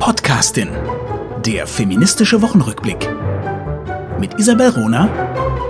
Podcastin. 0.00 0.70
Der 1.44 1.66
feministische 1.66 2.40
Wochenrückblick. 2.40 3.06
Mit 4.18 4.32
Isabel 4.40 4.70
Rona 4.70 5.04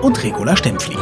und 0.03 0.23
Regula 0.23 0.57
Stempfli. 0.57 0.97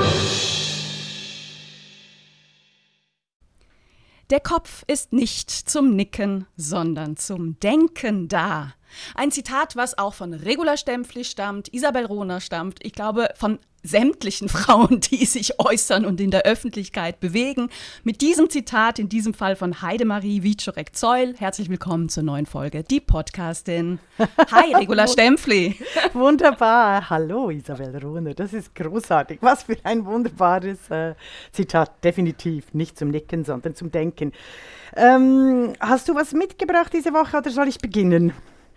Der 4.31 4.41
Kopf 4.41 4.83
ist 4.87 5.13
nicht 5.13 5.51
zum 5.51 5.95
Nicken, 5.95 6.47
sondern 6.57 7.19
zum 7.19 7.61
Denken 7.61 8.29
da. 8.29 8.73
Ein 9.15 9.31
Zitat, 9.31 9.77
was 9.77 9.99
auch 9.99 10.15
von 10.15 10.33
Regula 10.33 10.79
Stempfli 10.79 11.23
stammt, 11.23 11.73
Isabel 11.75 12.07
Rohner 12.07 12.41
stammt, 12.41 12.79
ich 12.83 12.93
glaube 12.93 13.29
von 13.37 13.59
sämtlichen 13.83 14.49
Frauen, 14.49 15.01
die 15.01 15.25
sich 15.25 15.59
äußern 15.59 16.05
und 16.05 16.21
in 16.21 16.31
der 16.31 16.43
Öffentlichkeit 16.43 17.21
bewegen. 17.21 17.71
Mit 18.05 18.21
diesem 18.21 18.51
Zitat, 18.51 18.99
in 18.99 19.09
diesem 19.09 19.35
Fall 19.35 19.57
von 19.57 19.83
Heidemarie 19.83 20.43
Wieczorek-Zeul, 20.43 21.35
herzlich 21.39 21.69
willkommen 21.69 22.09
zur 22.09 22.23
neuen 22.23 22.47
Folge, 22.47 22.83
die 22.83 23.01
Podcastin. 23.01 23.99
Hi, 24.51 24.75
Regula 24.75 25.07
Stempfli. 25.07 25.77
Wunderbar. 26.13 27.09
Hallo, 27.09 27.51
Isabel 27.51 27.97
Rohner. 27.97 28.35
Das 28.35 28.53
ist 28.53 28.75
großartig. 28.75 29.39
Was 29.41 29.65
für 29.65 29.77
ein 29.85 30.05
wunderbares 30.05 30.91
äh, 30.91 31.15
Zitat. 31.53 32.05
Definitiv 32.05 32.75
nicht 32.75 32.99
zum 32.99 33.09
Nicken, 33.09 33.45
sondern 33.45 33.75
zum 33.75 33.91
Denken. 33.91 34.33
Ähm, 34.97 35.73
hast 35.81 36.09
du 36.09 36.15
was 36.15 36.33
mitgebracht 36.33 36.93
diese 36.93 37.13
Woche 37.13 37.39
oder 37.39 37.51
soll 37.51 37.69
ich 37.69 37.79
beginnen? 37.79 38.33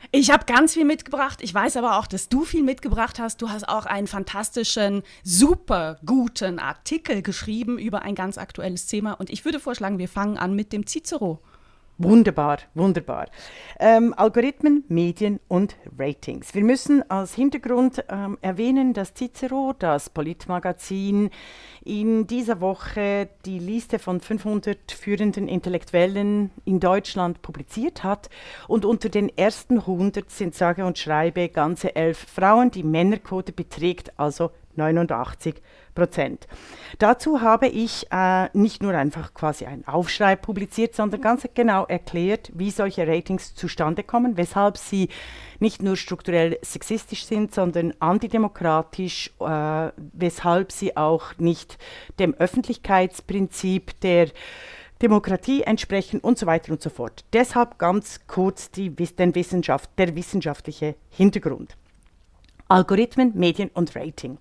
Ich 0.09 0.31
habe 0.31 0.45
ganz 0.45 0.73
viel 0.73 0.85
mitgebracht. 0.85 1.39
Ich 1.41 1.53
weiß 1.53 1.77
aber 1.77 1.99
auch, 1.99 2.07
dass 2.07 2.27
du 2.27 2.43
viel 2.43 2.63
mitgebracht 2.63 3.19
hast. 3.19 3.41
Du 3.41 3.49
hast 3.49 3.69
auch 3.69 3.85
einen 3.85 4.07
fantastischen, 4.07 5.03
super 5.23 5.99
guten 6.05 6.57
Artikel 6.57 7.21
geschrieben 7.21 7.77
über 7.77 8.01
ein 8.01 8.15
ganz 8.15 8.37
aktuelles 8.37 8.87
Thema. 8.87 9.13
Und 9.13 9.29
ich 9.29 9.45
würde 9.45 9.59
vorschlagen, 9.59 9.99
wir 9.99 10.09
fangen 10.09 10.37
an 10.37 10.55
mit 10.55 10.73
dem 10.73 10.87
Cicero. 10.87 11.41
Wunderbar, 12.03 12.57
wunderbar. 12.73 13.27
Ähm, 13.79 14.15
Algorithmen, 14.17 14.83
Medien 14.87 15.39
und 15.47 15.75
Ratings. 15.99 16.55
Wir 16.55 16.63
müssen 16.63 17.07
als 17.11 17.35
Hintergrund 17.35 18.03
ähm, 18.09 18.39
erwähnen, 18.41 18.93
dass 18.93 19.13
Cicero, 19.13 19.75
das 19.77 20.09
Politmagazin, 20.09 21.29
in 21.83 22.25
dieser 22.25 22.59
Woche 22.59 23.29
die 23.45 23.59
Liste 23.59 23.99
von 23.99 24.19
500 24.19 24.91
führenden 24.91 25.47
Intellektuellen 25.47 26.49
in 26.65 26.79
Deutschland 26.79 27.43
publiziert 27.43 28.03
hat. 28.03 28.31
Und 28.67 28.83
unter 28.83 29.09
den 29.09 29.29
ersten 29.37 29.77
100 29.77 30.27
sind 30.31 30.55
sage 30.55 30.85
und 30.85 30.97
schreibe 30.97 31.49
ganze 31.49 31.95
elf 31.95 32.17
Frauen. 32.17 32.71
Die 32.71 32.83
Männerquote 32.83 33.51
beträgt 33.51 34.11
also 34.17 34.49
89 34.75 35.61
Prozent. 35.93 36.47
Dazu 36.99 37.41
habe 37.41 37.67
ich 37.67 38.07
äh, 38.11 38.49
nicht 38.53 38.81
nur 38.81 38.93
einfach 38.93 39.33
quasi 39.33 39.65
einen 39.65 39.87
Aufschrei 39.87 40.35
publiziert, 40.35 40.95
sondern 40.95 41.21
ganz 41.21 41.47
genau 41.53 41.85
erklärt, 41.85 42.51
wie 42.53 42.71
solche 42.71 43.07
Ratings 43.07 43.55
zustande 43.55 44.03
kommen, 44.03 44.37
weshalb 44.37 44.77
sie 44.77 45.09
nicht 45.59 45.81
nur 45.81 45.95
strukturell 45.95 46.57
sexistisch 46.61 47.25
sind, 47.25 47.53
sondern 47.53 47.93
antidemokratisch, 47.99 49.31
äh, 49.39 49.89
weshalb 50.13 50.71
sie 50.71 50.97
auch 50.97 51.37
nicht 51.37 51.77
dem 52.19 52.33
Öffentlichkeitsprinzip 52.33 53.99
der 54.01 54.29
Demokratie 55.01 55.63
entsprechen 55.63 56.19
und 56.19 56.37
so 56.37 56.45
weiter 56.45 56.71
und 56.71 56.81
so 56.81 56.89
fort. 56.89 57.25
Deshalb 57.33 57.79
ganz 57.79 58.21
kurz 58.27 58.69
die, 58.69 58.89
den 58.91 59.33
Wissenschaft, 59.33 59.89
der 59.97 60.15
wissenschaftliche 60.15 60.95
Hintergrund. 61.09 61.75
Algorithmen, 62.71 63.33
Medien 63.35 63.69
und 63.73 63.95
Rating. 63.95 64.37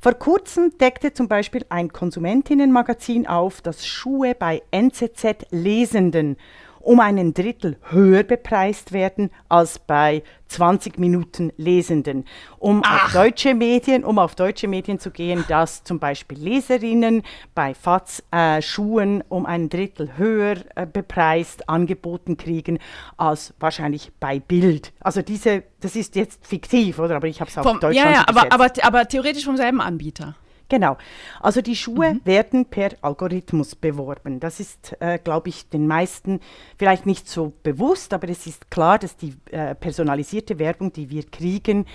Vor 0.00 0.14
kurzem 0.14 0.76
deckte 0.78 1.12
zum 1.12 1.28
Beispiel 1.28 1.64
ein 1.70 1.92
Konsumentinnenmagazin 1.92 3.26
auf, 3.26 3.62
dass 3.62 3.86
Schuhe 3.86 4.34
bei 4.34 4.62
NZZ-Lesenden 4.70 6.36
um 6.84 7.00
einen 7.00 7.34
Drittel 7.34 7.76
höher 7.90 8.22
bepreist 8.22 8.92
werden 8.92 9.30
als 9.48 9.78
bei 9.78 10.22
20 10.48 10.98
Minuten 10.98 11.52
Lesenden. 11.56 12.24
Um 12.58 12.84
auf 12.84 13.12
deutsche 13.12 13.54
Medien, 13.54 14.04
um 14.04 14.18
auf 14.18 14.34
deutsche 14.34 14.68
Medien 14.68 14.98
zu 14.98 15.10
gehen, 15.10 15.44
dass 15.48 15.82
zum 15.82 15.98
Beispiel 15.98 16.38
Leserinnen 16.38 17.22
bei 17.54 17.74
FATS 17.74 18.22
äh, 18.30 18.60
Schuhen 18.62 19.24
um 19.28 19.46
ein 19.46 19.68
Drittel 19.68 20.16
höher 20.16 20.56
äh, 20.74 20.86
bepreist 20.86 21.68
angeboten 21.68 22.36
kriegen 22.36 22.78
als 23.16 23.54
wahrscheinlich 23.58 24.12
bei 24.20 24.38
Bild. 24.38 24.92
Also 25.00 25.22
diese, 25.22 25.64
das 25.80 25.96
ist 25.96 26.14
jetzt 26.14 26.46
fiktiv, 26.46 26.98
oder? 26.98 27.16
Aber 27.16 27.26
ich 27.26 27.40
habe 27.40 27.50
es 27.50 27.58
auf 27.58 27.64
Deutschland 27.64 27.96
Ja, 27.96 28.10
ja, 28.10 28.24
aber, 28.28 28.52
aber, 28.52 28.70
aber 28.82 29.08
theoretisch 29.08 29.44
vom 29.44 29.56
selben 29.56 29.80
Anbieter. 29.80 30.36
Genau. 30.74 30.96
Also 31.40 31.60
die 31.60 31.76
Schuhe 31.76 32.14
mhm. 32.14 32.20
werden 32.24 32.64
per 32.66 32.96
Algorithmus 33.00 33.76
beworben. 33.76 34.40
Das 34.40 34.58
ist, 34.58 34.96
äh, 34.98 35.20
glaube 35.22 35.48
ich, 35.50 35.68
den 35.68 35.86
meisten 35.86 36.40
vielleicht 36.76 37.06
nicht 37.06 37.28
so 37.28 37.52
bewusst, 37.62 38.12
aber 38.12 38.28
es 38.28 38.44
ist 38.48 38.72
klar, 38.72 38.98
dass 38.98 39.16
die 39.16 39.36
äh, 39.52 39.76
personalisierte 39.76 40.58
Werbung, 40.58 40.92
die 40.92 41.10
wir 41.10 41.22
kriegen, 41.22 41.86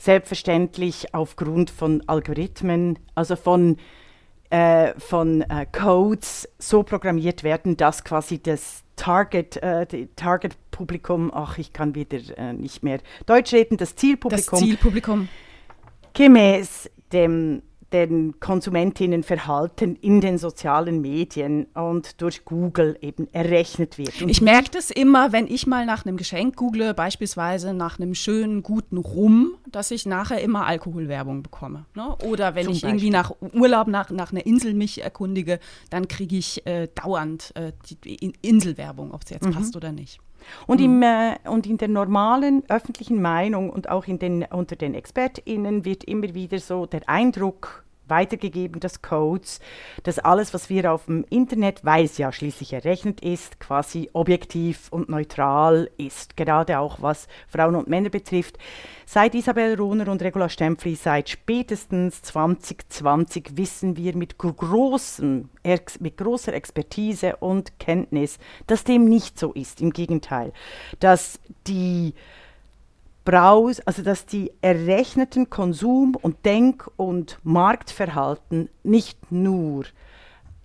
selbstverständlich 0.00 1.14
aufgrund 1.14 1.70
von 1.70 2.02
Algorithmen, 2.08 2.98
also 3.14 3.36
von 3.36 3.76
äh, 4.50 4.98
von 4.98 5.42
äh, 5.42 5.66
Codes 5.70 6.48
so 6.58 6.82
programmiert 6.82 7.44
werden, 7.44 7.76
dass 7.76 8.02
quasi 8.02 8.42
das 8.42 8.82
Target, 8.96 9.58
äh, 9.58 10.08
Target-Publikum, 10.16 11.30
ach, 11.32 11.56
ich 11.58 11.72
kann 11.72 11.94
wieder 11.94 12.18
äh, 12.36 12.52
nicht 12.52 12.82
mehr 12.82 12.98
Deutsch 13.26 13.52
reden, 13.52 13.76
das 13.76 13.94
Zielpublikum, 13.94 14.58
das 14.58 14.68
Zielpublikum. 14.68 15.28
gemäß 16.14 16.90
dem 17.14 17.62
den 17.92 18.40
Konsumentinnenverhalten 18.40 19.96
in 19.96 20.20
den 20.20 20.38
sozialen 20.38 21.00
Medien 21.00 21.66
und 21.74 22.20
durch 22.20 22.44
Google 22.44 22.96
eben 23.00 23.28
errechnet 23.32 23.98
wird. 23.98 24.20
Und 24.22 24.28
ich 24.28 24.40
merke 24.40 24.70
das 24.70 24.90
immer, 24.90 25.32
wenn 25.32 25.46
ich 25.46 25.66
mal 25.66 25.86
nach 25.86 26.04
einem 26.04 26.16
Geschenk 26.16 26.56
google, 26.56 26.94
beispielsweise 26.94 27.74
nach 27.74 27.98
einem 27.98 28.14
schönen, 28.14 28.62
guten 28.62 28.96
Rum, 28.96 29.54
dass 29.70 29.90
ich 29.90 30.06
nachher 30.06 30.40
immer 30.40 30.66
Alkoholwerbung 30.66 31.42
bekomme. 31.42 31.84
Ne? 31.94 32.16
Oder 32.24 32.54
wenn 32.54 32.64
Zum 32.64 32.74
ich 32.74 32.82
Beispiel. 32.82 32.90
irgendwie 32.90 33.10
nach 33.10 33.32
Urlaub 33.52 33.88
nach, 33.88 34.10
nach 34.10 34.32
einer 34.32 34.44
Insel 34.44 34.74
mich 34.74 35.02
erkundige, 35.02 35.60
dann 35.90 36.08
kriege 36.08 36.36
ich 36.36 36.66
äh, 36.66 36.88
dauernd 36.94 37.52
äh, 37.54 37.72
die 38.04 38.32
Inselwerbung, 38.42 39.12
ob 39.12 39.22
es 39.24 39.30
jetzt 39.30 39.46
mhm. 39.46 39.52
passt 39.52 39.76
oder 39.76 39.92
nicht. 39.92 40.20
Und, 40.66 40.80
mhm. 40.80 40.86
im, 40.86 41.02
äh, 41.02 41.36
und 41.48 41.66
in 41.66 41.78
der 41.78 41.88
normalen 41.88 42.62
öffentlichen 42.68 43.20
Meinung 43.20 43.70
und 43.70 43.88
auch 43.88 44.06
in 44.06 44.18
den, 44.18 44.44
unter 44.50 44.76
den 44.76 44.94
ExpertInnen 44.94 45.84
wird 45.84 46.04
immer 46.04 46.34
wieder 46.34 46.58
so 46.58 46.86
der 46.86 47.08
Eindruck 47.08 47.83
weitergegeben, 48.08 48.80
das 48.80 49.02
Codes, 49.02 49.60
dass 50.02 50.18
alles, 50.18 50.54
was 50.54 50.68
wir 50.68 50.92
auf 50.92 51.06
dem 51.06 51.24
Internet, 51.30 51.84
weil 51.84 52.04
es 52.04 52.18
ja 52.18 52.32
schließlich 52.32 52.72
errechnet 52.72 53.20
ist, 53.20 53.60
quasi 53.60 54.10
objektiv 54.12 54.88
und 54.90 55.08
neutral 55.08 55.90
ist, 55.96 56.36
gerade 56.36 56.78
auch 56.78 57.00
was 57.02 57.28
Frauen 57.48 57.74
und 57.76 57.88
Männer 57.88 58.10
betrifft. 58.10 58.58
Seit 59.06 59.34
Isabel 59.34 59.74
Rohner 59.74 60.08
und 60.08 60.22
Regula 60.22 60.48
Stempfli 60.48 60.94
seit 60.94 61.28
spätestens 61.28 62.22
2020 62.22 63.56
wissen 63.56 63.96
wir 63.96 64.16
mit, 64.16 64.38
großem, 64.38 65.48
mit 66.00 66.16
großer 66.16 66.54
Expertise 66.54 67.36
und 67.36 67.78
Kenntnis, 67.78 68.38
dass 68.66 68.84
dem 68.84 69.04
nicht 69.04 69.38
so 69.38 69.52
ist. 69.52 69.80
Im 69.80 69.92
Gegenteil, 69.92 70.52
dass 71.00 71.38
die 71.66 72.14
Braus, 73.24 73.80
also 73.80 74.02
dass 74.02 74.26
die 74.26 74.52
errechneten 74.60 75.48
Konsum- 75.48 76.16
und 76.16 76.44
Denk- 76.44 76.90
und 76.96 77.38
Marktverhalten 77.42 78.68
nicht 78.82 79.32
nur 79.32 79.84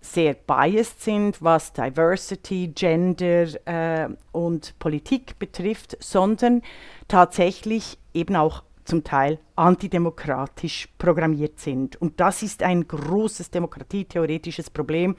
sehr 0.02 0.34
biased 0.34 1.02
sind, 1.02 1.42
was 1.42 1.74
Diversity, 1.74 2.70
Gender 2.70 3.48
äh, 3.66 4.10
und 4.32 4.78
Politik 4.80 5.40
betrifft, 5.40 5.98
sondern 6.00 6.62
tatsächlich 7.08 7.98
eben 8.14 8.36
auch 8.36 8.64
zum 8.86 9.04
Teil 9.04 9.40
antidemokratisch 9.56 10.90
programmiert 10.98 11.60
sind. 11.60 12.02
Und 12.02 12.20
das 12.20 12.44
ist 12.44 12.64
ein 12.64 12.88
großes 12.88 13.52
demokratietheoretisches 13.52 14.70
Problem, 14.70 15.16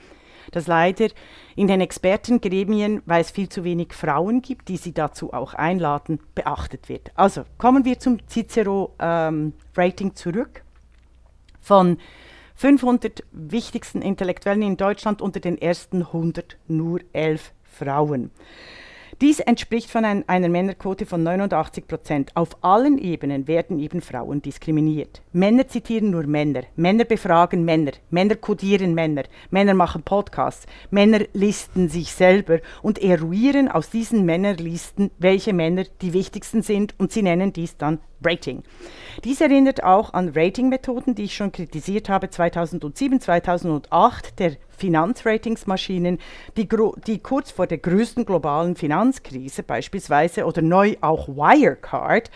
das 0.51 0.67
leider 0.67 1.09
in 1.57 1.67
den 1.67 1.81
Expertengremien, 1.81 3.03
weil 3.07 3.21
es 3.21 3.31
viel 3.31 3.49
zu 3.49 3.65
wenig 3.65 3.93
Frauen 3.93 4.43
gibt, 4.43 4.69
die 4.69 4.77
sie 4.77 4.93
dazu 4.93 5.33
auch 5.33 5.55
einladen, 5.55 6.21
beachtet 6.35 6.89
wird. 6.89 7.11
Also 7.15 7.45
kommen 7.59 7.85
wir 7.85 7.99
zum 7.99 8.19
Cicero-Rating 8.29 10.09
ähm, 10.09 10.17
zurück. 10.17 10.63
Von 11.61 11.99
500 12.57 13.25
wichtigsten 13.33 14.03
Intellektuellen 14.03 14.63
in 14.63 14.77
Deutschland 14.77 15.23
unter 15.23 15.41
den 15.41 15.57
ersten 15.57 16.03
100 16.03 16.59
nur 16.69 17.01
11 17.13 17.53
Frauen. 17.65 18.31
Dies 19.21 19.39
entspricht 19.41 19.91
von 19.91 20.07
ein, 20.07 20.27
einer 20.31 20.49
Männerquote 20.49 21.05
von 21.05 21.23
89 21.23 21.87
Prozent. 21.87 22.31
Auf 22.37 22.65
allen 22.65 22.97
Ebenen 22.97 23.47
werden 23.47 23.79
eben 23.79 24.01
Frauen 24.01 24.41
diskriminiert. 24.41 25.21
Männer 25.35 25.69
zitieren 25.69 26.09
nur 26.09 26.27
Männer. 26.27 26.63
Männer 26.75 27.05
befragen 27.05 27.67
Männer. 27.67 27.93
Männer 28.09 28.37
kodieren 28.37 28.95
Männer. 28.95 29.25
Männer 29.51 29.75
machen 29.75 30.05
Podcasts. 30.05 30.65
Männer 30.91 31.21
listen 31.35 31.91
sich 31.91 32.13
selber 32.13 32.61
und 32.81 32.99
eruieren 32.99 33.69
aus 33.69 33.91
diesen 33.91 34.25
Männerlisten, 34.25 35.11
welche 35.19 35.53
Männer 35.53 35.85
die 36.01 36.15
wichtigsten 36.15 36.63
sind 36.63 36.95
und 36.99 37.13
sie 37.13 37.23
nennen 37.23 37.53
dies 37.53 37.77
dann 37.77 37.99
Rating. 38.25 38.63
Dies 39.25 39.41
erinnert 39.41 39.83
auch 39.83 40.13
an 40.13 40.33
Ratingmethoden, 40.35 41.15
die 41.15 41.25
ich 41.25 41.35
schon 41.35 41.53
kritisiert 41.53 42.09
habe 42.09 42.31
2007, 42.31 43.21
2008 43.21 44.39
der 44.39 44.57
Finanzratingsmaschinen, 44.69 46.19
die, 46.57 46.69
die 47.07 47.19
kurz 47.19 47.51
vor 47.51 47.67
der 47.67 47.79
größten 47.79 48.25
globalen 48.25 48.77
Finanzkrise 48.77 49.63
beispielsweise 49.63 50.45
oder 50.45 50.63
neu 50.63 50.97
auch 51.01 51.29
Wirecard, 51.29 52.31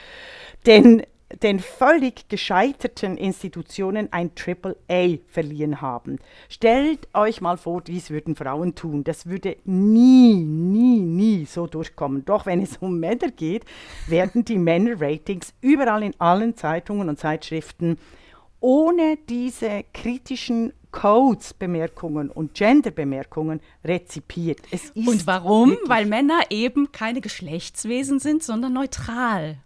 denn 0.66 1.02
den 1.42 1.60
völlig 1.60 2.28
gescheiterten 2.28 3.16
Institutionen 3.16 4.12
ein 4.12 4.34
Triple 4.34 4.76
A 4.90 5.16
verliehen 5.28 5.80
haben. 5.80 6.18
Stellt 6.48 7.08
euch 7.14 7.40
mal 7.40 7.56
vor, 7.56 7.80
dies 7.80 8.10
würden 8.10 8.36
Frauen 8.36 8.74
tun. 8.74 9.04
Das 9.04 9.26
würde 9.26 9.56
nie, 9.64 10.34
nie, 10.34 11.00
nie 11.00 11.44
so 11.46 11.66
durchkommen. 11.66 12.24
Doch 12.24 12.46
wenn 12.46 12.62
es 12.62 12.76
um 12.78 12.98
Männer 12.98 13.30
geht, 13.30 13.64
werden 14.06 14.44
die 14.44 14.58
Männerratings 14.58 15.54
überall 15.60 16.02
in 16.02 16.18
allen 16.18 16.56
Zeitungen 16.56 17.08
und 17.08 17.18
Zeitschriften 17.18 17.98
ohne 18.60 19.18
diese 19.28 19.84
kritischen 19.92 20.72
Codes, 20.90 21.52
Bemerkungen 21.52 22.30
und 22.30 22.54
Gender-Bemerkungen 22.54 23.60
rezipiert. 23.84 24.60
und 24.94 25.26
warum? 25.26 25.76
Weil 25.86 26.06
Männer 26.06 26.40
eben 26.50 26.90
keine 26.92 27.20
Geschlechtswesen 27.20 28.20
sind, 28.20 28.42
sondern 28.42 28.72
neutral. 28.72 29.58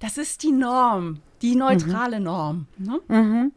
Das 0.00 0.18
ist 0.18 0.42
die 0.42 0.52
Norm, 0.52 1.20
die 1.42 1.56
neutrale 1.56 2.18
mhm. 2.18 2.24
Norm. 2.24 2.66
Ne? 2.78 3.00
Mhm. 3.08 3.52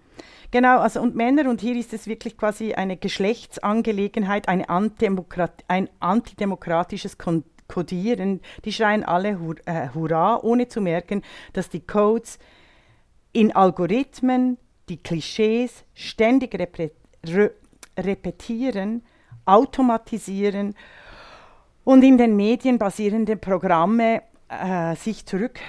Genau, 0.52 0.80
also 0.80 1.02
und 1.02 1.16
Männer, 1.16 1.50
und 1.50 1.62
hier 1.62 1.76
ist 1.76 1.94
es 1.94 2.08
wirklich 2.08 2.36
quasi 2.36 2.74
eine 2.74 2.98
Geschlechtsangelegenheit, 2.98 4.48
eine 4.48 4.68
Antidemokrat 4.70 5.64
ein 5.68 5.90
antidemokratisches 6.00 7.18
Kon 7.18 7.44
Kodieren. 7.68 8.42
Die 8.66 8.74
schreien 8.74 9.04
alle 9.04 9.40
Hur 9.40 9.56
äh, 9.66 9.90
Hurra, 9.94 10.40
ohne 10.42 10.68
zu 10.68 10.82
merken, 10.82 11.22
dass 11.54 11.70
die 11.70 11.82
Codes 11.82 12.40
in 13.32 13.56
Algorithmen 13.56 14.58
die 14.90 14.98
Klischees 14.98 15.86
ständig 15.94 16.58
repre 16.58 16.92
re 17.28 17.52
repetieren, 17.96 19.04
automatisieren 19.46 20.74
und 21.84 22.02
in 22.04 22.18
den 22.18 22.36
Medien 22.36 22.80
basierende 22.80 23.36
Programme 23.36 24.24
äh, 24.50 24.96
sich 24.96 25.26
zurück 25.26 25.60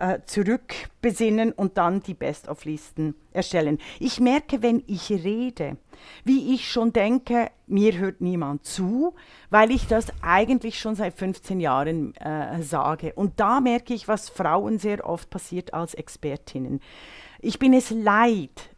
äh, 0.00 0.20
zurückbesinnen 0.26 1.52
und 1.52 1.78
dann 1.78 2.02
die 2.02 2.14
Best-of-Listen 2.14 3.14
erstellen. 3.32 3.78
Ich 3.98 4.20
merke, 4.20 4.62
wenn 4.62 4.82
ich 4.86 5.10
rede, 5.10 5.76
wie 6.24 6.54
ich 6.54 6.70
schon 6.70 6.92
denke, 6.92 7.50
mir 7.66 7.96
hört 7.96 8.20
niemand 8.20 8.64
zu, 8.64 9.14
weil 9.50 9.70
ich 9.70 9.86
das 9.86 10.06
eigentlich 10.22 10.78
schon 10.78 10.94
seit 10.94 11.14
15 11.14 11.60
Jahren 11.60 12.14
äh, 12.16 12.62
sage. 12.62 13.14
Und 13.14 13.40
da 13.40 13.60
merke 13.60 13.94
ich, 13.94 14.08
was 14.08 14.28
Frauen 14.28 14.78
sehr 14.78 15.08
oft 15.08 15.30
passiert 15.30 15.74
als 15.74 15.94
Expertinnen. 15.94 16.80
Ich 17.40 17.58
bin 17.58 17.72
es 17.72 17.90
leid, 17.90 18.70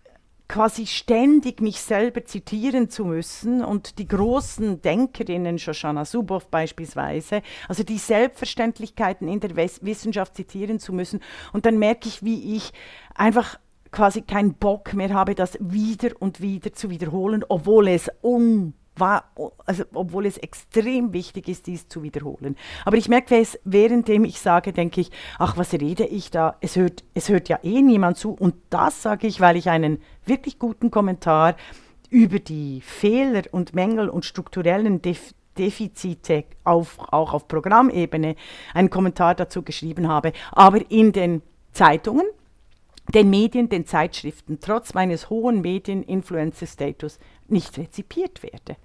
quasi 0.51 0.85
ständig 0.89 1.61
mich 1.61 1.81
selber 1.81 2.25
zitieren 2.25 2.91
zu 2.91 3.05
müssen 3.05 3.65
und 3.65 4.01
die 4.01 4.09
großen 4.09 4.83
Denkerinnen, 4.83 5.61
Shoshana 5.61 6.05
Zuboff 6.05 6.49
beispielsweise, 6.49 7.43
also 7.69 7.85
die 7.85 7.99
Selbstverständlichkeiten 7.99 9.29
in 9.29 9.39
der 9.39 9.55
Wissenschaft 9.55 10.35
zitieren 10.35 10.81
zu 10.81 10.93
müssen. 10.93 11.21
Und 11.53 11.67
dann 11.67 11.79
merke 11.79 12.09
ich, 12.09 12.25
wie 12.25 12.57
ich 12.57 12.73
einfach 13.15 13.61
quasi 13.93 14.23
keinen 14.23 14.55
Bock 14.55 14.93
mehr 14.93 15.15
habe, 15.15 15.37
das 15.37 15.57
wieder 15.61 16.11
und 16.19 16.41
wieder 16.41 16.73
zu 16.73 16.91
wiederholen, 16.91 17.45
obwohl 17.49 17.87
es 17.87 18.11
un 18.21 18.75
war, 18.97 19.31
also 19.67 19.85
obwohl 19.95 20.27
es 20.27 20.37
extrem 20.39 21.13
wichtig 21.13 21.49
ist, 21.49 21.67
dies 21.67 21.89
zu 21.89 22.03
wiederholen. 22.03 22.57
Aber 22.85 22.97
ich 22.97 23.09
merke, 23.09 23.39
es, 23.39 23.59
währenddem 23.65 24.25
ich 24.25 24.41
sage, 24.41 24.73
denke 24.73 25.01
ich, 25.01 25.11
ach, 25.39 25.57
was 25.57 25.73
rede 25.73 26.05
ich 26.05 26.31
da? 26.31 26.57
Es 26.61 26.77
hört, 26.77 27.05
es 27.15 27.29
hört 27.29 27.49
ja 27.49 27.59
eh 27.63 27.83
niemand 27.83 28.19
zu. 28.19 28.33
Und 28.33 28.55
das 28.71 29.03
sage 29.03 29.27
ich, 29.27 29.41
weil 29.41 29.57
ich 29.57 29.71
einen 29.71 30.03
wirklich 30.27 30.59
guten 30.59 30.91
Kommentar 30.91 31.57
über 32.11 32.39
die 32.39 32.81
Fehler 32.81 33.43
und 33.53 33.75
Mängel 33.75 34.09
und 34.09 34.25
strukturellen 34.25 35.01
Def 35.03 35.35
Defizite 35.59 36.45
auf, 36.65 36.99
auch 37.13 37.35
auf 37.35 37.49
Programmebene 37.49 38.37
einen 38.73 38.89
Kommentar 38.89 39.35
dazu 39.35 39.63
geschrieben 39.63 40.09
habe. 40.09 40.33
Aber 40.53 40.79
in 40.91 41.13
den 41.13 41.43
Zeitungen, 41.73 42.25
den 43.11 43.31
Medien, 43.31 43.69
den 43.69 43.87
Zeitschriften, 43.87 44.59
trotz 44.61 44.95
meines 44.95 45.31
hohen 45.31 45.61
Medieninfluencer-Status 45.61 47.19
nicht 47.49 47.79
rezipiert 47.79 48.43
werde. 48.43 48.77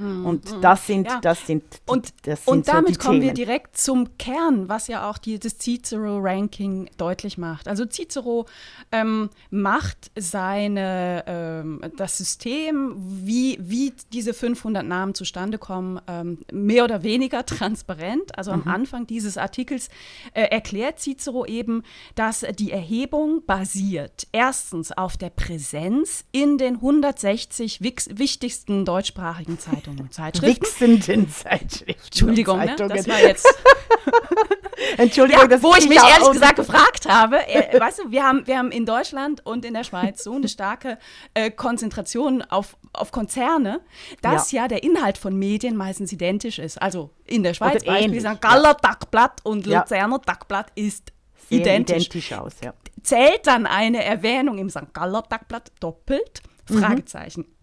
Hm, 0.00 0.24
und 0.24 0.50
hm. 0.50 0.60
das 0.62 0.86
sind, 0.86 1.06
ja. 1.06 1.20
das 1.20 1.46
sind, 1.46 1.62
die, 1.62 1.92
und, 1.92 2.12
das 2.22 2.44
sind 2.44 2.52
und 2.52 2.68
damit 2.68 2.94
so 2.94 3.00
kommen 3.00 3.20
Themen. 3.20 3.36
wir 3.36 3.44
direkt 3.44 3.76
zum 3.76 4.16
Kern, 4.16 4.68
was 4.68 4.86
ja 4.86 5.10
auch 5.10 5.18
die, 5.18 5.38
das 5.38 5.58
Cicero-Ranking 5.58 6.88
deutlich 6.96 7.36
macht. 7.36 7.68
Also 7.68 7.84
Cicero 7.84 8.46
ähm, 8.92 9.28
macht 9.50 10.10
seine, 10.16 11.24
ähm, 11.26 11.82
das 11.98 12.16
System, 12.16 12.94
wie, 12.96 13.58
wie 13.60 13.92
diese 14.12 14.32
500 14.32 14.86
Namen 14.86 15.14
zustande 15.14 15.58
kommen, 15.58 16.00
ähm, 16.06 16.38
mehr 16.50 16.84
oder 16.84 17.02
weniger 17.02 17.44
transparent. 17.44 18.38
Also 18.38 18.52
am 18.52 18.60
mhm. 18.60 18.68
Anfang 18.68 19.06
dieses 19.06 19.36
Artikels 19.36 19.90
äh, 20.32 20.44
erklärt 20.44 20.98
Cicero 20.98 21.44
eben, 21.44 21.82
dass 22.14 22.46
die 22.58 22.72
Erhebung 22.72 23.44
basiert 23.44 24.26
erstens 24.32 24.92
auf 24.92 25.18
der 25.18 25.30
Präsenz 25.30 26.24
in 26.32 26.56
den 26.56 26.76
160 26.76 27.82
wichtigsten 27.82 28.86
deutschsprachigen 28.86 29.58
Zeitungen. 29.58 29.89
Zeitungen 29.90 30.00
und 30.00 30.14
Zeitschriften. 30.14 30.62
Wichsenden 30.62 31.30
Zeitschriften. 31.30 32.04
Entschuldigung, 32.04 32.58
ne? 32.58 32.76
das 32.76 33.08
war 33.08 33.20
jetzt. 33.20 33.46
Entschuldigung, 34.96 35.50
ja, 35.50 35.62
wo 35.62 35.74
ich 35.74 35.88
mich 35.88 35.98
ehrlich 35.98 36.30
gesagt 36.30 36.56
gefragt 36.56 37.06
habe, 37.08 37.46
äh, 37.46 37.78
weißt 37.78 38.00
du, 38.00 38.10
wir 38.10 38.24
haben, 38.24 38.46
wir 38.46 38.58
haben 38.58 38.70
in 38.70 38.86
Deutschland 38.86 39.44
und 39.44 39.64
in 39.64 39.74
der 39.74 39.84
Schweiz 39.84 40.24
so 40.24 40.34
eine 40.34 40.48
starke 40.48 40.98
äh, 41.34 41.50
Konzentration 41.50 42.42
auf, 42.42 42.76
auf 42.92 43.12
Konzerne, 43.12 43.80
dass 44.22 44.52
ja. 44.52 44.62
ja. 44.62 44.68
der 44.68 44.82
Inhalt 44.82 45.18
von 45.18 45.38
Medien 45.38 45.76
meistens 45.76 46.12
identisch 46.12 46.58
ist. 46.58 46.80
Also 46.80 47.10
in 47.26 47.42
der 47.42 47.54
Schweiz 47.54 47.84
beispielsweise 47.84 48.38
Galler 48.40 48.76
Tagblatt 48.76 49.40
und 49.44 49.66
Luzerner 49.66 50.20
Tagblatt 50.22 50.72
ist 50.74 51.12
Sehen 51.48 51.60
identisch. 51.60 52.06
identisch 52.06 52.32
aus, 52.32 52.54
ja. 52.64 52.72
Zählt 53.02 53.46
dann 53.46 53.66
eine 53.66 54.04
Erwähnung 54.04 54.58
im 54.58 54.70
St. 54.70 54.92
Galler 54.92 55.22
Tagblatt 55.22 55.72
doppelt? 55.80 56.42
Mhm. 56.68 56.78
Fragezeichen. 56.78 57.40
Mhm. 57.42 57.59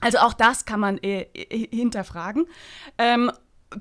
Also 0.00 0.18
auch 0.18 0.32
das 0.32 0.64
kann 0.64 0.80
man 0.80 0.98
äh, 0.98 1.26
hinterfragen. 1.70 2.46
Ähm, 2.98 3.30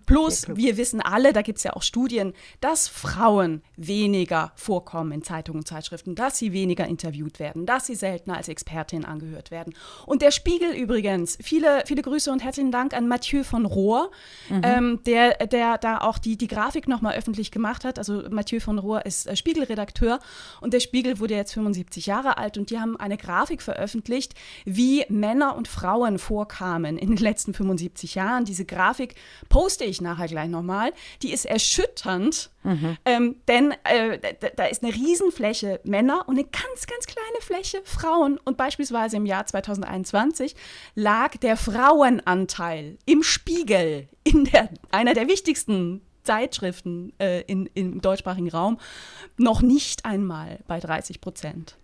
Plus, 0.06 0.46
wir 0.48 0.78
wissen 0.78 1.02
alle, 1.02 1.34
da 1.34 1.42
gibt 1.42 1.58
es 1.58 1.64
ja 1.64 1.74
auch 1.74 1.82
Studien, 1.82 2.34
dass 2.62 2.88
Frauen 2.88 3.64
weniger 3.76 4.52
vorkommen 4.56 5.12
in 5.12 5.24
Zeitungen 5.24 5.62
und 5.62 5.68
Zeitschriften, 5.68 6.14
dass 6.14 6.38
sie 6.38 6.54
weniger 6.54 6.86
interviewt 6.86 7.40
werden, 7.40 7.66
dass 7.66 7.88
sie 7.88 7.96
seltener 7.96 8.38
als 8.38 8.50
Expertin 8.50 9.04
angehört 9.04 9.50
werden. 9.50 9.74
Und 10.06 10.22
der 10.22 10.30
Spiegel 10.30 10.74
übrigens, 10.74 11.40
viele, 11.42 11.82
viele 11.88 12.04
Grüße 12.04 12.32
und 12.32 12.44
herzlichen 12.44 12.72
Dank 12.72 12.94
an 12.94 13.08
Mathieu 13.08 13.44
von 13.44 13.66
Rohr, 13.66 14.12
mhm. 14.50 14.62
ähm, 14.64 15.00
der, 15.08 15.48
der 15.48 15.80
da 15.80 16.02
auch 16.02 16.20
die, 16.20 16.38
die 16.38 16.48
Grafik 16.48 16.88
nochmal 16.88 17.16
öffentlich 17.16 17.50
gemacht 17.50 17.84
hat. 17.84 17.98
Also 17.98 18.24
Mathieu 18.30 18.60
von 18.60 18.78
Rohr 18.78 19.08
ist 19.08 19.26
äh, 19.26 19.36
Spiegelredakteur 19.36 20.20
und 20.62 20.74
der 20.74 20.82
Spiegel 20.82 21.18
wurde 21.20 21.34
jetzt 21.34 21.54
75 21.54 22.06
Jahre 22.06 22.38
alt 22.38 22.60
und 22.60 22.70
die 22.70 22.80
haben 22.80 22.96
eine 22.96 23.18
Grafik 23.18 23.64
veröffentlicht, 23.64 24.36
wie 24.66 25.04
Männer 25.10 25.56
und 25.56 25.68
Frauen 25.68 26.20
vorkamen 26.20 27.00
in 27.00 27.08
den 27.08 27.18
letzten 27.18 27.56
75 27.56 28.14
Jahren. 28.14 28.46
Diese 28.46 28.66
Grafik 28.66 29.16
postet 29.50 29.79
poste 29.80 29.86
ich 29.86 30.02
nachher 30.02 30.28
gleich 30.28 30.50
nochmal, 30.50 30.94
die 31.22 31.32
ist 31.32 31.46
erschütternd, 31.46 32.50
mhm. 32.64 32.98
ähm, 33.06 33.36
denn 33.48 33.74
äh, 33.84 34.20
da 34.56 34.66
ist 34.66 34.84
eine 34.84 34.94
Riesenfläche 34.94 35.80
Männer 35.84 36.26
und 36.28 36.38
eine 36.38 36.46
ganz, 36.46 36.88
ganz 36.88 37.06
kleine 37.06 37.42
Fläche 37.42 37.82
Frauen. 37.84 38.38
Und 38.44 38.58
beispielsweise 38.58 39.18
im 39.18 39.26
Jahr 39.26 39.46
2021 39.46 40.56
lag 40.96 41.38
der 41.38 41.56
Frauenanteil 41.56 42.98
im 43.06 43.24
Spiegel, 43.24 44.10
in 44.24 44.46
der, 44.46 44.70
einer 44.92 45.14
der 45.14 45.28
wichtigsten 45.28 46.02
Zeitschriften 46.24 47.14
äh, 47.20 47.42
in, 47.44 47.68
im 47.74 48.02
deutschsprachigen 48.02 48.50
Raum, 48.50 48.80
noch 49.38 49.62
nicht 49.62 50.06
einmal 50.06 50.60
bei 50.68 50.80
30 50.80 51.22
Prozent. 51.22 51.79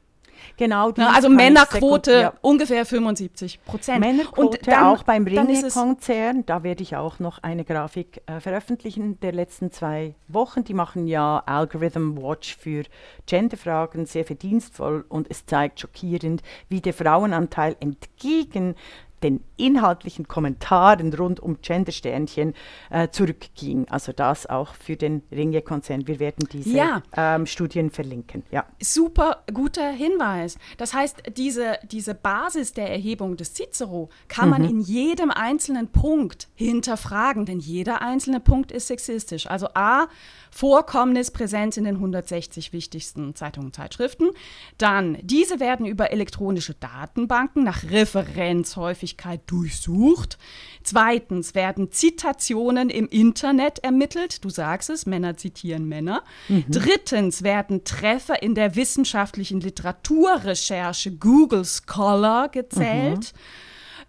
Genau. 0.57 0.91
Ja, 0.91 1.09
also 1.09 1.29
Männerquote 1.29 2.11
ja. 2.11 2.33
ungefähr 2.41 2.85
75 2.85 3.63
Prozent. 3.63 3.99
Männerquote 3.99 4.57
und 4.57 4.67
dann, 4.67 4.83
auch 4.85 5.03
beim 5.03 5.25
Ringe-Konzern. 5.25 6.45
Da 6.45 6.63
werde 6.63 6.83
ich 6.83 6.95
auch 6.95 7.19
noch 7.19 7.41
eine 7.43 7.63
Grafik 7.63 8.21
äh, 8.25 8.39
veröffentlichen 8.39 9.19
der 9.19 9.31
letzten 9.31 9.71
zwei 9.71 10.15
Wochen. 10.27 10.63
Die 10.63 10.73
machen 10.73 11.07
ja 11.07 11.41
Algorithm 11.45 12.17
Watch 12.21 12.57
für 12.57 12.83
Genderfragen 13.25 14.05
sehr 14.05 14.25
verdienstvoll 14.25 15.05
und 15.09 15.29
es 15.29 15.45
zeigt 15.45 15.79
schockierend, 15.79 16.41
wie 16.69 16.81
der 16.81 16.93
Frauenanteil 16.93 17.75
entgegen 17.79 18.75
den 19.23 19.43
inhaltlichen 19.57 20.27
Kommentaren 20.27 21.13
rund 21.13 21.39
um 21.39 21.62
Gendersternchen 21.62 22.53
äh, 22.89 23.09
zurückging. 23.09 23.88
Also 23.89 24.12
das 24.12 24.45
auch 24.45 24.74
für 24.74 24.95
den 24.95 25.24
Ringe-Konzern. 25.31 26.07
Wir 26.07 26.19
werden 26.19 26.47
diese 26.51 26.77
ja. 26.77 27.03
ähm, 27.15 27.45
Studien 27.45 27.89
verlinken. 27.89 28.43
Ja. 28.51 28.65
Super 28.81 29.43
guter 29.53 29.91
Hinweis. 29.91 30.57
Das 30.77 30.93
heißt, 30.93 31.24
diese, 31.38 31.77
diese 31.89 32.15
Basis 32.15 32.74
der 32.74 32.89
Erhebung 32.89 33.38
des 33.38 33.53
Cicero 33.53 34.09
kann 34.27 34.45
mhm. 34.45 34.51
man 34.51 34.63
in 34.65 34.81
jedem 34.81 35.31
einzelnen 35.31 35.88
Punkt 35.88 36.47
hinterfragen, 36.55 37.45
denn 37.45 37.59
jeder 37.59 38.01
einzelne 38.01 38.39
Punkt 38.39 38.71
ist 38.71 38.88
sexistisch. 38.88 39.47
Also 39.47 39.67
A, 39.74 40.07
Vorkommnis, 40.51 41.31
Präsenz 41.31 41.77
in 41.77 41.83
den 41.83 41.95
160 41.95 42.74
wichtigsten 42.74 43.35
Zeitungen 43.35 43.67
und 43.67 43.75
Zeitschriften. 43.75 44.29
Dann, 44.77 45.17
diese 45.21 45.59
werden 45.59 45.85
über 45.85 46.12
elektronische 46.12 46.74
Datenbanken 46.74 47.63
nach 47.63 47.83
Referenzhäufigkeit 47.83 49.44
durchsucht. 49.47 50.37
Zweitens 50.83 51.55
werden 51.55 51.91
Zitationen 51.91 52.89
im 52.89 53.07
Internet 53.07 53.79
ermittelt. 53.79 54.43
Du 54.43 54.49
sagst 54.49 54.89
es, 54.89 55.05
Männer 55.05 55.37
zitieren 55.37 55.87
Männer. 55.87 56.23
Mhm. 56.47 56.65
Drittens 56.69 57.43
werden 57.43 57.83
Treffer 57.83 58.41
in 58.41 58.55
der 58.55 58.75
wissenschaftlichen 58.75 59.59
Literaturrecherche 59.61 61.11
Google 61.11 61.65
Scholar 61.65 62.49
gezählt. 62.49 63.33
Mhm. 63.33 63.39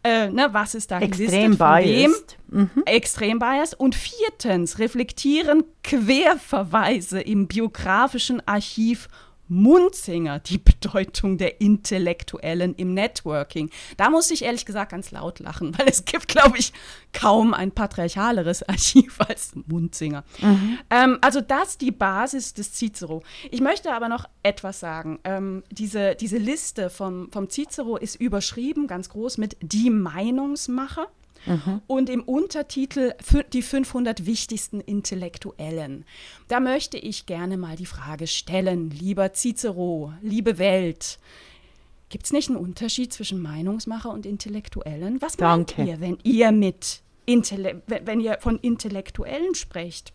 Äh, 0.07 0.29
ne, 0.31 0.49
was 0.53 0.77
ist 0.77 0.93
da 0.93 1.01
Extrem 1.01 1.57
biased. 1.57 2.37
Mhm. 2.49 2.71
Extrem 2.85 3.39
biased. 3.41 3.81
Und 3.81 3.97
viertens 3.97 4.79
reflektieren 4.79 5.65
Querverweise 5.83 7.21
im 7.21 7.49
biografischen 7.49 8.41
Archiv 8.47 9.09
Munzinger 9.49 10.39
die 10.39 10.59
Bedeutung 10.67 11.39
der 11.39 11.61
Intellektuellen 11.61 12.75
im 12.75 12.95
Networking. 12.95 13.71
Da 13.97 14.11
muss 14.11 14.31
ich 14.31 14.45
ehrlich 14.45 14.67
gesagt 14.67 14.93
ganz 14.93 15.11
laut 15.11 15.39
lachen, 15.41 15.77
weil 15.79 15.89
es 15.89 16.05
gibt, 16.05 16.29
glaube 16.29 16.59
ich, 16.59 16.73
kaum 17.13 17.55
ein 17.55 17.73
patriarchaleres 17.73 18.63
Archiv 18.69 19.21
als 19.21 19.53
Munzinger. 19.67 20.25
Mhm. 20.41 20.79
Ähm, 20.91 21.19
also 21.21 21.41
das 21.41 21.79
die 21.79 21.93
Basis 21.93 22.55
des 22.55 22.73
Cicero. 22.75 23.23
Ich 23.51 23.61
möchte 23.61 23.93
aber 23.93 24.09
noch 24.09 24.27
etwas 24.43 24.81
sagen. 24.81 25.19
Ähm, 25.25 25.63
diese, 25.71 26.15
diese 26.15 26.39
Liste 26.39 26.91
vom, 26.91 27.31
vom 27.33 27.49
Cicero 27.51 27.97
ist 27.97 28.17
überschrieben, 28.17 28.87
ganz 28.87 29.09
groß, 29.09 29.39
mit 29.39 29.57
die 29.61 29.91
Meinungsmacher. 29.91 31.09
Mhm. 31.47 31.81
Und 31.87 32.11
im 32.11 32.23
Untertitel 32.23 33.15
die 33.53 33.63
500 33.63 34.27
wichtigsten 34.27 34.81
Intellektuellen. 34.81 36.05
Da 36.49 36.61
möchte 36.61 36.99
ich 36.99 37.27
gerne 37.27 37.57
mal 37.57 37.77
die 37.77 37.87
Frage 37.87 38.27
stellen, 38.27 38.91
lieber 38.91 39.33
Cicero, 39.33 40.13
liebe 40.23 40.59
Welt. 40.59 41.19
Gibt 42.09 42.27
es 42.27 42.33
nicht 42.33 42.49
einen 42.49 42.59
Unterschied 42.59 43.13
zwischen 43.13 43.41
Meinungsmacher 43.43 44.11
und 44.11 44.27
Intellektuellen? 44.27 45.21
Was 45.21 45.37
Danke. 45.37 45.75
meint 45.79 45.89
ihr, 45.89 46.01
wenn 46.01 46.19
ihr 46.23 46.53
mit 46.53 47.03
Intelle 47.25 47.83
wenn 47.87 48.21
ihr 48.21 48.39
von 48.41 48.59
Intellektuellen 48.59 49.55
sprecht? 49.55 50.13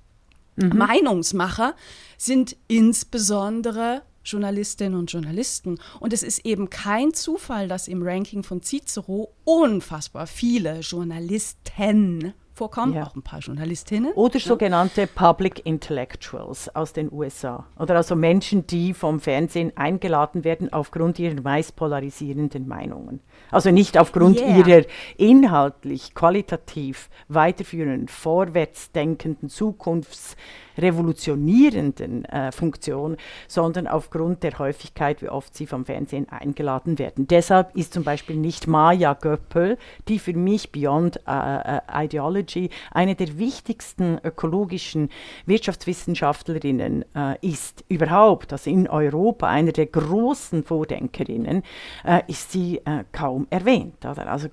Mhm. 0.56 0.78
Meinungsmacher 0.78 1.76
sind 2.18 2.56
insbesondere 2.68 4.04
Journalistinnen 4.24 5.00
und 5.00 5.12
Journalisten. 5.12 5.80
Und 6.00 6.14
es 6.14 6.24
ist 6.24 6.46
eben 6.46 6.70
kein 6.70 7.14
Zufall, 7.14 7.68
dass 7.68 7.88
im 7.88 8.04
Ranking 8.04 8.44
von 8.44 8.62
Cicero 8.62 9.34
unfassbar 9.44 10.28
viele 10.28 10.80
Journalisten 10.80 12.34
vorkommen, 12.54 12.94
ja. 12.94 13.06
auch 13.06 13.16
ein 13.16 13.24
paar 13.24 13.40
Journalistinnen. 13.40 14.14
Oder 14.14 14.40
sogenannte 14.40 15.08
Public 15.08 15.66
Intellectuals 15.66 16.74
aus 16.76 16.94
den 16.94 17.12
USA. 17.12 17.66
Oder 17.80 17.96
also 17.96 18.16
Menschen, 18.16 18.68
die 18.68 18.94
vom 18.94 19.20
Fernsehen 19.20 19.76
eingeladen 19.76 20.44
werden 20.44 20.72
aufgrund 20.72 21.18
ihrer 21.18 21.42
meist 21.42 21.76
polarisierenden 21.76 22.68
Meinungen. 22.68 23.22
Also 23.50 23.72
nicht 23.72 23.98
aufgrund 23.98 24.40
yeah. 24.40 24.58
ihrer 24.58 24.86
inhaltlich, 25.18 26.14
qualitativ 26.14 27.10
weiterführenden, 27.28 28.08
vorwärtsdenkenden 28.08 29.50
Zukunfts- 29.50 30.36
revolutionierenden 30.78 32.26
äh, 32.26 32.52
Funktion, 32.52 33.18
sondern 33.48 33.88
aufgrund 33.88 34.44
der 34.44 34.58
Häufigkeit, 34.60 35.22
wie 35.22 35.30
oft 35.30 35.56
sie 35.56 35.68
vom 35.68 35.86
Fernsehen 35.86 36.30
eingeladen 36.30 37.00
werden. 37.00 37.28
Deshalb 37.28 37.76
ist 37.76 37.94
zum 37.94 38.04
Beispiel 38.04 38.36
nicht 38.36 38.68
Maya 38.68 39.14
Göppel, 39.14 39.78
die 40.08 40.20
für 40.20 40.34
mich 40.34 40.72
Beyond 40.72 41.22
äh, 41.28 41.78
äh, 41.78 42.06
Ideology 42.06 42.70
eine 42.92 43.16
der 43.16 43.38
wichtigsten 43.38 44.20
ökologischen 44.24 45.10
Wirtschaftswissenschaftlerinnen 45.46 47.06
äh, 47.16 47.36
ist, 47.42 47.84
überhaupt, 47.88 48.52
also 48.54 48.70
in 48.70 48.88
Europa, 48.88 49.48
eine 49.48 49.74
der 49.74 49.88
großen 49.88 50.64
Vordenkerinnen, 50.64 51.64
äh, 52.04 52.22
ist 52.28 52.52
sie 52.52 52.78
äh, 52.86 53.04
kaum 53.12 53.48
erwähnt. 53.50 54.06
Oder? 54.06 54.28
Also 54.28 54.48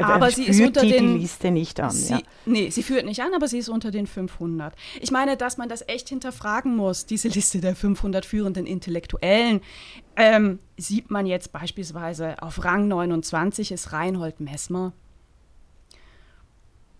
aber 0.00 0.30
sie 0.30 0.44
ist 0.44 0.60
unter 0.60 0.82
die, 0.82 0.90
den, 0.90 1.14
die 1.14 1.20
Liste 1.20 1.50
nicht 1.50 1.80
an. 1.80 1.90
Sie, 1.90 2.14
ja. 2.14 2.20
Nee, 2.46 2.70
sie 2.70 2.82
führt 2.82 3.04
nicht 3.04 3.20
an, 3.22 3.34
aber 3.34 3.48
sie 3.48 3.58
ist 3.58 3.68
unter 3.68 3.90
den 3.90 4.06
500. 4.06 4.74
Ich 5.00 5.10
meine, 5.10 5.36
dass 5.36 5.58
man 5.58 5.61
man 5.62 5.68
das 5.68 5.86
echt 5.86 6.08
hinterfragen 6.08 6.74
muss, 6.74 7.06
diese 7.06 7.28
Liste 7.28 7.60
der 7.60 7.76
500 7.76 8.26
führenden 8.26 8.66
Intellektuellen. 8.66 9.60
Ähm, 10.16 10.58
sieht 10.76 11.08
man 11.08 11.24
jetzt 11.24 11.52
beispielsweise 11.52 12.42
auf 12.42 12.64
Rang 12.64 12.88
29 12.88 13.70
ist 13.70 13.92
Reinhold 13.92 14.40
Messmer. 14.40 14.92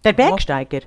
Der 0.05 0.13
Bergsteiger. 0.13 0.83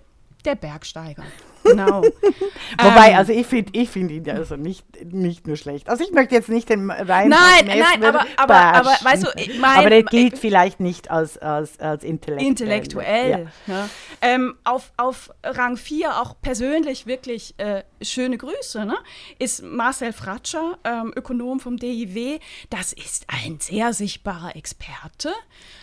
Der 0.45 0.55
Bergsteiger. 0.55 1.25
Genau. 1.65 2.01
Wobei, 2.81 3.09
ähm, 3.09 3.17
also 3.17 3.33
ich 3.33 3.45
finde 3.45 3.71
ich 3.73 3.89
find 3.89 4.11
ihn 4.11 4.29
also 4.29 4.55
nicht, 4.55 4.85
nicht 5.11 5.47
nur 5.47 5.57
schlecht. 5.57 5.89
Also 5.89 6.03
ich 6.03 6.11
möchte 6.11 6.35
jetzt 6.35 6.49
nicht 6.49 6.69
den 6.69 6.89
Ryan 6.89 7.29
Nein, 7.29 7.65
nein, 7.65 8.03
aber, 8.03 8.25
aber, 8.37 8.55
aber, 8.55 8.89
weißt 9.01 9.23
du, 9.23 9.27
mein, 9.59 9.79
aber 9.79 9.89
der 9.89 10.03
gilt 10.03 10.33
ich, 10.33 10.39
vielleicht 10.39 10.79
nicht 10.79 11.09
als, 11.09 11.37
als, 11.37 11.79
als 11.79 12.03
intellektuell. 12.03 12.49
Intellektuell. 12.49 13.49
Ja. 13.67 13.73
Ja. 13.73 13.89
Ähm, 14.21 14.55
auf, 14.63 14.91
auf 14.97 15.31
Rang 15.43 15.77
4 15.77 16.21
auch 16.21 16.35
persönlich 16.41 17.07
wirklich 17.07 17.55
äh, 17.57 17.83
schöne 18.01 18.37
Grüße, 18.37 18.85
ne? 18.85 18.95
ist 19.39 19.63
Marcel 19.63 20.13
Fratscher, 20.13 20.77
ähm, 20.83 21.13
Ökonom 21.15 21.59
vom 21.59 21.77
DIW. 21.77 22.39
Das 22.69 22.93
ist 22.93 23.25
ein 23.27 23.59
sehr 23.59 23.93
sichtbarer 23.93 24.55
Experte. 24.55 25.31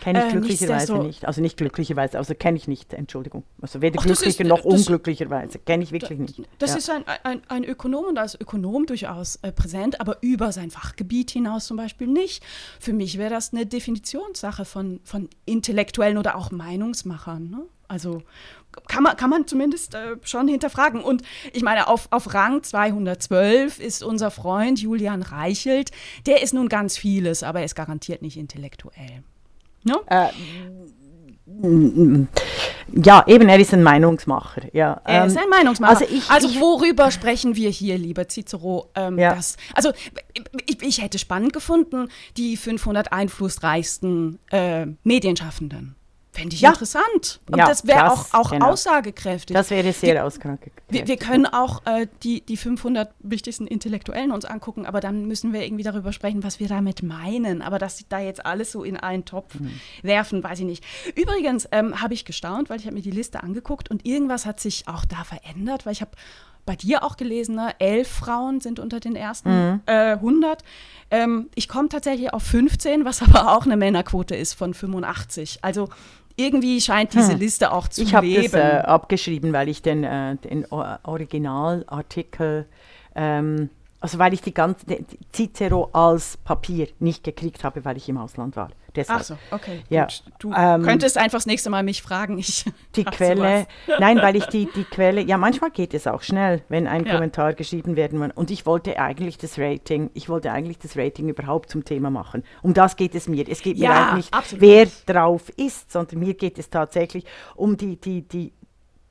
Kenne 0.01 0.19
ich 0.19 0.25
äh, 0.25 0.37
glücklicherweise 0.37 0.93
nicht, 0.93 1.03
nicht. 1.03 1.25
Also 1.27 1.41
nicht 1.41 1.57
glücklicherweise, 1.57 2.17
also 2.17 2.33
kenne 2.35 2.57
ich 2.57 2.67
nicht, 2.67 2.93
Entschuldigung. 2.93 3.43
Also 3.61 3.81
weder 3.81 4.01
glücklicher 4.01 4.43
noch 4.43 4.63
unglücklicherweise 4.63 5.59
kenne 5.73 5.83
ich 5.83 5.91
wirklich 5.91 6.19
nicht. 6.19 6.41
Das 6.59 6.71
ja. 6.71 6.77
ist 6.77 6.89
ein, 6.89 7.03
ein, 7.23 7.41
ein, 7.47 7.63
Ökonom 7.63 8.05
und 8.05 8.17
als 8.17 8.39
Ökonom 8.39 8.85
durchaus 8.85 9.37
äh, 9.37 9.51
präsent, 9.51 9.99
aber 9.99 10.17
über 10.21 10.51
sein 10.51 10.69
Fachgebiet 10.69 11.31
hinaus 11.31 11.65
zum 11.65 11.77
Beispiel 11.77 12.07
nicht. 12.07 12.43
Für 12.79 12.93
mich 12.93 13.17
wäre 13.17 13.31
das 13.31 13.53
eine 13.53 13.65
Definitionssache 13.65 14.65
von, 14.65 14.99
von 15.03 15.29
Intellektuellen 15.45 16.17
oder 16.17 16.35
auch 16.35 16.51
Meinungsmachern. 16.51 17.49
Ne? 17.49 17.65
Also 17.87 18.21
kann 18.87 19.03
man, 19.03 19.17
kann 19.17 19.29
man 19.29 19.47
zumindest 19.47 19.95
äh, 19.95 20.17
schon 20.23 20.47
hinterfragen. 20.47 21.01
Und 21.01 21.23
ich 21.53 21.63
meine, 21.63 21.87
auf, 21.87 22.07
auf 22.11 22.33
Rang 22.33 22.61
212 22.63 23.79
ist 23.79 24.03
unser 24.03 24.31
Freund 24.31 24.79
Julian 24.79 25.23
Reichelt. 25.23 25.91
Der 26.25 26.41
ist 26.43 26.53
nun 26.53 26.69
ganz 26.69 26.97
vieles, 26.97 27.43
aber 27.43 27.59
er 27.59 27.65
ist 27.65 27.75
garantiert 27.75 28.21
nicht 28.21 28.37
intellektuell. 28.37 29.23
No? 29.83 30.01
Äh, 30.07 30.29
ja, 31.45 33.23
eben, 33.27 33.49
er 33.49 33.59
ist 33.59 33.73
ein 33.73 33.83
Meinungsmacher. 33.83 34.73
Ja. 34.73 35.01
Er 35.03 35.25
ist 35.25 35.35
ähm, 35.35 35.43
ein 35.43 35.49
Meinungsmacher. 35.49 36.01
Also, 36.01 36.05
ich, 36.13 36.29
also 36.29 36.47
ich, 36.47 36.59
worüber 36.59 37.11
sprechen 37.11 37.55
wir 37.55 37.69
hier, 37.69 37.97
lieber 37.97 38.27
Cicero? 38.29 38.89
Ähm, 38.95 39.19
ja. 39.19 39.35
das, 39.35 39.57
also 39.73 39.91
ich, 40.65 40.81
ich, 40.81 41.01
hätte 41.01 41.19
spannend 41.19 41.51
gefunden, 41.51 42.07
die 42.37 42.55
500 42.55 43.11
einflussreichsten 43.11 44.39
äh, 44.51 44.87
Medienschaffenden. 45.03 45.95
Fände 46.33 46.55
ich 46.55 46.61
ja. 46.61 46.69
interessant. 46.69 47.41
Und 47.47 47.59
ja, 47.59 47.67
das 47.67 47.85
wäre 47.85 48.11
auch, 48.11 48.33
auch 48.33 48.49
genau. 48.49 48.71
aussagekräftig. 48.71 49.53
Das 49.53 49.69
wäre 49.69 49.93
sehr 49.93 50.25
aussagekräftig. 50.25 50.73
Wir, 50.89 51.07
wir, 51.07 51.17
können 51.17 51.45
auch 51.45 51.85
äh, 51.85 52.07
die, 52.23 52.41
die 52.41 52.57
500 52.57 53.13
wichtigsten 53.19 53.67
Intellektuellen 53.67 54.31
uns 54.31 54.43
angucken, 54.43 54.87
aber 54.87 54.99
dann 54.99 55.27
müssen 55.27 55.53
wir 55.53 55.63
irgendwie 55.63 55.83
darüber 55.83 56.11
sprechen, 56.11 56.43
was 56.43 56.59
wir 56.59 56.67
damit 56.67 57.03
meinen. 57.03 57.61
Aber 57.61 57.77
dass 57.77 57.97
sie 57.97 58.05
da 58.09 58.19
jetzt 58.19 58.47
alles 58.47 58.71
so 58.71 58.83
in 58.83 58.97
einen 58.97 59.25
Topf 59.25 59.59
mhm. 59.59 59.79
werfen, 60.01 60.43
weiß 60.43 60.59
ich 60.61 60.65
nicht. 60.65 60.83
Übrigens 61.15 61.67
ähm, 61.71 62.01
habe 62.01 62.15
ich 62.15 62.25
gestaunt, 62.25 62.71
weil 62.71 62.79
ich 62.79 62.87
habe 62.87 62.95
mir 62.95 63.03
die 63.03 63.11
Liste 63.11 63.43
angeguckt 63.43 63.91
und 63.91 64.03
irgendwas 64.03 64.47
hat 64.47 64.59
sich 64.59 64.87
auch 64.87 65.05
da 65.05 65.23
verändert, 65.23 65.85
weil 65.85 65.93
ich 65.93 66.01
habe 66.01 66.13
bei 66.65 66.75
dir 66.75 67.03
auch 67.03 67.17
gelesen, 67.17 67.55
ne? 67.55 67.75
elf 67.79 68.07
Frauen 68.07 68.61
sind 68.61 68.79
unter 68.79 68.99
den 68.99 69.15
ersten 69.15 69.49
mhm. 69.49 69.81
äh, 69.85 70.13
100. 70.13 70.63
Ähm, 71.11 71.49
ich 71.55 71.67
komme 71.67 71.89
tatsächlich 71.89 72.33
auf 72.33 72.43
15, 72.43 73.05
was 73.05 73.21
aber 73.21 73.55
auch 73.55 73.65
eine 73.65 73.77
Männerquote 73.77 74.35
ist 74.35 74.53
von 74.53 74.73
85. 74.73 75.59
Also 75.61 75.89
irgendwie 76.35 76.81
scheint 76.81 77.13
diese 77.13 77.33
hm. 77.33 77.39
Liste 77.39 77.71
auch 77.71 77.87
zu 77.87 78.01
ich 78.03 78.11
leben. 78.11 78.27
Ich 78.27 78.37
habe 78.37 78.59
das 78.59 78.83
äh, 78.83 78.85
abgeschrieben, 78.85 79.53
weil 79.53 79.69
ich 79.69 79.81
den, 79.81 80.03
äh, 80.03 80.35
den 80.37 80.65
Originalartikel 80.71 82.67
ähm, 83.15 83.69
Also 83.99 84.19
weil 84.19 84.33
ich 84.33 84.41
die 84.41 84.53
ganze 84.53 84.85
Cicero 85.31 85.89
als 85.93 86.37
Papier 86.37 86.87
nicht 86.99 87.23
gekriegt 87.23 87.63
habe, 87.63 87.85
weil 87.85 87.97
ich 87.97 88.09
im 88.09 88.17
Ausland 88.17 88.55
war. 88.55 88.69
Deshalb. 88.95 89.21
Ach 89.21 89.23
so, 89.23 89.37
okay. 89.51 89.81
Ja. 89.89 90.05
Gut. 90.05 90.23
Du 90.39 90.53
ähm, 90.55 90.83
könntest 90.83 91.17
einfach 91.17 91.37
das 91.37 91.47
nächste 91.47 91.69
Mal 91.69 91.83
mich 91.83 92.01
fragen. 92.01 92.37
Ich 92.37 92.65
die 92.95 93.03
Quelle, 93.03 93.65
nein, 93.99 94.17
weil 94.21 94.35
ich 94.35 94.45
die, 94.45 94.69
die 94.75 94.83
Quelle, 94.83 95.21
ja, 95.21 95.37
manchmal 95.37 95.71
geht 95.71 95.93
es 95.93 96.05
auch 96.05 96.21
schnell, 96.21 96.61
wenn 96.69 96.87
ein 96.87 97.05
ja. 97.05 97.13
Kommentar 97.13 97.53
geschrieben 97.53 97.95
werden 97.95 98.19
muss. 98.19 98.29
Und 98.35 98.51
ich 98.51 98.65
wollte 98.65 98.99
eigentlich 98.99 99.37
das 99.37 99.57
Rating, 99.57 100.11
ich 100.13 100.29
wollte 100.29 100.51
eigentlich 100.51 100.77
das 100.77 100.95
Rating 100.95 101.29
überhaupt 101.29 101.69
zum 101.69 101.85
Thema 101.85 102.09
machen. 102.11 102.43
Um 102.61 102.73
das 102.73 102.95
geht 102.95 103.15
es 103.15 103.27
mir. 103.27 103.47
Es 103.49 103.61
geht 103.61 103.77
mir 103.77 103.85
ja, 103.85 104.11
eigentlich 104.11 104.31
nicht, 104.31 104.61
wer 104.61 104.87
drauf 105.05 105.49
ist, 105.57 105.91
sondern 105.91 106.19
mir 106.19 106.35
geht 106.35 106.59
es 106.59 106.69
tatsächlich 106.69 107.25
um 107.55 107.77
die, 107.77 107.95
die, 107.97 108.21
die, 108.21 108.53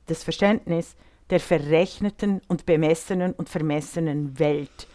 das 0.07 0.23
Verständnis 0.23 0.95
der 1.29 1.39
verrechneten 1.39 2.41
und 2.47 2.65
bemessenen 2.65 3.33
und 3.33 3.49
vermessenen 3.49 4.37
Welt. 4.39 4.87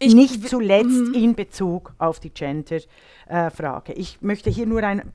Ich 0.00 0.14
nicht 0.14 0.48
zuletzt 0.48 0.88
mhm. 0.88 1.14
in 1.14 1.34
Bezug 1.34 1.92
auf 1.98 2.20
die 2.20 2.30
Gender 2.30 2.78
äh, 3.28 3.50
Frage. 3.50 3.92
Ich 3.92 4.20
möchte 4.22 4.50
hier 4.50 4.66
nur 4.66 4.82
ein 4.82 5.12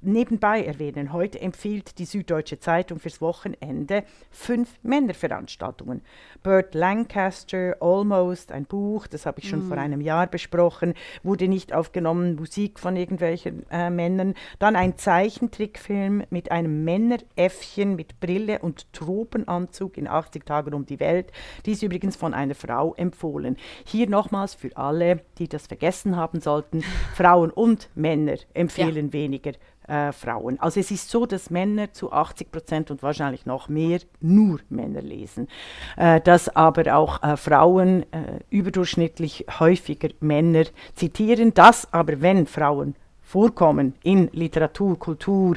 nebenbei 0.00 0.64
erwähnen. 0.64 1.12
Heute 1.12 1.40
empfiehlt 1.40 1.98
die 1.98 2.04
Süddeutsche 2.04 2.58
Zeitung 2.58 2.98
fürs 2.98 3.20
Wochenende 3.20 4.04
fünf 4.30 4.78
Männerveranstaltungen. 4.82 6.02
Burt 6.42 6.74
Lancaster, 6.74 7.76
Almost, 7.80 8.52
ein 8.52 8.64
Buch, 8.64 9.06
das 9.06 9.26
habe 9.26 9.40
ich 9.40 9.48
schon 9.48 9.66
mm. 9.66 9.68
vor 9.68 9.78
einem 9.78 10.00
Jahr 10.00 10.26
besprochen, 10.26 10.94
wurde 11.22 11.48
nicht 11.48 11.72
aufgenommen, 11.72 12.36
Musik 12.36 12.78
von 12.78 12.96
irgendwelchen 12.96 13.68
äh, 13.70 13.90
Männern. 13.90 14.34
Dann 14.58 14.76
ein 14.76 14.96
Zeichentrickfilm 14.96 16.24
mit 16.30 16.50
einem 16.50 16.84
Männeräffchen 16.84 17.94
mit 17.94 18.20
Brille 18.20 18.60
und 18.60 18.92
Tropenanzug 18.92 19.98
in 19.98 20.08
80 20.08 20.46
Tagen 20.46 20.74
um 20.74 20.86
die 20.86 21.00
Welt. 21.00 21.30
Dies 21.66 21.82
übrigens 21.82 22.16
von 22.16 22.32
einer 22.34 22.54
Frau 22.54 22.94
empfohlen. 22.94 23.56
Hier 23.84 24.08
nochmals 24.08 24.54
für 24.54 24.76
alle, 24.76 25.20
die 25.38 25.48
das 25.48 25.66
vergessen 25.66 26.16
haben 26.16 26.40
sollten, 26.40 26.82
Frauen 27.14 27.49
Frauen 27.50 27.52
und 27.52 27.88
Männer 27.94 28.36
empfehlen 28.54 29.06
ja. 29.06 29.12
weniger 29.12 29.52
äh, 29.88 30.12
Frauen. 30.12 30.58
Also 30.60 30.80
es 30.80 30.90
ist 30.90 31.10
so, 31.10 31.26
dass 31.26 31.50
Männer 31.50 31.92
zu 31.92 32.12
80 32.12 32.50
Prozent 32.50 32.90
und 32.90 33.02
wahrscheinlich 33.02 33.46
noch 33.46 33.68
mehr 33.68 34.00
nur 34.20 34.60
Männer 34.68 35.02
lesen, 35.02 35.48
äh, 35.96 36.20
dass 36.20 36.48
aber 36.54 36.94
auch 36.94 37.22
äh, 37.22 37.36
Frauen 37.36 38.04
äh, 38.12 38.40
überdurchschnittlich 38.50 39.46
häufiger 39.58 40.10
Männer 40.20 40.64
zitieren, 40.94 41.54
dass 41.54 41.92
aber 41.92 42.20
wenn 42.20 42.46
Frauen 42.46 42.94
vorkommen 43.22 43.94
in 44.02 44.28
Literatur, 44.32 44.98
Kultur, 44.98 45.56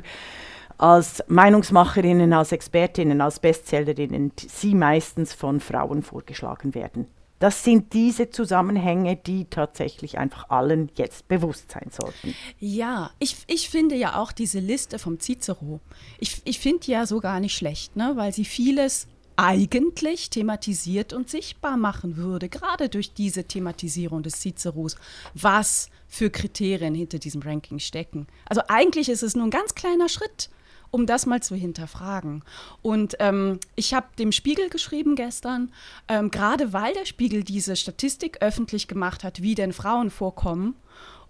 als 0.77 1.23
Meinungsmacherinnen, 1.27 2.33
als 2.33 2.51
Expertinnen, 2.51 3.21
als 3.21 3.39
Bestsellerinnen, 3.39 4.33
sie 4.35 4.75
meistens 4.75 5.33
von 5.33 5.59
Frauen 5.59 6.01
vorgeschlagen 6.01 6.75
werden. 6.75 7.07
Das 7.39 7.63
sind 7.63 7.93
diese 7.93 8.29
Zusammenhänge, 8.29 9.17
die 9.17 9.45
tatsächlich 9.45 10.17
einfach 10.17 10.49
allen 10.49 10.89
jetzt 10.97 11.27
bewusst 11.27 11.71
sein 11.71 11.89
sollten. 11.91 12.35
Ja, 12.59 13.11
ich, 13.19 13.37
ich 13.47 13.69
finde 13.69 13.95
ja 13.95 14.15
auch 14.15 14.31
diese 14.31 14.59
Liste 14.59 14.97
vom 14.97 15.19
Cicero, 15.19 15.81
ich, 16.19 16.41
ich 16.45 16.59
finde 16.59 16.87
ja 16.87 17.05
so 17.05 17.19
gar 17.19 17.39
nicht 17.39 17.55
schlecht, 17.55 17.95
ne? 17.95 18.13
weil 18.15 18.33
sie 18.33 18.45
vieles 18.45 19.07
eigentlich 19.35 20.29
thematisiert 20.29 21.13
und 21.13 21.29
sichtbar 21.29 21.77
machen 21.77 22.17
würde, 22.17 22.49
gerade 22.49 22.89
durch 22.89 23.13
diese 23.13 23.45
Thematisierung 23.45 24.23
des 24.23 24.41
Ciceros, 24.41 24.95
was 25.33 25.89
für 26.07 26.29
Kriterien 26.29 26.93
hinter 26.93 27.19
diesem 27.19 27.41
Ranking 27.41 27.79
stecken. 27.79 28.27
Also 28.45 28.61
eigentlich 28.67 29.09
ist 29.09 29.23
es 29.23 29.35
nur 29.35 29.45
ein 29.45 29.51
ganz 29.51 29.73
kleiner 29.75 30.09
Schritt, 30.09 30.49
um 30.93 31.07
das 31.07 31.25
mal 31.25 31.41
zu 31.41 31.55
hinterfragen. 31.55 32.43
Und 32.83 33.15
ähm, 33.19 33.59
ich 33.75 33.95
habe 33.95 34.05
dem 34.19 34.31
Spiegel 34.31 34.69
geschrieben 34.69 35.15
gestern, 35.15 35.71
ähm, 36.07 36.29
gerade 36.29 36.71
weil 36.71 36.93
der 36.93 37.05
Spiegel 37.05 37.43
diese 37.43 37.75
Statistik 37.75 38.43
öffentlich 38.43 38.87
gemacht 38.87 39.23
hat, 39.23 39.41
wie 39.41 39.55
denn 39.55 39.73
Frauen 39.73 40.11
vorkommen. 40.11 40.75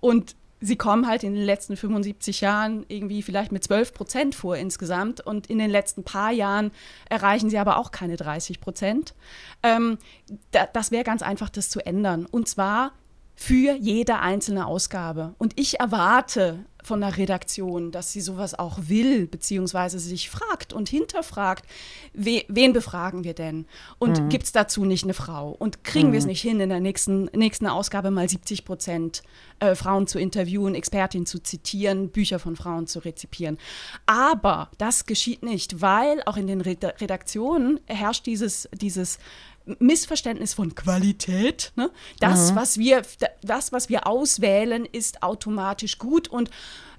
Und 0.01 0.35
sie 0.59 0.75
kommen 0.75 1.07
halt 1.07 1.23
in 1.23 1.33
den 1.33 1.45
letzten 1.45 1.77
75 1.77 2.41
Jahren 2.41 2.85
irgendwie 2.89 3.23
vielleicht 3.23 3.53
mit 3.53 3.63
12 3.63 3.93
Prozent 3.93 4.35
vor 4.35 4.57
insgesamt 4.57 5.21
und 5.21 5.47
in 5.47 5.59
den 5.59 5.69
letzten 5.69 6.03
paar 6.03 6.31
Jahren 6.31 6.71
erreichen 7.09 7.49
sie 7.49 7.57
aber 7.57 7.77
auch 7.77 7.91
keine 7.91 8.17
30 8.17 8.59
Prozent. 8.59 9.13
Ähm, 9.63 9.97
da, 10.51 10.67
das 10.73 10.91
wäre 10.91 11.05
ganz 11.05 11.21
einfach, 11.21 11.49
das 11.49 11.69
zu 11.69 11.79
ändern. 11.85 12.25
Und 12.25 12.49
zwar 12.49 12.91
für 13.33 13.75
jede 13.77 14.19
einzelne 14.19 14.67
Ausgabe. 14.67 15.35
Und 15.37 15.57
ich 15.57 15.79
erwarte 15.79 16.65
von 16.83 17.01
der 17.01 17.17
Redaktion, 17.17 17.91
dass 17.91 18.11
sie 18.11 18.21
sowas 18.21 18.57
auch 18.57 18.77
will, 18.87 19.27
beziehungsweise 19.27 19.99
sich 19.99 20.29
fragt 20.29 20.73
und 20.73 20.89
hinterfragt, 20.89 21.65
we, 22.13 22.43
wen 22.47 22.73
befragen 22.73 23.23
wir 23.23 23.33
denn? 23.33 23.65
Und 23.99 24.21
mhm. 24.21 24.29
gibt 24.29 24.43
es 24.45 24.51
dazu 24.51 24.85
nicht 24.85 25.03
eine 25.03 25.13
Frau? 25.13 25.55
Und 25.57 25.83
kriegen 25.83 26.09
mhm. 26.09 26.11
wir 26.13 26.19
es 26.19 26.25
nicht 26.25 26.41
hin, 26.41 26.59
in 26.59 26.69
der 26.69 26.79
nächsten, 26.79 27.25
nächsten 27.33 27.67
Ausgabe 27.67 28.11
mal 28.11 28.27
70 28.27 28.65
Prozent 28.65 29.23
äh, 29.59 29.75
Frauen 29.75 30.07
zu 30.07 30.19
interviewen, 30.19 30.75
Expertinnen 30.75 31.25
zu 31.25 31.39
zitieren, 31.39 32.09
Bücher 32.09 32.39
von 32.39 32.55
Frauen 32.55 32.87
zu 32.87 32.99
rezipieren? 32.99 33.57
Aber 34.05 34.69
das 34.77 35.05
geschieht 35.05 35.43
nicht, 35.43 35.81
weil 35.81 36.21
auch 36.25 36.37
in 36.37 36.47
den 36.47 36.61
Redaktionen 36.61 37.79
herrscht 37.87 38.25
dieses, 38.25 38.69
dieses 38.73 39.19
Missverständnis 39.79 40.53
von 40.53 40.75
Qualität. 40.75 41.71
Ne? 41.75 41.89
Das, 42.19 42.51
mhm. 42.51 42.55
was 42.55 42.77
wir, 42.77 43.01
das, 43.41 43.71
was 43.71 43.89
wir 43.89 44.07
auswählen, 44.07 44.85
ist 44.85 45.23
automatisch 45.23 45.97
gut 45.97 46.27
und 46.27 46.49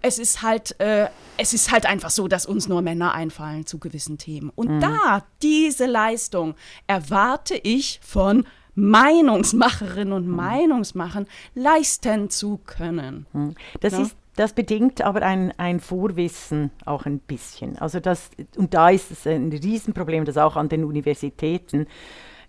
es 0.03 0.19
ist 0.19 0.43
halt, 0.43 0.79
äh, 0.81 1.09
es 1.39 1.55
ist 1.55 1.73
halt 1.73 1.87
einfach 1.87 2.11
so, 2.11 2.29
dass 2.29 2.45
uns 2.45 2.69
nur 2.69 2.83
Männer 2.83 3.15
einfallen 3.15 3.67
zu 3.67 3.79
gewissen 3.79 4.19
Themen. 4.19 4.51
Und 4.55 4.77
mhm. 4.77 4.81
da 4.81 5.25
diese 5.43 5.87
Leistung 5.87 6.55
erwarte 6.87 7.55
ich 7.55 8.01
von 8.03 8.47
Meinungsmacherinnen 8.75 10.13
und 10.13 10.27
mhm. 10.27 10.37
Meinungsmachern 10.37 11.27
leisten 11.55 12.29
zu 12.29 12.61
können. 12.65 13.27
Mhm. 13.33 13.55
Das 13.81 13.95
ja? 13.95 14.03
ist 14.03 14.17
das 14.37 14.53
bedingt 14.53 15.01
aber 15.01 15.23
ein, 15.23 15.53
ein 15.59 15.79
Vorwissen 15.79 16.73
auch 16.85 17.07
ein 17.07 17.21
bisschen. 17.21 17.79
Also 17.79 18.01
das, 18.01 18.31
und 18.57 18.75
da 18.75 18.91
ist 18.91 19.13
es 19.13 19.27
ein 19.27 19.53
Riesenproblem, 19.53 20.25
das 20.25 20.37
auch 20.37 20.57
an 20.57 20.69
den 20.69 20.85
Universitäten 20.85 21.87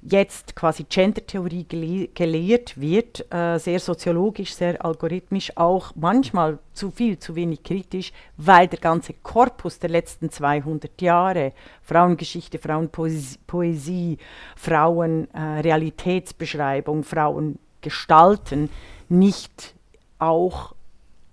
jetzt 0.09 0.55
quasi 0.55 0.83
Gender-Theorie 0.83 1.63
gele 1.63 2.07
gelehrt 2.13 2.79
wird, 2.79 3.25
äh, 3.33 3.57
sehr 3.57 3.79
soziologisch, 3.79 4.53
sehr 4.53 4.85
algorithmisch, 4.85 5.51
auch 5.55 5.93
manchmal 5.95 6.59
zu 6.73 6.91
viel, 6.91 7.17
zu 7.17 7.35
wenig 7.35 7.63
kritisch, 7.63 8.13
weil 8.37 8.67
der 8.67 8.77
ganze 8.79 9.13
Korpus 9.13 9.79
der 9.79 9.89
letzten 9.89 10.29
200 10.29 11.01
Jahre, 11.01 11.53
Frauengeschichte, 11.81 12.59
Frauenpoesie, 12.59 14.19
Frauenrealitätsbeschreibung, 14.55 16.99
äh, 16.99 17.03
Frauengestalten 17.03 18.69
nicht 19.09 19.73
auch 20.19 20.74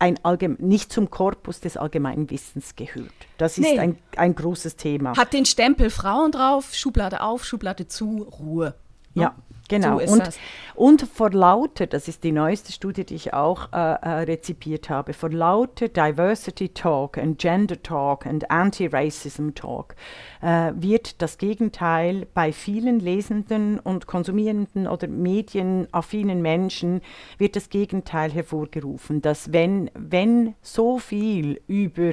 ein 0.02 0.18
nicht 0.58 0.92
zum 0.92 1.10
Korpus 1.10 1.60
des 1.60 1.76
allgemeinen 1.76 2.28
Wissens 2.28 2.74
gehört. 2.74 3.12
Das 3.38 3.56
ist 3.56 3.64
nee. 3.64 3.78
ein, 3.78 3.98
ein 4.16 4.34
großes 4.34 4.74
Thema. 4.74 5.16
Hat 5.16 5.32
den 5.32 5.46
Stempel 5.46 5.90
Frauen 5.90 6.32
drauf, 6.32 6.74
Schublade 6.74 7.20
auf, 7.20 7.44
Schublade 7.44 7.86
zu, 7.86 8.22
Ruhe. 8.40 8.74
Ja, 9.14 9.34
Genau. 9.72 10.00
So 10.00 10.12
und, 10.12 10.30
und 10.74 11.02
vor 11.02 11.30
lauter, 11.30 11.86
das 11.86 12.06
ist 12.06 12.24
die 12.24 12.32
neueste 12.32 12.72
Studie, 12.72 13.04
die 13.04 13.14
ich 13.14 13.32
auch 13.32 13.72
äh, 13.72 13.76
äh, 13.76 14.08
rezipiert 14.24 14.90
habe, 14.90 15.14
vor 15.14 15.30
lauter 15.30 15.88
Diversity 15.88 16.68
Talk 16.70 17.16
und 17.16 17.38
Gender 17.38 17.82
Talk 17.82 18.26
und 18.26 18.50
Anti-Racism 18.50 19.50
Talk 19.54 19.94
äh, 20.42 20.72
wird 20.74 21.22
das 21.22 21.38
Gegenteil 21.38 22.26
bei 22.34 22.52
vielen 22.52 23.00
lesenden 23.00 23.78
und 23.78 24.06
konsumierenden 24.06 24.86
oder 24.86 25.08
medienaffinen 25.08 26.42
Menschen 26.42 27.00
wird 27.38 27.56
das 27.56 27.70
Gegenteil 27.70 28.30
hervorgerufen, 28.30 29.22
dass 29.22 29.52
wenn, 29.54 29.90
wenn 29.94 30.54
so 30.60 30.98
viel 30.98 31.62
über 31.66 32.12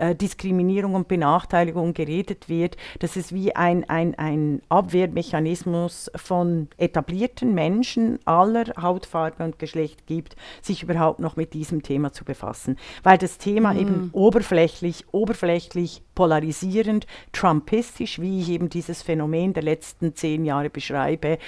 äh, 0.00 0.14
Diskriminierung 0.14 0.94
und 0.94 1.08
Benachteiligung 1.08 1.92
geredet 1.94 2.48
wird, 2.48 2.76
dass 3.00 3.16
es 3.16 3.34
wie 3.34 3.54
ein, 3.54 3.88
ein, 3.88 4.14
ein 4.16 4.62
Abwehrmechanismus 4.68 6.10
von 6.16 6.68
etablierten 6.78 7.54
Menschen 7.54 8.18
aller 8.24 8.64
Hautfarbe 8.80 9.44
und 9.44 9.58
Geschlecht 9.58 10.06
gibt, 10.06 10.36
sich 10.62 10.82
überhaupt 10.82 11.20
noch 11.20 11.36
mit 11.36 11.52
diesem 11.52 11.82
Thema 11.82 12.12
zu 12.12 12.24
befassen. 12.24 12.76
Weil 13.02 13.18
das 13.18 13.36
Thema 13.38 13.74
mhm. 13.74 13.80
eben 13.80 14.10
oberflächlich, 14.12 15.04
oberflächlich 15.12 16.02
polarisierend, 16.14 17.06
trumpistisch, 17.32 18.20
wie 18.20 18.40
ich 18.40 18.48
eben 18.48 18.70
dieses 18.70 19.02
Phänomen 19.02 19.52
der 19.52 19.62
letzten 19.62 20.14
zehn 20.14 20.44
Jahre 20.44 20.70
beschreibe, 20.70 21.38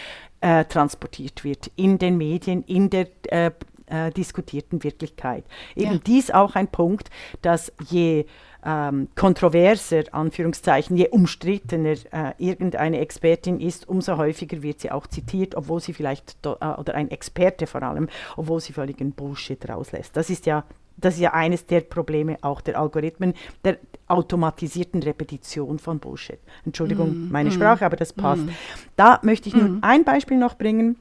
äh, 0.42 0.64
transportiert 0.64 1.44
wird 1.44 1.70
in 1.76 1.98
den 1.98 2.18
Medien, 2.18 2.64
in 2.64 2.90
der 2.90 3.06
äh, 3.28 3.50
äh, 3.92 4.11
diskutierten 4.11 4.83
Wirklichkeit. 4.83 5.44
Eben 5.76 5.94
ja. 5.94 5.98
dies 5.98 6.31
auch 6.31 6.55
ein 6.55 6.68
Punkt, 6.68 7.11
dass 7.42 7.72
je 7.88 8.24
ähm, 8.64 9.09
kontroverser, 9.16 10.05
Anführungszeichen, 10.12 10.96
je 10.96 11.09
umstrittener 11.09 11.96
äh, 12.12 12.33
irgendeine 12.38 13.00
Expertin 13.00 13.61
ist, 13.61 13.88
umso 13.88 14.16
häufiger 14.16 14.62
wird 14.62 14.81
sie 14.81 14.90
auch 14.90 15.07
zitiert, 15.07 15.55
obwohl 15.57 15.81
sie 15.81 15.92
vielleicht, 15.92 16.37
äh, 16.46 16.48
oder 16.48 16.94
ein 16.94 17.11
Experte 17.11 17.66
vor 17.66 17.83
allem, 17.83 18.09
obwohl 18.37 18.61
sie 18.61 18.72
völligen 18.72 19.12
Bullshit 19.12 19.68
rauslässt. 19.68 20.16
Das 20.16 20.31
ist 20.31 20.46
ja 20.46 20.64
das 20.98 21.14
ist 21.14 21.20
ja 21.20 21.33
eines 21.33 21.66
der 21.66 21.81
Probleme 21.81 22.37
auch 22.42 22.61
der 22.61 22.78
Algorithmen, 22.78 23.33
der 23.64 23.78
automatisierten 24.09 25.02
Repetition 25.02 25.78
von 25.78 25.98
Bullshit. 25.98 26.38
Entschuldigung, 26.66 27.09
mm, 27.09 27.33
meine 27.33 27.48
mm, 27.48 27.52
Sprache, 27.52 27.87
aber 27.87 27.96
das 27.96 28.12
passt. 28.12 28.44
Mm. 28.44 28.50
Da 28.94 29.18
möchte 29.22 29.48
ich 29.48 29.55
nur 29.55 29.64
mm. 29.64 29.78
ein 29.81 30.05
Beispiel 30.05 30.37
noch 30.37 30.55
bringen 30.55 30.96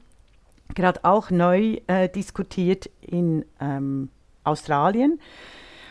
gerade 0.74 1.00
auch 1.04 1.30
neu 1.30 1.78
äh, 1.86 2.08
diskutiert 2.08 2.90
in 3.00 3.44
ähm, 3.60 4.10
Australien. 4.44 5.18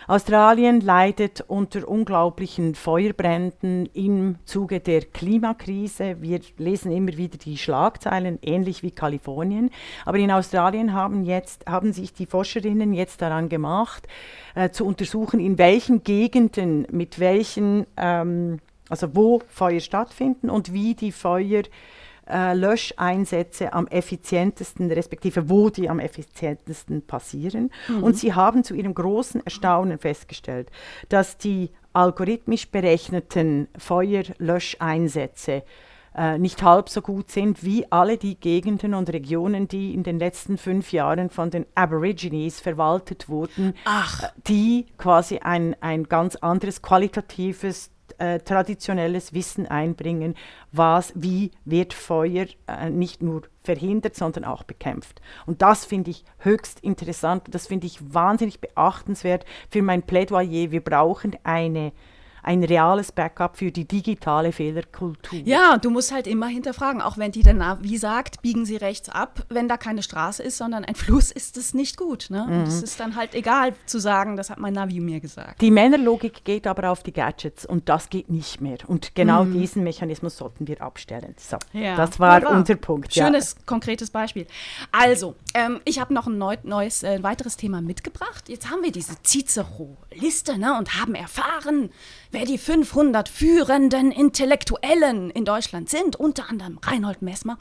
Australien 0.08 0.82
leidet 0.82 1.42
unter 1.48 1.88
unglaublichen 1.88 2.76
Feuerbränden 2.76 3.86
im 3.94 4.36
Zuge 4.46 4.82
der 4.82 5.02
Klimakrise. 5.02 6.18
Wir 6.20 6.42
lesen 6.58 6.92
immer 6.92 7.16
wieder 7.16 7.38
die 7.38 7.58
Schlagzeilen, 7.58 8.40
ähnlich 8.42 8.84
wie 8.84 8.92
Kalifornien. 8.92 9.70
Aber 10.04 10.18
in 10.18 10.32
Australien 10.32 10.92
haben, 10.94 11.24
jetzt, 11.24 11.66
haben 11.66 11.94
sich 11.94 12.14
die 12.14 12.26
Forscherinnen 12.26 12.94
jetzt 12.94 13.22
daran 13.22 13.48
gemacht, 13.48 14.08
äh, 14.56 14.72
zu 14.72 14.86
untersuchen, 14.86 15.40
in 15.40 15.58
welchen 15.58 16.04
Gegenden, 16.04 16.88
mit 16.92 17.20
welchen, 17.20 17.86
ähm, 17.96 18.60
also 18.90 19.16
wo 19.16 19.42
Feuer 19.48 19.80
stattfinden 19.80 20.50
und 20.50 20.74
wie 20.74 20.96
die 20.96 21.14
Feuer 21.14 21.62
äh, 21.62 21.70
Löscheinsätze 22.54 23.74
am 23.74 23.88
effizientesten, 23.88 24.92
respektive 24.92 25.50
wo 25.50 25.70
die 25.70 25.90
am 25.90 26.00
effizientesten 26.00 27.02
passieren. 27.02 27.72
Mhm. 27.88 28.04
Und 28.04 28.18
sie 28.18 28.34
haben 28.34 28.64
zu 28.64 28.74
ihrem 28.74 28.94
großen 28.94 29.46
Erstaunen 29.46 30.00
festgestellt, 30.00 30.72
dass 31.10 31.38
die 31.38 31.72
algorithmisch 31.94 32.70
berechneten 32.70 33.68
Feuerlöscheinsätze 33.78 35.64
äh, 36.16 36.38
nicht 36.38 36.62
halb 36.62 36.90
so 36.90 37.02
gut 37.02 37.32
sind 37.32 37.64
wie 37.64 37.90
alle 37.90 38.18
die 38.18 38.36
Gegenden 38.36 38.94
und 38.94 39.12
Regionen, 39.12 39.68
die 39.68 39.94
in 39.94 40.04
den 40.04 40.20
letzten 40.20 40.58
fünf 40.58 40.92
Jahren 40.92 41.30
von 41.30 41.52
den 41.52 41.66
Aborigines 41.76 42.60
verwaltet 42.60 43.30
wurden, 43.30 43.74
Ach. 43.86 44.24
die 44.48 44.88
quasi 44.98 45.40
ein, 45.40 45.76
ein 45.82 46.04
ganz 46.04 46.36
anderes 46.36 46.82
qualitatives 46.82 47.92
äh, 48.22 48.40
traditionelles 48.40 49.34
Wissen 49.34 49.66
einbringen, 49.66 50.36
was, 50.72 51.12
wie 51.16 51.50
wird 51.66 51.94
Feuer 51.94 52.46
äh, 52.68 52.90
nicht 52.92 53.24
nur 53.24 53.42
verhindert, 53.64 54.16
sondern 54.16 54.46
auch 54.46 54.62
bekämpft. 54.64 55.22
Und 55.48 55.64
das 55.64 55.86
finde 55.86 56.12
ich 56.12 56.24
höchst 56.38 56.80
interessant, 56.82 57.44
das 57.50 57.66
finde 57.66 57.88
ich 57.88 58.14
wahnsinnig 58.14 58.62
beachtenswert 58.62 59.46
für 59.72 59.82
mein 59.82 60.04
Plädoyer. 60.04 60.72
Wir 60.72 60.84
brauchen 60.84 61.36
eine 61.44 61.94
ein 62.44 62.64
reales 62.64 63.12
Backup 63.12 63.58
für 63.58 63.72
die 63.72 63.88
digitale 63.88 64.52
Fehlerkultur. 64.52 65.40
Ja, 65.46 65.78
du 65.78 65.90
musst 65.90 66.12
halt 66.12 66.28
immer 66.28 66.48
hinterfragen, 66.48 67.02
auch 67.02 67.18
wenn 67.18 67.32
die 67.32 67.44
der 67.44 67.54
Navi 67.54 67.98
sagt, 67.98 68.42
biegen 68.42 68.66
sie 68.66 68.78
rechts 68.78 69.10
ab, 69.10 69.46
wenn 69.50 69.68
da 69.68 69.78
keine 69.78 70.04
Straße 70.04 70.44
ist, 70.44 70.58
sondern 70.58 70.86
ein 70.86 70.96
Fluss, 71.02 71.32
ist 71.32 71.58
es 71.58 71.74
nicht 71.74 71.98
gut. 71.98 72.28
Ne? 72.30 72.46
Mhm. 72.48 72.62
Es 72.64 72.82
ist 72.82 73.00
dann 73.00 73.16
halt 73.16 73.36
egal 73.36 73.74
zu 73.86 74.00
sagen, 74.00 74.36
das 74.38 74.50
hat 74.50 74.60
mein 74.60 74.74
Navi 74.74 75.00
mir 75.00 75.20
gesagt. 75.20 75.62
Die 75.62 75.72
Männerlogik 75.72 76.44
geht 76.44 76.68
aber 76.68 76.90
auf 76.90 77.04
die 77.04 77.14
Gadgets 77.14 77.66
und 77.66 77.90
das 77.90 78.10
geht 78.10 78.30
nicht 78.30 78.62
mehr. 78.62 78.78
Und 78.88 79.16
genau 79.16 79.44
mhm. 79.44 79.54
diesen 79.54 79.84
Mechanismus 79.84 80.38
sollten 80.38 80.68
wir 80.68 80.82
abstellen. 80.82 81.36
So, 81.38 81.58
ja. 81.74 81.96
das 81.96 82.20
war 82.20 82.38
Wunderbar. 82.38 82.58
unser 82.58 82.76
Punkt. 82.76 83.14
Schönes, 83.14 83.56
ja. 83.58 83.66
konkretes 83.66 84.10
Beispiel. 84.10 84.48
Also, 84.92 85.36
ähm, 85.54 85.82
ich 85.86 86.00
habe 86.00 86.14
noch 86.14 86.28
ein 86.28 86.38
neu, 86.38 86.58
neues, 86.64 87.04
äh, 87.04 87.22
weiteres 87.22 87.58
Thema 87.58 87.82
mitgebracht. 87.82 88.50
Jetzt 88.50 88.70
haben 88.70 88.84
wir 88.84 88.92
diese 88.92 89.16
Cicero-Liste 89.24 90.58
ne, 90.58 90.78
und 90.78 91.00
haben 91.00 91.16
erfahren, 91.16 91.92
wer 92.32 92.46
die 92.46 92.58
500 92.58 93.30
führenden 93.30 94.12
Intellektuellen 94.12 95.30
in 95.30 95.46
Deutschland 95.46 95.90
sind, 95.90 96.16
unter 96.16 96.50
anderem 96.50 96.80
Reinhold 96.82 97.22
Messmer. 97.22 97.58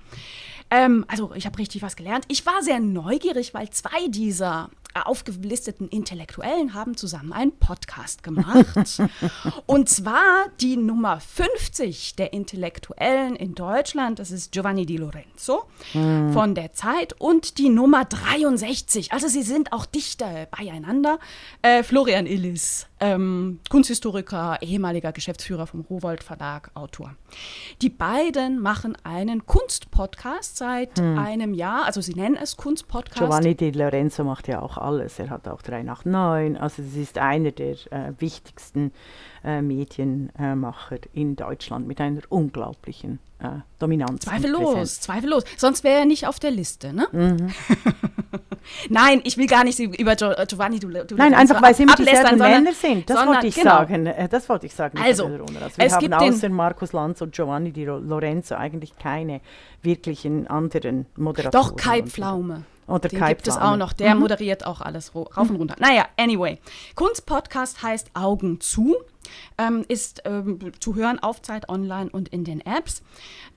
Ähm, 0.71 1.05
also 1.09 1.33
ich 1.35 1.47
habe 1.47 1.59
richtig 1.59 1.83
was 1.83 1.97
gelernt. 1.97 2.25
Ich 2.29 2.47
war 2.47 2.63
sehr 2.63 2.81
neugierig, 2.81 3.55
weil 3.55 3.71
zwei 3.71 4.09
dieser 4.09 4.71
aufgelisteten 4.95 5.89
Intellektuellen 5.89 6.75
haben 6.75 6.97
zusammen 6.97 7.33
einen 7.33 7.53
Podcast 7.53 8.23
gemacht. 8.23 9.01
und 9.67 9.89
zwar 9.89 10.47
die 10.61 10.77
Nummer 10.77 11.21
50 11.21 12.17
der 12.17 12.33
Intellektuellen 12.33 13.37
in 13.37 13.55
Deutschland, 13.55 14.19
das 14.19 14.31
ist 14.31 14.53
Giovanni 14.53 14.87
Di 14.87 14.97
Lorenzo 14.97 15.65
mhm. 15.95 16.33
von 16.33 16.55
der 16.55 16.73
Zeit, 16.73 17.15
und 17.19 17.59
die 17.59 17.69
Nummer 17.69 18.05
63, 18.05 19.13
also 19.13 19.29
sie 19.29 19.43
sind 19.43 19.73
auch 19.73 19.87
dichter 19.87 20.47
beieinander, 20.51 21.19
äh, 21.63 21.83
Florian 21.83 22.27
Illis, 22.27 22.87
ähm, 23.01 23.61
Kunsthistoriker, 23.71 24.59
ehemaliger 24.61 25.13
Geschäftsführer 25.13 25.67
vom 25.67 25.81
Rowold 25.83 26.23
Verlag, 26.23 26.71
Autor. 26.75 27.15
Die 27.81 27.89
beiden 27.89 28.61
machen 28.61 28.97
einen 29.05 29.47
Kunstpodcast 29.47 30.57
seit 30.57 30.99
mhm. 30.99 31.19
einem 31.19 31.55
Jahr, 31.55 31.87
also 31.87 32.01
sie 32.01 32.15
nennen 32.15 32.37
es 32.37 32.57
Kunstpodcast. 32.57 33.19
Giovanni 33.19 33.55
Di 33.55 33.71
Lorenzo 33.71 34.25
macht 34.25 34.49
ja 34.49 34.61
auch 34.61 34.80
alles. 34.81 35.19
Er 35.19 35.31
hat 35.31 35.49
auch 35.49 35.63
3 35.63 35.83
nach 35.83 36.05
9. 36.05 36.57
Also 36.57 36.83
es 36.83 36.97
ist 36.97 37.19
einer 37.19 37.53
der 37.53 37.75
äh, 37.91 38.13
wichtigsten 38.19 38.93
äh, 39.45 39.63
Medienmacher 39.63 40.99
in 41.13 41.37
Deutschland 41.37 41.87
mit 41.87 42.01
einer 42.01 42.21
unglaublichen 42.29 43.19
äh, 43.39 43.49
Dominanz. 43.79 44.25
Zweifellos, 44.25 45.01
zweifellos. 45.01 45.45
Sonst 45.57 45.85
wäre 45.85 46.01
er 46.01 46.05
nicht 46.05 46.27
auf 46.27 46.39
der 46.39 46.51
Liste, 46.51 46.93
ne? 46.93 47.09
Mhm. 47.13 47.53
Nein, 48.89 49.21
ich 49.25 49.37
will 49.37 49.47
gar 49.47 49.65
nicht 49.65 49.79
über 49.79 50.15
Gio 50.15 50.33
Giovanni 50.47 50.79
du, 50.79 50.89
du 50.89 51.15
Nein, 51.17 51.35
einfach 51.35 51.61
weil 51.63 51.75
sie 51.75 51.85
immer 51.85 51.97
dieselben 51.97 52.39
Männer 52.39 52.73
sind. 52.73 53.09
Das 53.09 53.17
sondern, 53.17 53.35
wollte 53.35 53.47
ich 53.49 53.55
genau. 53.55 53.71
sagen. 53.71 54.07
Äh, 54.07 54.29
das 54.29 54.49
wollte 54.49 54.67
ich 54.67 54.75
sagen. 54.75 54.99
Also, 54.99 55.25
also 55.25 55.39
wir 55.79 55.87
es 55.87 55.95
haben 55.95 56.13
außer 56.13 56.49
Markus 56.49 56.93
Lanz 56.93 57.21
und 57.23 57.35
Giovanni 57.35 57.73
Di 57.73 57.85
Lorenzo 57.85 58.55
eigentlich 58.55 58.97
keine 58.99 59.41
wirklichen 59.83 60.47
anderen 60.47 61.07
Moderatoren. 61.17 61.69
Doch, 61.69 61.77
Kai 61.77 62.03
Pflaume. 62.03 62.65
Oder 62.91 63.09
Den 63.09 63.25
gibt 63.27 63.47
es 63.47 63.57
auch 63.57 63.77
noch. 63.77 63.93
Der 63.93 64.15
mhm. 64.15 64.21
moderiert 64.21 64.67
auch 64.67 64.81
alles 64.81 65.15
rauf 65.15 65.37
und 65.37 65.57
runter. 65.57 65.77
Naja, 65.79 66.07
anyway. 66.17 66.59
Kunstpodcast 66.95 67.83
heißt 67.83 68.11
Augen 68.15 68.61
zu. 68.61 68.97
Ähm, 69.59 69.85
ist 69.87 70.23
ähm, 70.25 70.73
zu 70.81 70.97
hören 70.97 71.19
auf 71.21 71.43
Zeit 71.43 71.69
Online 71.69 72.11
und 72.11 72.31
in 72.31 72.43
den 72.43 72.61
Apps. 72.63 73.03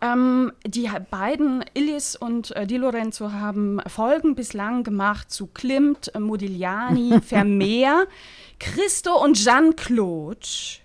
Ähm, 0.02 0.52
die 0.67 0.89
beiden, 1.10 1.63
Illis 1.74 2.15
und 2.15 2.56
äh, 2.56 2.67
Di 2.67 2.78
Lorenzo, 2.78 3.32
haben 3.32 3.80
Folgen 3.88 4.36
bislang 4.36 4.84
gemacht 4.84 5.32
zu 5.32 5.48
Klimt, 5.48 6.12
Modigliani, 6.19 7.22
Vermeer, 7.26 8.06
Christo 8.60 9.15
und 9.24 9.36
Jean-Claude. 9.36 10.83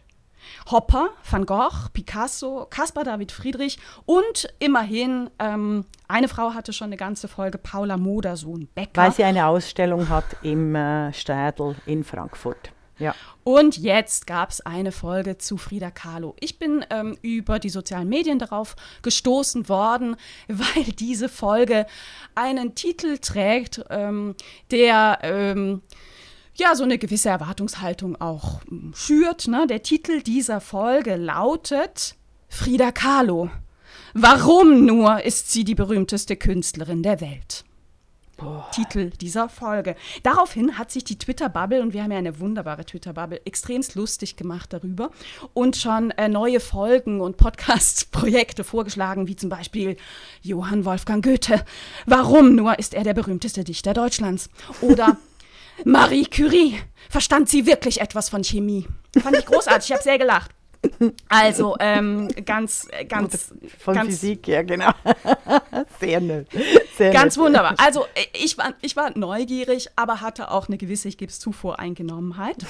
Hopper, 0.70 1.10
Van 1.28 1.46
Gogh, 1.46 1.88
Picasso, 1.92 2.66
Caspar 2.68 3.04
David 3.04 3.32
Friedrich 3.32 3.78
und 4.04 4.52
immerhin 4.58 5.30
ähm, 5.38 5.84
eine 6.08 6.28
Frau 6.28 6.54
hatte 6.54 6.72
schon 6.72 6.86
eine 6.86 6.96
ganze 6.96 7.28
Folge, 7.28 7.58
Paula 7.58 7.96
Modersohn 7.96 8.68
Becker. 8.74 9.02
Weil 9.02 9.12
sie 9.12 9.24
eine 9.24 9.46
Ausstellung 9.46 10.08
hat 10.08 10.24
im 10.42 10.74
äh, 10.74 11.12
Städel 11.12 11.76
in 11.86 12.04
Frankfurt. 12.04 12.72
Ja. 12.98 13.14
Und 13.44 13.78
jetzt 13.78 14.26
gab 14.26 14.50
es 14.50 14.60
eine 14.60 14.92
Folge 14.92 15.38
zu 15.38 15.56
Frida 15.56 15.90
Kahlo. 15.90 16.34
Ich 16.40 16.58
bin 16.58 16.84
ähm, 16.90 17.16
über 17.22 17.58
die 17.58 17.70
sozialen 17.70 18.08
Medien 18.08 18.38
darauf 18.38 18.76
gestoßen 19.02 19.68
worden, 19.68 20.16
weil 20.48 20.84
diese 20.84 21.28
Folge 21.28 21.86
einen 22.34 22.74
Titel 22.74 23.18
trägt, 23.18 23.84
ähm, 23.90 24.34
der 24.70 25.18
ähm, 25.22 25.82
ja 26.58 26.74
so 26.74 26.84
eine 26.84 26.98
gewisse 26.98 27.28
Erwartungshaltung 27.28 28.20
auch 28.20 28.60
hm, 28.68 28.92
schürt. 28.94 29.48
Ne? 29.48 29.66
Der 29.66 29.82
Titel 29.82 30.22
dieser 30.22 30.60
Folge 30.60 31.16
lautet 31.16 32.16
Frida 32.48 32.92
Kahlo. 32.92 33.50
Warum 34.14 34.84
nur 34.86 35.24
ist 35.24 35.52
sie 35.52 35.64
die 35.64 35.74
berühmteste 35.74 36.36
Künstlerin 36.36 37.02
der 37.02 37.20
Welt? 37.20 37.64
Boah. 38.38 38.70
Titel 38.72 39.10
dieser 39.10 39.48
Folge. 39.48 39.96
Daraufhin 40.22 40.78
hat 40.78 40.92
sich 40.92 41.02
die 41.02 41.18
Twitter-Bubble, 41.18 41.82
und 41.82 41.92
wir 41.92 42.04
haben 42.04 42.12
ja 42.12 42.18
eine 42.18 42.38
wunderbare 42.38 42.84
Twitter-Bubble, 42.84 43.40
extremst 43.44 43.96
lustig 43.96 44.36
gemacht 44.36 44.72
darüber 44.72 45.10
und 45.54 45.76
schon 45.76 46.12
äh, 46.12 46.28
neue 46.28 46.60
Folgen 46.60 47.20
und 47.20 47.36
Podcast-Projekte 47.36 48.62
vorgeschlagen, 48.62 49.26
wie 49.26 49.34
zum 49.34 49.50
Beispiel 49.50 49.96
Johann 50.40 50.84
Wolfgang 50.84 51.24
Goethe. 51.24 51.64
Warum 52.06 52.54
nur 52.54 52.78
ist 52.78 52.94
er 52.94 53.02
der 53.02 53.14
berühmteste 53.14 53.64
Dichter 53.64 53.92
Deutschlands? 53.92 54.50
Oder 54.82 55.16
Marie 55.84 56.26
Curie. 56.26 56.78
Verstand 57.08 57.48
sie 57.48 57.66
wirklich 57.66 58.00
etwas 58.00 58.28
von 58.28 58.44
Chemie? 58.44 58.86
Fand 59.20 59.36
ich 59.36 59.46
großartig, 59.46 59.88
ich 59.88 59.92
habe 59.92 60.02
sehr 60.02 60.18
gelacht. 60.18 60.50
Also 61.28 61.76
ähm, 61.80 62.28
ganz, 62.44 62.88
ganz. 63.08 63.52
Von 63.78 63.94
ganz, 63.94 64.08
Physik, 64.08 64.46
ja, 64.46 64.62
genau. 64.62 64.90
Sehr 66.00 66.20
nett. 66.20 66.48
Sehr 66.96 67.12
ganz 67.12 67.36
nett. 67.36 67.44
wunderbar. 67.46 67.74
Also 67.78 68.06
ich 68.32 68.56
war, 68.58 68.74
ich 68.80 68.94
war 68.94 69.16
neugierig, 69.18 69.88
aber 69.96 70.20
hatte 70.20 70.50
auch 70.50 70.68
eine 70.68 70.78
gewisse, 70.78 71.08
ich 71.08 71.18
gebe 71.18 71.30
es 71.30 71.40
zu, 71.40 71.50
Voreingenommenheit. 71.50 72.64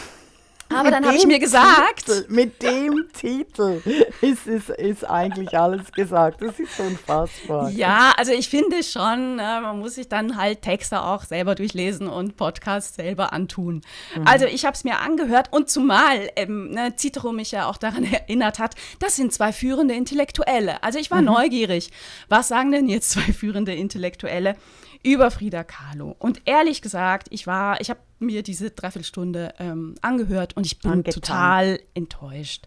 Aber 0.71 0.91
dann 0.91 1.05
habe 1.07 1.17
ich 1.17 1.27
mir 1.27 1.39
gesagt. 1.39 2.07
Titel, 2.07 2.27
mit 2.29 2.63
dem 2.63 3.09
Titel 3.13 3.83
ist, 4.21 4.47
ist, 4.47 4.69
ist 4.71 5.09
eigentlich 5.09 5.59
alles 5.59 5.91
gesagt. 5.93 6.43
Das 6.43 6.59
ist 6.59 6.79
unfassbar. 6.79 7.71
Ja, 7.71 8.13
also 8.17 8.33
ich 8.33 8.49
finde 8.49 8.83
schon, 8.83 9.39
äh, 9.39 9.61
man 9.61 9.79
muss 9.79 9.95
sich 9.95 10.09
dann 10.09 10.37
halt 10.37 10.63
Texte 10.63 11.03
auch 11.03 11.25
selber 11.25 11.55
durchlesen 11.55 12.09
und 12.09 12.37
Podcasts 12.37 12.97
selber 12.97 13.33
antun. 13.33 13.83
Mhm. 14.15 14.27
Also 14.27 14.47
ich 14.47 14.65
habe 14.65 14.75
es 14.75 14.85
mir 14.85 14.99
angehört 14.99 15.53
und 15.53 15.71
zumal 15.71 16.31
ähm, 16.37 16.71
ne, 16.71 16.93
Citro 16.99 17.33
mich 17.33 17.53
ja 17.53 17.67
auch 17.67 17.77
daran 17.77 18.05
erinnert 18.13 18.59
hat, 18.59 18.75
das 18.99 19.17
sind 19.17 19.33
zwei 19.33 19.53
führende 19.53 19.95
Intellektuelle. 19.95 20.83
Also 20.83 20.99
ich 20.99 21.11
war 21.11 21.21
mhm. 21.21 21.27
neugierig. 21.29 21.91
Was 22.29 22.49
sagen 22.49 22.73
denn 22.73 22.89
jetzt 22.89 23.11
zwei 23.11 23.33
führende 23.33 23.75
Intellektuelle? 23.75 24.57
Über 25.03 25.31
Frida 25.31 25.65
Kahlo. 25.65 26.17
Und 26.19 26.43
ehrlich 26.45 26.83
gesagt, 26.83 27.29
ich 27.31 27.47
war, 27.47 27.81
ich 27.81 27.91
habe 27.91 28.01
mir 28.19 28.43
diese 28.43 28.71
Dreiviertelstunde 28.71 29.55
ähm, 29.59 29.95
angehört 30.03 30.57
und 30.57 30.67
ich 30.67 30.79
bin 30.79 30.91
Angetan. 30.91 31.23
total 31.23 31.81
enttäuscht. 31.95 32.67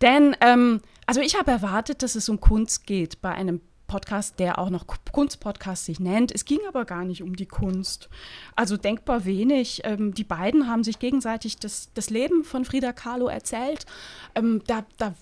Denn, 0.00 0.36
ähm, 0.40 0.80
also 1.06 1.20
ich 1.20 1.36
habe 1.36 1.50
erwartet, 1.50 2.02
dass 2.02 2.14
es 2.14 2.28
um 2.28 2.40
Kunst 2.40 2.86
geht 2.86 3.20
bei 3.20 3.32
einem 3.32 3.60
Podcast, 3.88 4.38
der 4.38 4.58
auch 4.58 4.68
noch 4.68 4.86
Kunstpodcast 4.86 5.86
sich 5.86 5.98
nennt. 5.98 6.30
Es 6.30 6.44
ging 6.44 6.60
aber 6.68 6.84
gar 6.84 7.04
nicht 7.04 7.22
um 7.22 7.34
die 7.34 7.46
Kunst. 7.46 8.10
Also 8.54 8.76
denkbar 8.76 9.24
wenig. 9.24 9.80
Ähm, 9.84 10.12
die 10.12 10.24
beiden 10.24 10.68
haben 10.68 10.84
sich 10.84 10.98
gegenseitig 10.98 11.56
das, 11.56 11.88
das 11.94 12.10
Leben 12.10 12.44
von 12.44 12.66
Frida 12.66 12.92
Kahlo 12.92 13.28
erzählt. 13.28 13.86
Ähm, 14.34 14.62
da, 14.66 14.84
da, 14.98 15.14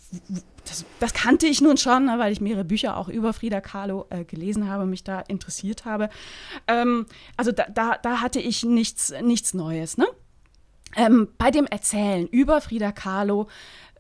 das, 0.67 0.85
das, 1.01 1.15
kannte 1.15 1.47
ich 1.47 1.61
nun 1.61 1.77
schon, 1.77 2.07
ne, 2.07 2.19
weil 2.19 2.33
ich 2.33 2.41
mehrere 2.41 2.65
Bücher 2.65 2.97
auch 2.97 3.09
über 3.09 3.33
Frida 3.33 3.61
Kahlo 3.61 4.07
äh, 4.11 4.25
gelesen 4.25 4.69
habe, 4.69 4.87
mich 4.87 5.05
da 5.05 5.21
interessiert 5.21 5.85
habe. 5.85 6.09
Ähm, 6.67 7.07
also 7.37 7.53
da, 7.53 7.67
da, 7.73 7.97
da, 8.03 8.21
hatte 8.21 8.41
ich 8.41 8.65
nichts, 8.65 9.13
nichts 9.23 9.55
Neues. 9.55 9.97
Ne? 9.97 10.07
Ähm, 10.97 11.29
bei 11.39 11.51
dem 11.51 11.67
Erzählen 11.67 12.27
über 12.27 12.61
Frida 12.61 12.93
Kahlo 12.93 13.49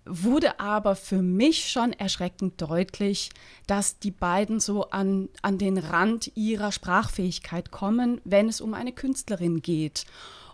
wurde 0.07 0.61
aber 0.61 0.94
für 0.94 1.20
mich 1.20 1.68
schon 1.68 1.92
erschreckend 1.92 2.62
deutlich, 2.62 3.31
dass 3.66 3.98
die 3.98 4.12
beiden 4.12 4.61
so 4.61 4.90
an, 4.90 5.29
an 5.42 5.59
den 5.59 5.79
Rand 5.79 6.31
ihrer 6.37 6.72
Sprachfähigkeit 6.72 7.70
kommen, 7.70 8.20
wenn 8.24 8.48
es 8.48 8.61
um 8.61 8.72
eine 8.74 8.92
Künstlerin 8.92 9.62
geht. 9.62 10.07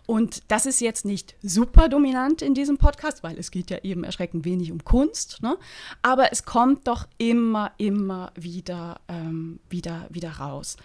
Und 0.05 0.43
das 0.49 0.65
ist 0.65 0.81
jetzt 0.81 1.05
nicht 1.05 1.35
super 1.41 1.87
dominant 1.87 2.41
in 2.41 2.53
diesem 2.53 2.77
Podcast, 2.77 3.23
weil 3.23 3.37
es 3.37 3.51
geht 3.51 3.69
ja 3.69 3.77
eben 3.83 4.03
erschreckend 4.03 4.43
wenig 4.43 4.71
um 4.71 4.83
Kunst. 4.83 5.41
Ne? 5.41 5.57
Aber 6.01 6.31
es 6.31 6.43
kommt 6.43 6.87
doch 6.87 7.07
immer, 7.17 7.71
immer 7.77 8.31
wieder, 8.35 8.99
ähm, 9.07 9.59
wieder, 9.69 10.07
wieder 10.09 10.31
raus. 10.31 10.75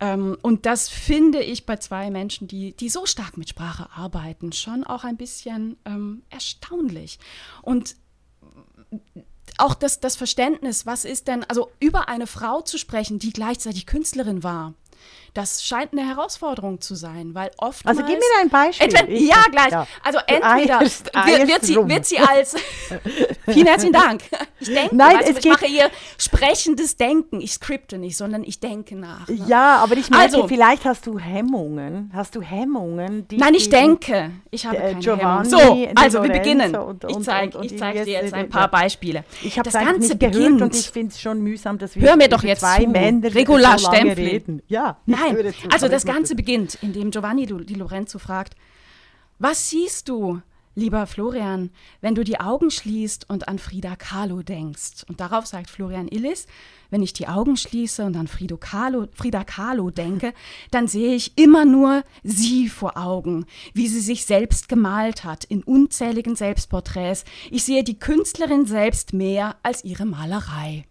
Ähm, 0.00 0.36
und 0.42 0.66
das 0.66 0.88
finde 0.88 1.42
ich 1.42 1.66
bei 1.66 1.76
zwei 1.76 2.10
Menschen, 2.10 2.48
die, 2.48 2.72
die 2.72 2.88
so 2.88 3.06
stark 3.06 3.36
mit 3.36 3.50
Sprache 3.50 3.88
arbeiten, 3.94 4.52
schon 4.52 4.82
auch 4.82 5.04
ein 5.04 5.16
bisschen 5.16 5.76
ähm, 5.84 6.22
erstaunlich. 6.30 7.18
Und 7.62 7.96
auch 9.58 9.74
das, 9.74 10.00
das 10.00 10.16
Verständnis, 10.16 10.86
was 10.86 11.04
ist 11.04 11.28
denn, 11.28 11.44
also 11.44 11.70
über 11.78 12.08
eine 12.08 12.26
Frau 12.26 12.62
zu 12.62 12.78
sprechen, 12.78 13.18
die 13.18 13.32
gleichzeitig 13.32 13.86
Künstlerin 13.86 14.42
war, 14.42 14.74
das 15.34 15.64
scheint 15.64 15.92
eine 15.92 16.06
Herausforderung 16.06 16.80
zu 16.80 16.94
sein, 16.94 17.34
weil 17.34 17.50
oft. 17.58 17.86
Also 17.86 18.02
gib 18.02 18.18
mir 18.18 18.24
ein 18.40 18.48
Beispiel. 18.48 18.86
Entweder, 18.86 19.10
ja, 19.10 19.44
gleich. 19.50 19.70
Ja. 19.70 19.86
Also 20.02 20.18
entweder 20.26 20.80
eierst, 20.80 21.16
eierst 21.16 21.48
wird, 21.48 21.64
sie, 21.64 21.76
wird, 21.76 22.06
sie, 22.06 22.18
als. 22.18 22.56
vielen 23.46 23.66
herzlichen 23.66 23.92
Dank. 23.92 24.22
Ich 24.58 24.68
denke, 24.68 24.94
Nein, 24.94 25.16
also, 25.16 25.38
ich 25.38 25.44
mache 25.46 25.66
ihr 25.66 25.90
sprechendes 26.18 26.96
Denken. 26.96 27.40
Ich 27.40 27.52
skripte 27.52 27.98
nicht, 27.98 28.16
sondern 28.16 28.44
ich 28.44 28.60
denke 28.60 28.96
nach. 28.96 29.28
Ne? 29.28 29.40
Ja, 29.46 29.76
aber 29.76 29.96
ich 29.96 30.10
merke, 30.10 30.24
also, 30.24 30.48
vielleicht 30.48 30.84
hast 30.84 31.06
du 31.06 31.18
Hemmungen. 31.18 32.10
Hast 32.14 32.34
du 32.34 32.42
Hemmungen? 32.42 33.26
Nein, 33.32 33.54
ich 33.54 33.68
denke. 33.68 34.32
Ich 34.50 34.66
habe 34.66 34.76
keine 34.76 35.00
Giovanni, 35.00 35.50
Hemmungen. 35.50 35.94
So, 35.94 36.02
also 36.02 36.22
wir 36.22 36.30
beginnen. 36.30 36.76
Und, 36.76 37.04
und, 37.04 37.10
ich 37.10 37.24
zeige 37.24 37.58
zeig 37.76 38.04
dir 38.04 38.12
jetzt 38.12 38.34
ein 38.34 38.48
paar 38.48 38.68
Beispiele. 38.68 39.24
Ich 39.42 39.58
habe 39.58 39.70
das 39.70 39.80
Ganze 39.80 40.00
nicht 40.00 40.20
gehört 40.20 40.34
beginnt. 40.34 40.62
und 40.62 40.74
ich 40.74 40.90
finde 40.90 41.12
es 41.12 41.20
schon 41.20 41.40
mühsam, 41.40 41.78
dass 41.78 41.94
wir 41.94 42.02
Hör 42.02 42.16
mir 42.16 42.28
doch 42.28 42.42
jetzt 42.42 42.60
zwei 42.60 42.84
zu. 42.84 42.90
Männer 42.90 43.34
Regular 43.34 43.78
so 43.78 43.90
reden. 43.90 44.62
Ja. 44.68 44.98
Nein, 45.06 45.19
also 45.70 45.88
das 45.88 46.04
Ganze 46.04 46.34
beginnt, 46.34 46.78
indem 46.82 47.10
Giovanni 47.10 47.46
Di 47.46 47.74
Lorenzo 47.74 48.18
fragt, 48.18 48.54
was 49.38 49.70
siehst 49.70 50.08
du, 50.08 50.42
lieber 50.74 51.06
Florian, 51.06 51.70
wenn 52.00 52.14
du 52.14 52.24
die 52.24 52.40
Augen 52.40 52.70
schließt 52.70 53.28
und 53.28 53.48
an 53.48 53.58
Frida 53.58 53.96
Kahlo 53.96 54.42
denkst? 54.42 55.04
Und 55.08 55.20
darauf 55.20 55.46
sagt 55.46 55.70
Florian 55.70 56.08
Illis, 56.08 56.46
wenn 56.90 57.02
ich 57.02 57.12
die 57.12 57.28
Augen 57.28 57.56
schließe 57.56 58.04
und 58.04 58.16
an 58.16 58.28
Frido 58.28 58.56
Kahlo, 58.56 59.08
Frida 59.12 59.44
Kahlo 59.44 59.90
denke, 59.90 60.34
dann 60.70 60.88
sehe 60.88 61.14
ich 61.14 61.38
immer 61.38 61.64
nur 61.64 62.02
sie 62.22 62.68
vor 62.68 62.96
Augen, 62.96 63.46
wie 63.74 63.88
sie 63.88 64.00
sich 64.00 64.24
selbst 64.24 64.68
gemalt 64.68 65.24
hat 65.24 65.44
in 65.44 65.62
unzähligen 65.62 66.36
Selbstporträts. 66.36 67.24
Ich 67.50 67.64
sehe 67.64 67.84
die 67.84 67.98
Künstlerin 67.98 68.66
selbst 68.66 69.12
mehr 69.12 69.56
als 69.62 69.84
ihre 69.84 70.06
Malerei 70.06 70.84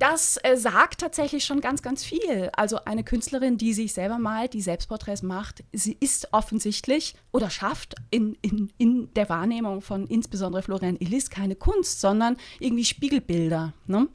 das 0.00 0.38
äh, 0.42 0.56
sagt 0.56 1.00
tatsächlich 1.00 1.44
schon 1.44 1.60
ganz, 1.60 1.82
ganz 1.82 2.02
viel. 2.02 2.50
Also 2.54 2.84
eine 2.86 3.04
Künstlerin, 3.04 3.58
die 3.58 3.74
sich 3.74 3.92
selber 3.92 4.18
malt, 4.18 4.54
die 4.54 4.62
Selbstporträts 4.62 5.22
macht, 5.22 5.62
sie 5.72 5.96
ist 6.00 6.28
offensichtlich 6.32 7.14
oder 7.32 7.50
schafft 7.50 7.94
in, 8.10 8.36
in, 8.40 8.72
in 8.78 9.12
der 9.14 9.28
Wahrnehmung 9.28 9.82
von 9.82 10.06
insbesondere 10.06 10.62
Florian 10.62 10.96
Illis 10.96 11.28
keine 11.28 11.54
Kunst, 11.54 12.00
sondern 12.00 12.38
irgendwie 12.60 12.86
Spiegelbilder. 12.86 13.74
Ne? 13.86 14.08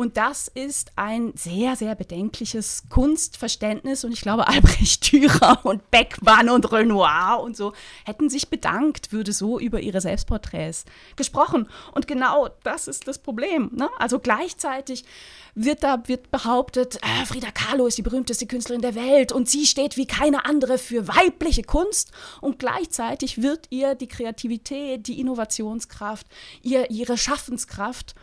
Und 0.00 0.16
das 0.16 0.48
ist 0.48 0.92
ein 0.96 1.34
sehr, 1.34 1.76
sehr 1.76 1.94
bedenkliches 1.94 2.84
Kunstverständnis. 2.88 4.02
Und 4.02 4.12
ich 4.12 4.22
glaube, 4.22 4.48
Albrecht 4.48 5.12
Dürer 5.12 5.60
und 5.62 5.90
Beckmann 5.90 6.48
und 6.48 6.72
Renoir 6.72 7.38
und 7.42 7.54
so 7.54 7.74
hätten 8.06 8.30
sich 8.30 8.48
bedankt, 8.48 9.12
würde 9.12 9.34
so 9.34 9.60
über 9.60 9.80
ihre 9.80 10.00
Selbstporträts 10.00 10.86
gesprochen. 11.16 11.68
Und 11.92 12.06
genau 12.06 12.48
das 12.64 12.88
ist 12.88 13.08
das 13.08 13.18
Problem. 13.18 13.72
Ne? 13.74 13.90
Also 13.98 14.20
gleichzeitig 14.20 15.04
wird 15.54 15.82
da 15.82 16.02
wird 16.06 16.30
behauptet, 16.30 16.96
äh, 17.02 17.26
Frida 17.26 17.50
Kahlo 17.50 17.86
ist 17.86 17.98
die 17.98 18.02
berühmteste 18.02 18.46
Künstlerin 18.46 18.80
der 18.80 18.94
Welt 18.94 19.32
und 19.32 19.50
sie 19.50 19.66
steht 19.66 19.98
wie 19.98 20.06
keine 20.06 20.46
andere 20.46 20.78
für 20.78 21.08
weibliche 21.08 21.62
Kunst. 21.62 22.10
Und 22.40 22.58
gleichzeitig 22.58 23.42
wird 23.42 23.66
ihr 23.68 23.94
die 23.94 24.08
Kreativität, 24.08 25.08
die 25.08 25.20
Innovationskraft, 25.20 26.26
ihr, 26.62 26.90
ihre 26.90 27.18
Schaffenskraft 27.18 28.14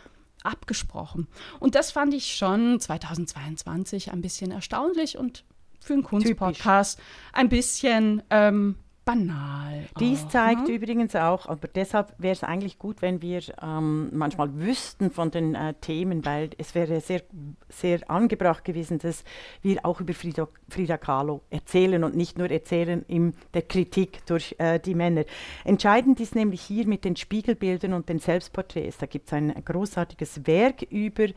abgesprochen. 0.48 1.28
Und 1.60 1.76
das 1.76 1.92
fand 1.92 2.14
ich 2.14 2.36
schon 2.36 2.80
2022 2.80 4.12
ein 4.12 4.22
bisschen 4.22 4.52
erstaunlich 4.52 5.18
und 5.18 5.44
für 5.80 5.94
einen 5.94 6.04
Kunstpodcast 6.04 7.00
ein 7.34 7.50
bisschen 7.50 8.24
ähm, 8.30 8.76
banal. 9.08 9.86
Dies 10.02 10.26
auch, 10.26 10.30
zeigt 10.30 10.68
ne? 10.68 10.74
übrigens 10.76 11.16
auch, 11.16 11.48
aber 11.48 11.70
deshalb 11.70 12.14
wäre 12.18 12.34
es 12.34 12.44
eigentlich 12.44 12.78
gut, 12.78 13.02
wenn 13.02 13.22
wir 13.22 13.42
ähm, 13.64 14.10
manchmal 14.12 14.54
wüssten 14.60 15.12
von 15.12 15.32
den 15.32 15.56
äh, 15.56 15.74
Themen, 15.76 16.26
weil 16.26 16.50
es 16.58 16.76
wäre 16.76 17.00
sehr, 17.00 17.22
sehr 17.70 18.10
angebracht 18.10 18.66
gewesen, 18.66 19.00
dass 19.00 19.24
wir 19.62 19.86
auch 19.86 20.02
über 20.02 20.14
Frida, 20.14 20.50
Frida 20.68 20.98
Kahlo 20.98 21.42
erzählen 21.50 22.04
und 22.04 22.18
nicht 22.18 22.38
nur 22.38 22.52
erzählen 22.52 23.06
in 23.08 23.34
der 23.54 23.62
Kritik 23.62 24.26
durch 24.26 24.56
äh, 24.58 24.78
die 24.78 24.94
Männer. 24.94 25.24
Entscheidend 25.64 26.20
ist 26.20 26.36
nämlich 26.36 26.62
hier 26.62 26.86
mit 26.86 27.06
den 27.06 27.16
Spiegelbildern 27.16 27.94
und 27.94 28.10
den 28.10 28.20
Selbstporträts. 28.20 28.98
Da 28.98 29.06
gibt 29.06 29.28
es 29.28 29.34
ein 29.34 29.54
großartiges 29.64 30.46
Werk 30.46 30.82
über 30.82 31.28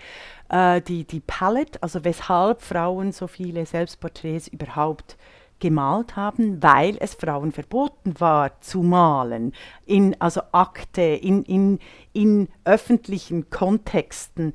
äh, 0.49 0.83
die, 0.83 1.05
die 1.05 1.21
Palette, 1.21 1.81
also 1.85 2.05
weshalb 2.05 2.63
Frauen 2.63 3.13
so 3.13 3.29
viele 3.29 3.65
Selbstporträts 3.65 4.49
überhaupt 4.49 5.17
gemalt 5.61 6.17
haben, 6.17 6.63
weil 6.63 6.97
es 6.99 7.15
Frauen 7.15 7.53
verboten 7.53 8.15
war 8.19 8.61
zu 8.61 8.83
malen, 8.83 9.53
in 9.87 10.21
also 10.21 10.41
Akte, 10.53 11.03
in, 11.03 11.45
in, 11.45 11.79
in 12.13 12.49
öffentlichen 12.65 13.51
Kontexten 13.51 14.53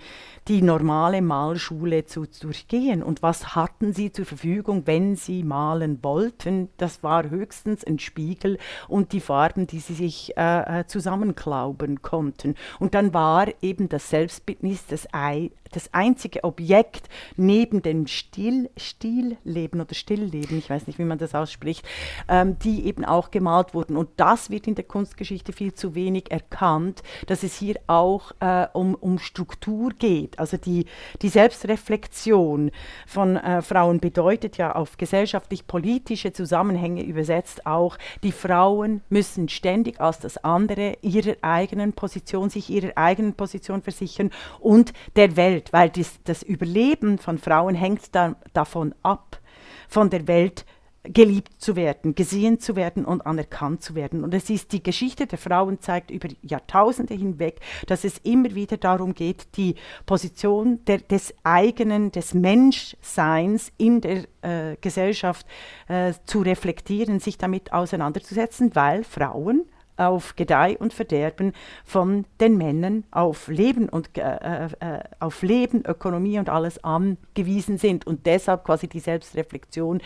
die 0.47 0.61
normale 0.61 1.21
Malschule 1.21 2.05
zu 2.05 2.25
durchgehen. 2.25 3.01
Und 3.01 3.23
was 3.23 3.55
hatten 3.55 3.93
sie 3.93 4.11
zur 4.11 4.25
Verfügung, 4.25 4.83
wenn 4.85 5.15
sie 5.15 5.43
malen 5.43 6.03
wollten? 6.03 6.69
Das 6.77 7.01
war 7.01 7.29
höchstens 7.29 7.83
ein 7.83 7.99
Spiegel 7.99 8.57
und 8.87 9.11
die 9.11 9.21
Farben, 9.21 9.67
die 9.67 9.79
sie 9.79 9.93
sich 9.93 10.37
äh, 10.37 10.81
äh 10.81 10.85
zusammenklauben 10.85 12.01
konnten. 12.01 12.55
Und 12.79 12.93
dann 12.93 13.13
war 13.13 13.47
eben 13.61 13.89
das 13.89 14.09
Selbstbildnis 14.09 14.85
das, 14.87 15.07
Ei, 15.13 15.51
das 15.71 15.93
einzige 15.93 16.43
Objekt 16.43 17.09
neben 17.37 17.81
dem 17.81 18.07
Still, 18.07 18.69
Stillleben 18.77 19.81
oder 19.81 19.95
Stillleben, 19.95 20.57
ich 20.57 20.69
weiß 20.69 20.87
nicht, 20.87 20.99
wie 20.99 21.05
man 21.05 21.17
das 21.17 21.33
ausspricht, 21.33 21.85
ähm, 22.27 22.57
die 22.59 22.85
eben 22.85 23.03
auch 23.03 23.31
gemalt 23.31 23.73
wurden. 23.73 23.97
Und 23.97 24.09
das 24.17 24.49
wird 24.49 24.67
in 24.67 24.75
der 24.75 24.85
Kunstgeschichte 24.85 25.53
viel 25.53 25.73
zu 25.73 25.95
wenig 25.95 26.31
erkannt, 26.31 27.01
dass 27.27 27.43
es 27.45 27.55
hier 27.55 27.75
auch 27.87 28.31
äh, 28.39 28.67
um, 28.73 28.95
um 28.95 29.19
Struktur 29.19 29.91
geht. 29.97 30.37
Also 30.39 30.57
die, 30.57 30.85
die 31.21 31.29
Selbstreflexion 31.29 32.71
von 33.07 33.37
äh, 33.37 33.61
Frauen 33.61 33.99
bedeutet 33.99 34.57
ja 34.57 34.75
auf 34.75 34.97
gesellschaftlich-politische 34.97 36.33
Zusammenhänge 36.33 37.03
übersetzt 37.03 37.65
auch, 37.65 37.97
die 38.23 38.31
Frauen 38.31 39.01
müssen 39.09 39.47
ständig 39.49 40.01
als 40.01 40.19
das 40.19 40.37
andere 40.43 40.97
ihrer 41.01 41.35
eigenen 41.41 41.93
Position, 41.93 42.49
sich 42.49 42.69
ihrer 42.69 42.97
eigenen 42.97 43.33
Position 43.33 43.81
versichern 43.81 44.31
und 44.59 44.93
der 45.15 45.37
Welt, 45.37 45.71
weil 45.71 45.89
dies, 45.89 46.19
das 46.23 46.43
Überleben 46.43 47.17
von 47.17 47.37
Frauen 47.37 47.75
hängt 47.75 48.13
dann 48.15 48.35
davon 48.53 48.93
ab, 49.03 49.39
von 49.87 50.09
der 50.09 50.27
Welt 50.27 50.65
geliebt 51.13 51.51
zu 51.57 51.75
werden, 51.75 52.15
gesehen 52.15 52.59
zu 52.59 52.75
werden 52.75 53.05
und 53.05 53.25
anerkannt 53.25 53.81
zu 53.81 53.95
werden. 53.95 54.23
Und 54.23 54.33
es 54.33 54.49
ist 54.49 54.71
die 54.71 54.83
Geschichte 54.83 55.27
der 55.27 55.37
Frauen 55.37 55.79
zeigt 55.79 56.11
über 56.11 56.27
Jahrtausende 56.41 57.13
hinweg, 57.13 57.59
dass 57.87 58.03
es 58.03 58.17
immer 58.19 58.53
wieder 58.55 58.77
darum 58.77 59.13
geht, 59.13 59.57
die 59.57 59.75
Position 60.05 60.83
der, 60.85 60.99
des 60.99 61.33
eigenen, 61.43 62.11
des 62.11 62.33
Menschseins 62.33 63.71
in 63.77 64.01
der 64.01 64.25
äh, 64.41 64.77
Gesellschaft 64.81 65.45
äh, 65.87 66.13
zu 66.25 66.41
reflektieren, 66.41 67.19
sich 67.19 67.37
damit 67.37 67.73
auseinanderzusetzen, 67.73 68.75
weil 68.75 69.03
Frauen 69.03 69.65
auf 69.97 70.35
Gedeih 70.35 70.77
und 70.77 70.93
Verderben 70.93 71.53
von 71.83 72.25
den 72.39 72.57
Männern 72.57 73.03
auf 73.11 73.47
Leben 73.47 73.89
und 73.89 74.17
äh, 74.17 74.65
äh, 74.65 74.99
auf 75.19 75.41
Leben, 75.41 75.83
Ökonomie 75.85 76.39
und 76.39 76.49
alles 76.49 76.83
angewiesen 76.83 77.77
sind 77.77 78.05
und 78.07 78.25
deshalb 78.25 78.63
quasi 78.63 78.87
die 78.87 78.99
Selbstreflexion 78.99 80.01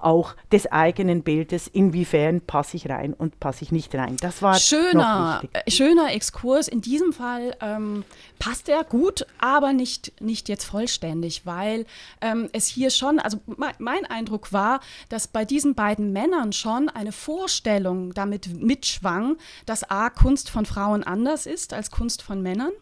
auch 0.00 0.34
des 0.50 0.70
eigenen 0.70 1.22
Bildes, 1.22 1.68
inwiefern 1.68 2.40
passe 2.40 2.76
ich 2.76 2.88
rein 2.88 3.14
und 3.14 3.40
passe 3.40 3.62
ich 3.62 3.72
nicht 3.72 3.94
rein. 3.94 4.16
Das 4.20 4.42
war 4.42 4.56
schöner, 4.56 5.42
äh, 5.52 5.70
schöner 5.70 6.12
Exkurs. 6.12 6.68
In 6.68 6.80
diesem 6.80 7.12
Fall 7.12 7.56
ähm, 7.60 8.04
passt 8.38 8.68
er 8.68 8.84
gut, 8.84 9.26
aber 9.38 9.72
nicht, 9.72 10.20
nicht 10.20 10.48
jetzt 10.48 10.64
vollständig, 10.64 11.46
weil 11.46 11.86
ähm, 12.20 12.48
es 12.52 12.66
hier 12.66 12.90
schon, 12.90 13.18
also 13.18 13.38
mein, 13.46 13.74
mein 13.78 14.06
Eindruck 14.06 14.52
war, 14.52 14.80
dass 15.08 15.28
bei 15.28 15.44
diesen 15.44 15.74
beiden 15.74 16.12
Männern 16.12 16.52
schon 16.52 16.88
eine 16.88 17.12
Vorstellung 17.12 18.12
damit 18.14 18.48
mitschwang, 18.52 19.31
dass 19.66 19.88
A, 19.90 20.10
Kunst 20.10 20.50
von 20.50 20.66
Frauen 20.66 21.02
anders 21.04 21.46
ist 21.46 21.72
als 21.72 21.90
Kunst 21.90 22.22
von 22.22 22.42
Männern. 22.42 22.72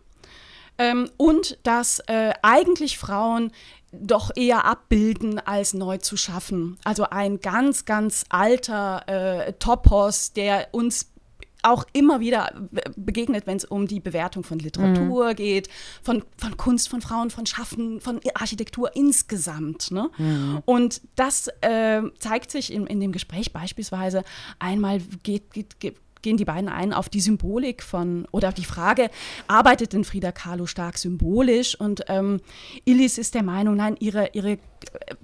Ähm, 0.79 1.11
und 1.17 1.59
dass 1.63 2.01
äh, 2.07 2.33
eigentlich 2.43 2.97
Frauen 2.97 3.53
doch 3.93 4.31
eher 4.35 4.65
abbilden, 4.65 5.39
als 5.39 5.75
neu 5.75 5.99
zu 5.99 6.17
schaffen. 6.17 6.79
Also 6.85 7.05
ein 7.11 7.41
ganz, 7.41 7.85
ganz 7.85 8.25
alter 8.29 9.03
äh, 9.09 9.53
Topos, 9.55 10.33
der 10.33 10.69
uns 10.73 11.11
auch 11.63 11.85
immer 11.93 12.21
wieder 12.21 12.53
begegnet, 12.97 13.47
wenn 13.47 13.57
es 13.57 13.65
um 13.65 13.87
die 13.87 14.01
Bewertung 14.01 14.45
von 14.45 14.59
Literatur 14.59 15.31
mhm. 15.31 15.37
geht, 15.37 15.69
von, 16.03 16.25
von 16.37 16.57
Kunst, 16.57 16.89
von 16.89 17.03
Frauen, 17.03 17.31
von 17.31 17.47
Schaffen, 17.47 18.01
von 18.01 18.21
Architektur 18.35 18.97
insgesamt. 18.97 19.91
Ne? 19.91 20.11
Mhm. 20.17 20.63
Und 20.65 21.03
das 21.17 21.49
äh, 21.61 22.03
zeigt 22.19 22.51
sich 22.51 22.73
in, 22.73 22.87
in 22.87 23.01
dem 23.01 23.13
Gespräch 23.13 23.53
beispielsweise. 23.53 24.25
Einmal 24.59 25.01
geht, 25.23 25.53
geht, 25.53 25.81
geht 25.81 25.97
gehen 26.23 26.37
die 26.37 26.45
beiden 26.45 26.69
ein 26.69 26.93
auf 26.93 27.09
die 27.09 27.21
Symbolik 27.21 27.83
von, 27.83 28.27
oder 28.31 28.49
auf 28.49 28.55
die 28.55 28.65
Frage, 28.65 29.11
arbeitet 29.47 29.93
denn 29.93 30.05
Frida 30.05 30.33
Kahlo 30.33 30.67
stark 30.67 30.99
symbolisch? 30.99 31.79
Und 31.79 32.05
ähm, 32.09 32.41
Illis 32.85 33.19
ist 33.19 33.35
der 33.35 33.43
Meinung, 33.43 33.77
nein, 33.77 33.97
ihre, 33.99 34.31
ihre 34.33 34.59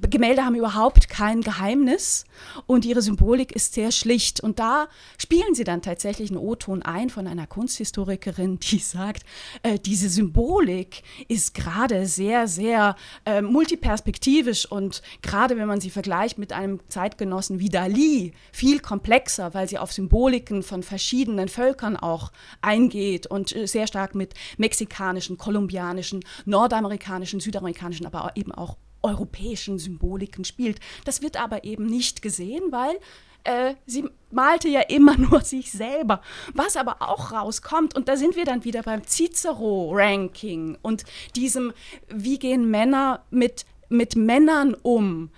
Gemälde 0.01 0.45
haben 0.45 0.55
überhaupt 0.55 1.09
kein 1.09 1.41
Geheimnis 1.41 2.25
und 2.67 2.85
ihre 2.85 3.03
Symbolik 3.03 3.53
ist 3.53 3.75
sehr 3.75 3.91
schlicht. 3.91 4.41
Und 4.41 4.59
da 4.59 4.89
spielen 5.19 5.55
sie 5.55 5.65
dann 5.65 5.83
tatsächlich 5.83 6.31
einen 6.31 6.39
O-Ton 6.39 6.83
ein 6.83 7.11
von 7.11 7.27
einer 7.27 7.47
Kunsthistorikerin, 7.47 8.59
die 8.61 8.79
sagt, 8.79 9.25
äh, 9.63 9.79
diese 9.79 10.09
Symbolik 10.09 11.03
ist 11.29 11.55
gerade 11.55 12.07
sehr, 12.07 12.49
sehr 12.49 12.97
äh, 13.25 13.43
multiperspektivisch 13.43 14.71
und 14.71 15.03
gerade 15.23 15.57
wenn 15.57 15.67
man 15.67 15.81
sie 15.81 15.91
vergleicht 15.91 16.39
mit 16.39 16.53
einem 16.53 16.81
Zeitgenossen 16.89 17.59
wie 17.59 17.69
Dali, 17.69 18.33
viel 18.53 18.81
komplexer, 18.81 19.55
weil 19.55 19.69
sie 19.69 19.79
auf 19.79 19.93
Symboliken 19.93 20.63
von 20.63 20.83
verschiedenen 20.87 21.49
Völkern 21.49 21.97
auch 21.97 22.33
eingeht 22.63 23.27
und 23.27 23.55
äh, 23.55 23.67
sehr 23.67 23.87
stark 23.87 24.15
mit 24.15 24.35
mexikanischen, 24.57 25.37
kolumbianischen, 25.37 26.25
nordamerikanischen, 26.47 27.41
südamerikanischen, 27.41 28.07
aber 28.07 28.33
eben 28.37 28.53
auch 28.53 28.77
europäischen 29.03 29.79
Symboliken 29.79 30.45
spielt. 30.45 30.81
Das 31.05 31.23
wird 31.23 31.41
aber 31.41 31.65
eben 31.65 31.87
nicht 31.87 32.23
gesehen, 32.23 32.65
weil 32.71 32.99
äh, 33.45 33.75
sie 33.87 34.05
malte 34.31 34.69
ja 34.69 34.81
immer 34.81 35.17
nur 35.19 35.41
sich 35.43 35.71
selber. 35.71 36.21
Was 36.55 36.77
aber 36.77 36.97
auch 37.01 37.33
rauskommt, 37.33 37.95
und 37.95 38.09
da 38.09 38.17
sind 38.17 38.37
wir 38.37 38.45
dann 38.45 38.65
wieder 38.65 38.83
beim 38.83 39.05
Cicero-Ranking 39.05 40.79
und 40.83 41.05
diesem, 41.35 41.73
wie 42.09 42.39
gehen 42.39 42.71
Männer 42.71 43.25
mit, 43.31 43.65
mit 43.89 44.17
Männern 44.17 44.75
um? 44.75 45.31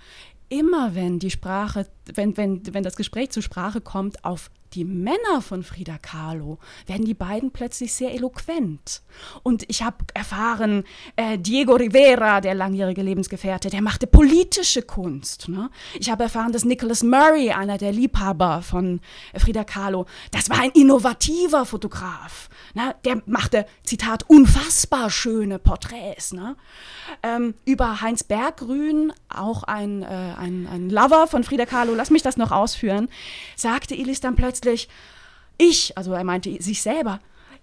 Immer 0.49 0.95
wenn 0.95 1.19
die 1.19 1.29
Sprache, 1.29 1.85
wenn, 2.11 2.35
wenn, 2.35 2.73
wenn 2.73 2.83
das 2.83 2.95
Gespräch 2.95 3.29
zur 3.29 3.43
Sprache 3.43 3.81
kommt 3.81 4.25
auf 4.25 4.49
die 4.73 4.85
Männer 4.85 5.41
von 5.41 5.63
Frida 5.63 5.97
Kahlo 5.97 6.59
werden 6.85 7.05
die 7.05 7.15
beiden 7.15 7.51
plötzlich 7.51 7.93
sehr 7.93 8.13
eloquent. 8.13 9.01
Und 9.41 9.63
ich 9.67 9.81
habe 9.81 9.97
erfahren, 10.13 10.83
äh, 11.15 11.39
Diego 11.39 11.73
Rivera, 11.73 12.39
der 12.39 12.53
langjährige 12.53 13.01
Lebensgefährte, 13.01 13.69
der 13.69 13.81
machte 13.81 14.05
politische 14.05 14.83
Kunst. 14.83 15.49
Ne? 15.49 15.71
Ich 15.99 16.11
habe 16.11 16.23
erfahren, 16.23 16.51
dass 16.51 16.65
Nicholas 16.65 17.01
Murray, 17.01 17.51
einer 17.51 17.77
der 17.77 17.91
Liebhaber 17.91 18.61
von 18.61 19.01
Frida 19.35 19.63
Kahlo, 19.63 20.05
das 20.31 20.49
war 20.49 20.59
ein 20.59 20.71
innovativer 20.71 21.65
Fotograf. 21.65 22.49
Ne? 22.75 22.95
Der 23.05 23.23
machte, 23.25 23.65
Zitat, 23.83 24.29
unfassbar 24.29 25.09
schöne 25.09 25.57
Porträts. 25.57 26.31
Ne? 26.33 26.55
Ähm, 27.23 27.55
über 27.65 28.01
Heinz 28.01 28.23
Berggrün, 28.23 29.13
auch 29.29 29.63
ein, 29.63 30.03
äh, 30.03 30.05
ein, 30.05 30.67
ein 30.71 30.89
Lover 30.91 31.25
von 31.25 31.43
Frida 31.43 31.65
Kahlo, 31.65 31.95
lass 31.95 32.11
mich 32.11 32.21
das 32.21 32.37
noch 32.37 32.51
ausführen, 32.51 33.09
sagte 33.55 33.95
Elis 33.95 34.21
dann 34.21 34.35
plötzlich, 34.35 34.58
plötzlich, 34.59 34.89
ich, 35.57 35.97
also 35.97 36.13
er 36.13 36.23
meinte 36.23 36.61
sich 36.61 36.81
selber, 36.81 37.19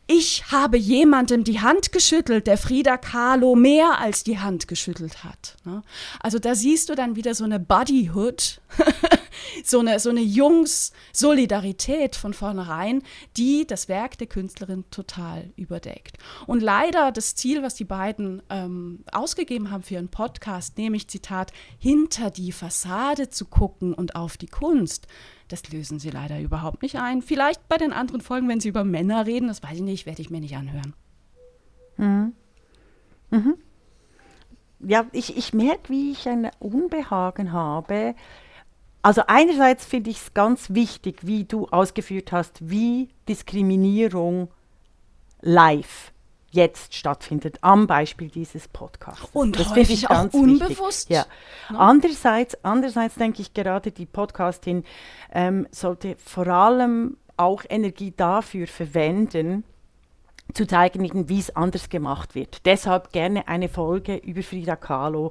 ich 0.09 0.53
habe 0.53 0.77
jemandem 0.77 1.43
die 1.43 1.61
Hand 1.61 1.91
geschüttelt, 1.91 2.47
der 2.47 2.59
Frida 2.59 2.97
Kahlo 2.97 3.57
mehr 3.57 3.99
als 3.99 4.23
die 4.23 4.39
Hand 4.39 4.69
geschüttelt 4.69 5.25
hat. 5.25 5.57
Ne? 5.65 5.83
Also 6.21 6.39
da 6.39 6.55
siehst 6.55 6.89
du 6.89 6.95
dann 6.95 7.17
wieder 7.17 7.35
so 7.35 7.45
eine 7.45 7.59
Buddyhood, 7.59 8.61
so 9.65 9.81
eine, 9.81 9.99
so 9.99 10.11
eine 10.11 10.21
Jungs-Solidarität 10.21 12.17
von 12.17 12.35
vornherein, 12.35 13.03
die 13.37 13.67
das 13.67 13.89
Werk 13.89 14.19
der 14.19 14.27
Künstlerin 14.27 14.85
total 14.91 15.51
überdeckt. 15.57 16.19
Und 16.47 16.63
leider 16.63 17.13
das 17.13 17.35
Ziel, 17.35 17.63
was 17.63 17.75
die 17.75 17.85
beiden 17.85 18.43
ähm, 18.51 19.05
ausgegeben 19.13 19.71
haben 19.71 19.83
für 19.83 19.95
ihren 19.95 20.09
Podcast, 20.09 20.79
nämlich 20.79 21.09
Zitat, 21.09 21.53
hinter 21.79 22.31
die 22.31 22.53
Fassade 22.53 23.31
zu 23.31 23.47
gucken 23.47 23.95
und 23.95 24.17
auf 24.17 24.37
die 24.37 24.47
Kunst, 24.47 25.07
das 25.49 25.71
lösen 25.71 25.99
sie 25.99 26.11
leider 26.11 26.41
überhaupt 26.41 26.83
nicht 26.83 26.97
ein. 26.97 27.23
Vielleicht 27.23 27.69
bei 27.69 27.77
den 27.77 27.93
anderen 27.93 28.21
Folgen, 28.21 28.49
wenn 28.49 28.61
sie 28.61 28.69
über 28.69 28.85
Männer 28.85 29.27
reden, 29.27 29.49
das 29.49 29.63
weiß 29.63 29.77
ich 29.77 29.83
nicht, 29.83 30.07
werde 30.07 30.23
ich 30.23 30.31
mir 30.31 30.41
nicht 30.41 30.57
anhören. 30.57 30.95
Mhm. 31.97 32.33
Mhm. 33.31 33.55
Ja, 34.81 35.07
ich, 35.13 35.37
ich 35.37 35.55
merke, 35.55 35.89
wie 35.89 36.13
ich 36.13 36.29
ein 36.29 36.51
Unbehagen 36.59 37.53
habe. 37.53 38.15
Also 39.07 39.23
einerseits 39.29 39.85
finde 39.85 40.11
ich 40.11 40.17
es 40.17 40.35
ganz 40.35 40.71
wichtig, 40.71 41.21
wie 41.25 41.45
du 41.45 41.69
ausgeführt 41.69 42.33
hast, 42.33 42.69
wie 42.69 43.09
Diskriminierung 43.29 44.49
live 45.43 46.13
jetzt 46.51 46.93
stattfindet, 46.93 47.59
am 47.61 47.87
Beispiel 47.87 48.31
dieses 48.31 48.67
Podcasts. 48.67 49.29
Und 49.33 49.61
das 49.61 49.71
finde 49.71 49.93
ich 49.93 50.11
auch 50.11 50.33
unbewusst. 50.33 51.09
Ja. 51.09 51.25
Ne? 51.71 51.79
Andererseits, 51.79 52.57
andererseits 52.65 53.15
denke 53.15 53.43
ich 53.43 53.55
gerade, 53.55 53.93
die 53.93 54.07
Podcastin 54.07 54.83
ähm, 55.33 55.69
sollte 55.71 56.17
vor 56.19 56.49
allem 56.49 57.17
auch 57.37 57.63
Energie 57.69 58.13
dafür 58.17 58.67
verwenden, 58.67 59.63
zu 60.53 60.67
zeigen, 60.67 61.29
wie 61.29 61.39
es 61.39 61.55
anders 61.55 61.91
gemacht 61.91 62.35
wird. 62.35 62.67
Deshalb 62.67 63.13
gerne 63.13 63.47
eine 63.47 63.69
Folge 63.69 64.17
über 64.17 64.43
Frida 64.43 64.75
Kahlo, 64.75 65.31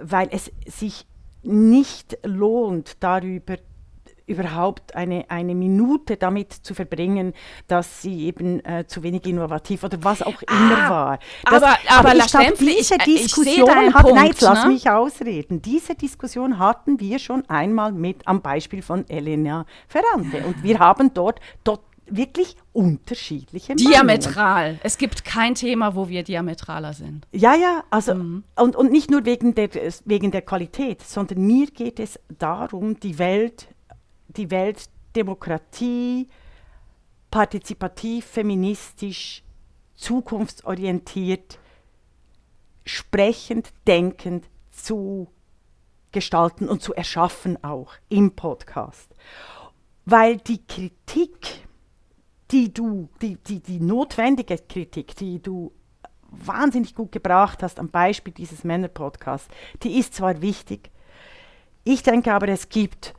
weil 0.00 0.28
es 0.32 0.50
sich 0.66 1.06
nicht 1.46 2.18
lohnt, 2.24 2.96
darüber 3.00 3.56
überhaupt 4.26 4.94
eine, 4.94 5.24
eine 5.28 5.54
Minute 5.54 6.16
damit 6.16 6.52
zu 6.52 6.74
verbringen, 6.74 7.32
dass 7.68 8.02
sie 8.02 8.24
eben 8.26 8.64
äh, 8.64 8.84
zu 8.86 9.02
wenig 9.02 9.24
innovativ 9.26 9.84
oder 9.84 10.02
was 10.02 10.22
auch 10.22 10.42
ah, 10.46 10.56
immer 10.56 10.90
war. 10.90 11.18
Das, 11.44 11.62
aber, 11.62 11.66
aber, 11.88 12.10
aber 12.10 12.16
ich 12.16 12.26
glaube, 12.26 12.54
diese 12.58 12.98
Diskussion 12.98 13.94
hat, 13.94 14.02
Punkt, 14.02 14.16
nein, 14.16 14.26
jetzt 14.28 14.42
ne? 14.42 14.48
lass 14.48 14.66
mich 14.66 14.90
ausreden. 14.90 15.62
Diese 15.62 15.94
Diskussion 15.94 16.58
hatten 16.58 16.98
wir 16.98 17.18
schon 17.18 17.48
einmal 17.48 17.92
mit 17.92 18.26
am 18.26 18.42
Beispiel 18.42 18.82
von 18.82 19.08
Elena 19.08 19.64
Ferrante 19.86 20.44
und 20.44 20.62
wir 20.62 20.78
haben 20.80 21.14
dort, 21.14 21.40
dort 21.62 21.82
wirklich 22.08 22.56
unterschiedliche 22.72 23.74
Diametral. 23.74 24.62
Meinungen. 24.62 24.80
Es 24.82 24.98
gibt 24.98 25.24
kein 25.24 25.54
Thema, 25.54 25.94
wo 25.94 26.08
wir 26.08 26.22
diametraler 26.22 26.92
sind. 26.92 27.26
Ja, 27.32 27.54
ja, 27.54 27.84
also 27.90 28.14
mhm. 28.14 28.44
und, 28.56 28.76
und 28.76 28.92
nicht 28.92 29.10
nur 29.10 29.24
wegen 29.24 29.54
der, 29.54 29.70
wegen 30.04 30.30
der 30.30 30.42
Qualität, 30.42 31.02
sondern 31.02 31.46
mir 31.46 31.66
geht 31.66 31.98
es 31.98 32.18
darum, 32.38 33.00
die 33.00 33.18
Welt 33.18 33.68
die 34.36 34.50
Welt 34.50 34.88
Demokratie, 35.14 36.28
partizipativ, 37.30 38.26
feministisch, 38.26 39.42
zukunftsorientiert, 39.94 41.58
sprechend, 42.84 43.72
denkend 43.86 44.48
zu 44.70 45.28
gestalten 46.12 46.68
und 46.68 46.82
zu 46.82 46.94
erschaffen 46.94 47.62
auch 47.64 47.94
im 48.08 48.32
Podcast. 48.32 49.14
Weil 50.04 50.36
die 50.36 50.64
Kritik, 50.66 51.65
die 52.50 52.72
du, 52.72 53.08
die, 53.20 53.36
die, 53.36 53.60
die 53.60 53.80
notwendige 53.80 54.58
Kritik, 54.58 55.16
die 55.16 55.42
du 55.42 55.72
wahnsinnig 56.30 56.94
gut 56.94 57.12
gebracht 57.12 57.62
hast 57.62 57.78
am 57.78 57.88
Beispiel 57.88 58.32
dieses 58.32 58.64
Männer-Podcasts, 58.64 59.48
die 59.82 59.98
ist 59.98 60.14
zwar 60.14 60.42
wichtig, 60.42 60.90
ich 61.88 62.02
denke 62.02 62.32
aber, 62.32 62.48
es 62.48 62.68
gibt 62.68 63.14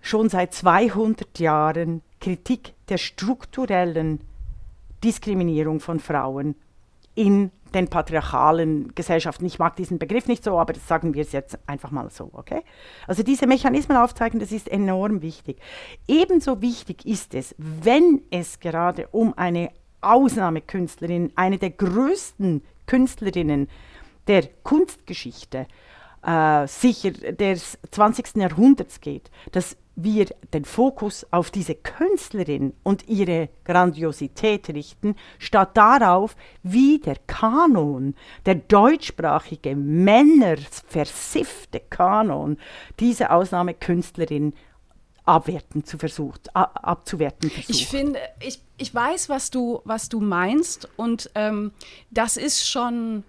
schon 0.00 0.28
seit 0.28 0.52
200 0.52 1.38
Jahren 1.38 2.02
Kritik 2.20 2.74
der 2.88 2.98
strukturellen 2.98 4.20
Diskriminierung 5.04 5.78
von 5.78 6.00
Frauen 6.00 6.56
in 7.14 7.52
den 7.74 7.88
patriarchalen 7.88 8.94
Gesellschaften. 8.94 9.46
Ich 9.46 9.58
mag 9.58 9.76
diesen 9.76 9.98
Begriff 9.98 10.26
nicht 10.26 10.44
so, 10.44 10.58
aber 10.58 10.72
das 10.72 10.86
sagen 10.86 11.14
wir 11.14 11.22
es 11.22 11.32
jetzt 11.32 11.58
einfach 11.66 11.90
mal 11.90 12.10
so, 12.10 12.30
okay? 12.32 12.62
Also 13.06 13.22
diese 13.22 13.46
Mechanismen 13.46 13.96
aufzeigen, 13.96 14.40
das 14.40 14.52
ist 14.52 14.68
enorm 14.68 15.22
wichtig. 15.22 15.58
Ebenso 16.06 16.60
wichtig 16.62 17.04
ist 17.06 17.34
es, 17.34 17.54
wenn 17.58 18.22
es 18.30 18.60
gerade 18.60 19.08
um 19.08 19.34
eine 19.36 19.70
Ausnahmekünstlerin, 20.00 21.32
eine 21.34 21.58
der 21.58 21.70
größten 21.70 22.62
Künstlerinnen 22.86 23.68
der 24.26 24.46
Kunstgeschichte, 24.62 25.66
äh, 26.22 26.66
sicher 26.66 27.10
des 27.10 27.78
20. 27.90 28.36
Jahrhunderts 28.36 29.00
geht, 29.00 29.30
dass 29.52 29.76
wir 30.00 30.26
den 30.54 30.64
Fokus 30.64 31.26
auf 31.32 31.50
diese 31.50 31.74
Künstlerin 31.74 32.72
und 32.84 33.08
ihre 33.08 33.48
Grandiosität 33.64 34.68
richten, 34.68 35.16
statt 35.40 35.76
darauf, 35.76 36.36
wie 36.62 37.00
der 37.00 37.16
Kanon, 37.26 38.14
der 38.46 38.54
deutschsprachige, 38.54 39.74
männerversiffte 39.74 41.80
Kanon, 41.80 42.58
diese 43.00 43.32
Ausnahmekünstlerin 43.32 44.54
abwerten 45.24 45.84
zu 45.84 45.98
versucht, 45.98 46.54
abzuwerten 46.54 47.50
versucht. 47.50 47.70
Ich 47.70 47.88
finde, 47.88 48.20
ich, 48.40 48.60
ich 48.78 48.94
weiß, 48.94 49.28
was 49.28 49.50
du, 49.50 49.80
was 49.84 50.08
du 50.08 50.20
meinst 50.20 50.88
und 50.96 51.28
ähm, 51.34 51.72
das 52.10 52.36
ist 52.36 52.68
schon 52.68 53.24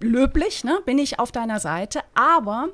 löblich, 0.00 0.64
ne? 0.64 0.80
bin 0.84 0.98
ich 0.98 1.18
auf 1.18 1.32
deiner 1.32 1.60
Seite, 1.60 2.00
aber 2.14 2.68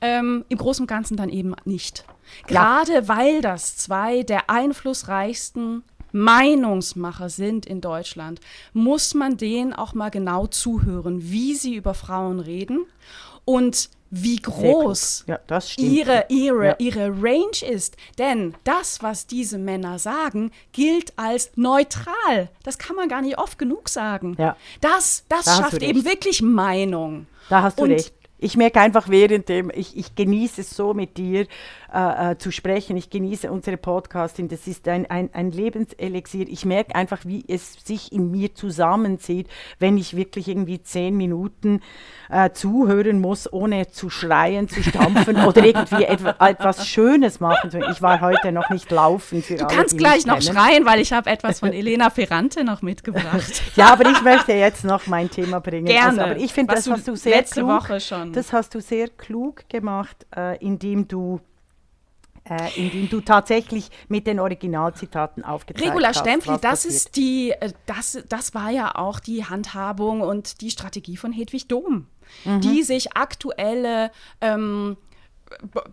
ähm, 0.00 0.44
im 0.48 0.58
Großen 0.58 0.82
und 0.82 0.88
Ganzen 0.88 1.16
dann 1.16 1.28
eben 1.28 1.54
nicht. 1.64 2.04
Gerade 2.46 2.94
ja. 2.94 3.08
weil 3.08 3.40
das 3.40 3.76
zwei 3.76 4.22
der 4.22 4.50
einflussreichsten 4.50 5.84
Meinungsmacher 6.12 7.28
sind 7.28 7.66
in 7.66 7.80
Deutschland, 7.80 8.40
muss 8.72 9.14
man 9.14 9.36
denen 9.36 9.72
auch 9.72 9.94
mal 9.94 10.10
genau 10.10 10.46
zuhören, 10.46 11.30
wie 11.30 11.54
sie 11.54 11.74
über 11.74 11.94
Frauen 11.94 12.40
reden 12.40 12.86
und 13.44 13.90
wie 14.22 14.36
groß 14.36 15.24
ja, 15.26 15.38
ihre, 15.76 16.26
ihre, 16.28 16.66
ja. 16.66 16.76
ihre 16.78 17.08
Range 17.08 17.62
ist. 17.68 17.96
Denn 18.18 18.54
das, 18.64 19.02
was 19.02 19.26
diese 19.26 19.58
Männer 19.58 19.98
sagen, 19.98 20.50
gilt 20.72 21.12
als 21.16 21.50
neutral. 21.56 22.48
Das 22.62 22.78
kann 22.78 22.96
man 22.96 23.08
gar 23.08 23.22
nicht 23.22 23.38
oft 23.38 23.58
genug 23.58 23.88
sagen. 23.88 24.36
Ja. 24.38 24.56
Das, 24.80 25.24
das 25.28 25.44
da 25.44 25.56
schafft 25.56 25.82
eben 25.82 26.04
wirklich 26.04 26.42
Meinung. 26.42 27.26
Da 27.48 27.62
hast 27.62 27.78
du 27.78 27.84
Und 27.84 27.92
recht. 27.92 28.12
Ich 28.38 28.56
merke 28.56 28.80
einfach 28.80 29.08
währenddem, 29.08 29.70
ich, 29.74 29.96
ich 29.96 30.14
genieße 30.14 30.60
es 30.60 30.70
so 30.70 30.92
mit 30.92 31.16
dir, 31.16 31.46
äh, 31.92 32.32
äh, 32.32 32.38
zu 32.38 32.50
sprechen. 32.50 32.96
Ich 32.96 33.10
genieße 33.10 33.50
unsere 33.50 33.76
Podcasting. 33.76 34.48
Das 34.48 34.66
ist 34.66 34.88
ein, 34.88 35.06
ein, 35.06 35.30
ein 35.32 35.50
Lebenselixier. 35.50 36.48
Ich 36.48 36.64
merke 36.64 36.94
einfach, 36.94 37.24
wie 37.24 37.44
es 37.46 37.74
sich 37.84 38.12
in 38.12 38.30
mir 38.30 38.54
zusammenzieht, 38.54 39.48
wenn 39.78 39.96
ich 39.96 40.16
wirklich 40.16 40.48
irgendwie 40.48 40.82
zehn 40.82 41.16
Minuten 41.16 41.80
äh, 42.28 42.50
zuhören 42.50 43.20
muss, 43.20 43.52
ohne 43.52 43.88
zu 43.88 44.10
schreien, 44.10 44.68
zu 44.68 44.82
stampfen 44.82 45.44
oder 45.44 45.64
irgendwie 45.64 46.04
etwa, 46.04 46.34
etwas 46.44 46.86
Schönes 46.88 47.40
machen. 47.40 47.70
Ich 47.90 48.02
war 48.02 48.20
heute 48.20 48.52
noch 48.52 48.70
nicht 48.70 48.90
laufen. 48.90 49.44
du 49.46 49.54
alle, 49.54 49.66
kannst 49.66 49.96
gleich 49.96 50.26
noch 50.26 50.42
schreien, 50.42 50.86
weil 50.86 51.00
ich 51.00 51.12
habe 51.12 51.30
etwas 51.30 51.60
von 51.60 51.72
Elena 51.72 52.10
Ferrante 52.10 52.64
noch 52.64 52.82
mitgebracht. 52.82 53.62
ja, 53.76 53.92
aber 53.92 54.10
ich 54.10 54.22
möchte 54.22 54.52
jetzt 54.52 54.84
noch 54.84 55.06
mein 55.06 55.30
Thema 55.30 55.60
bringen. 55.60 55.86
Gerne. 55.86 56.08
Also, 56.08 56.20
aber 56.22 56.36
ich 56.36 56.52
finde, 56.52 56.74
das 56.74 56.88
hast 56.90 57.06
du 57.06 57.16
sehr 57.16 57.36
letzte 57.36 57.60
klug, 57.60 57.70
Woche 57.70 58.00
schon. 58.00 58.32
Das 58.32 58.52
hast 58.52 58.74
du 58.74 58.80
sehr 58.80 59.08
klug 59.08 59.68
gemacht, 59.68 60.26
äh, 60.36 60.56
indem 60.58 61.06
du 61.06 61.40
äh, 62.48 62.80
in 62.80 63.08
du 63.08 63.20
tatsächlich 63.20 63.90
mit 64.08 64.26
den 64.26 64.40
Originalzitaten 64.40 65.44
aufgezeigt 65.44 65.86
Regula 65.86 66.08
hast. 66.08 66.20
Regula 66.20 66.40
Stempfli, 66.40 66.58
das 66.60 66.84
ist 66.84 67.16
die, 67.16 67.50
äh, 67.50 67.72
das, 67.86 68.22
das 68.28 68.54
war 68.54 68.70
ja 68.70 68.94
auch 68.94 69.20
die 69.20 69.44
Handhabung 69.44 70.20
und 70.20 70.60
die 70.60 70.70
Strategie 70.70 71.16
von 71.16 71.32
Hedwig 71.32 71.68
Dom, 71.68 72.06
mhm. 72.44 72.60
die 72.60 72.82
sich 72.82 73.16
aktuelle 73.16 74.10
ähm, 74.40 74.96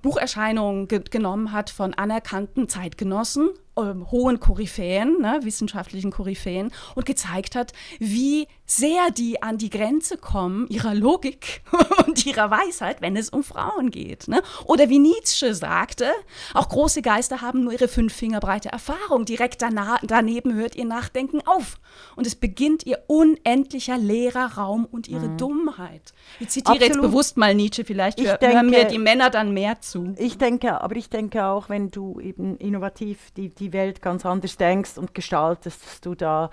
Bucherscheinungen 0.01 0.87
ge 0.87 1.03
genommen 1.09 1.51
hat 1.51 1.69
von 1.69 1.93
anerkannten 1.93 2.67
Zeitgenossen 2.67 3.49
ähm, 3.77 4.09
hohen 4.11 4.39
Koryphäen, 4.39 5.21
ne, 5.21 5.39
wissenschaftlichen 5.43 6.11
Koryphäen, 6.11 6.71
und 6.95 7.05
gezeigt 7.05 7.55
hat, 7.55 7.73
wie 7.99 8.47
sehr 8.65 9.11
die 9.11 9.41
an 9.41 9.57
die 9.57 9.69
Grenze 9.69 10.17
kommen 10.17 10.67
ihrer 10.67 10.95
Logik 10.95 11.61
und 12.07 12.25
ihrer 12.25 12.49
Weisheit, 12.49 13.01
wenn 13.01 13.15
es 13.15 13.29
um 13.29 13.43
Frauen 13.43 13.91
geht. 13.91 14.27
Ne? 14.27 14.41
Oder 14.65 14.89
wie 14.89 14.99
Nietzsche 14.99 15.53
sagte, 15.53 16.11
auch 16.53 16.69
große 16.69 17.01
Geister 17.01 17.41
haben 17.41 17.63
nur 17.63 17.73
ihre 17.73 17.87
fünf 17.87 18.13
Finger 18.13 18.39
breite 18.39 18.69
Erfahrung. 18.69 19.25
Direkt 19.25 19.63
daneben 20.03 20.53
hört 20.53 20.75
ihr 20.75 20.85
Nachdenken 20.85 21.41
auf. 21.45 21.77
Und 22.15 22.25
es 22.25 22.35
beginnt 22.35 22.85
ihr 22.85 23.03
unendlicher 23.07 23.97
leerer 23.97 24.57
Raum 24.57 24.85
und 24.85 25.07
ihre 25.07 25.29
mhm. 25.29 25.37
Dummheit. 25.37 26.13
Ich 26.39 26.49
zitiere 26.49 26.75
Absolut. 26.75 26.95
jetzt 26.95 27.01
bewusst 27.01 27.37
mal 27.37 27.53
Nietzsche, 27.53 27.85
vielleicht 27.85 28.19
ich 28.19 28.27
hören 28.27 28.39
denke, 28.39 28.65
mir 28.65 28.85
die 28.85 28.97
Männer 28.97 29.29
dann 29.29 29.53
mehr 29.53 29.81
zu. 29.81 30.15
Ich 30.17 30.37
denke, 30.37 30.81
aber 30.81 30.95
ich 30.95 31.09
denke 31.09 31.45
auch, 31.45 31.69
wenn 31.69 31.91
du 31.91 32.19
eben 32.19 32.57
innovativ 32.57 33.31
die, 33.35 33.49
die 33.49 33.62
die 33.63 33.73
Welt 33.73 34.01
ganz 34.01 34.25
anders 34.25 34.57
denkst 34.57 34.97
und 34.97 35.13
gestaltest, 35.13 35.85
dass 35.85 36.01
du 36.01 36.15
da, 36.15 36.49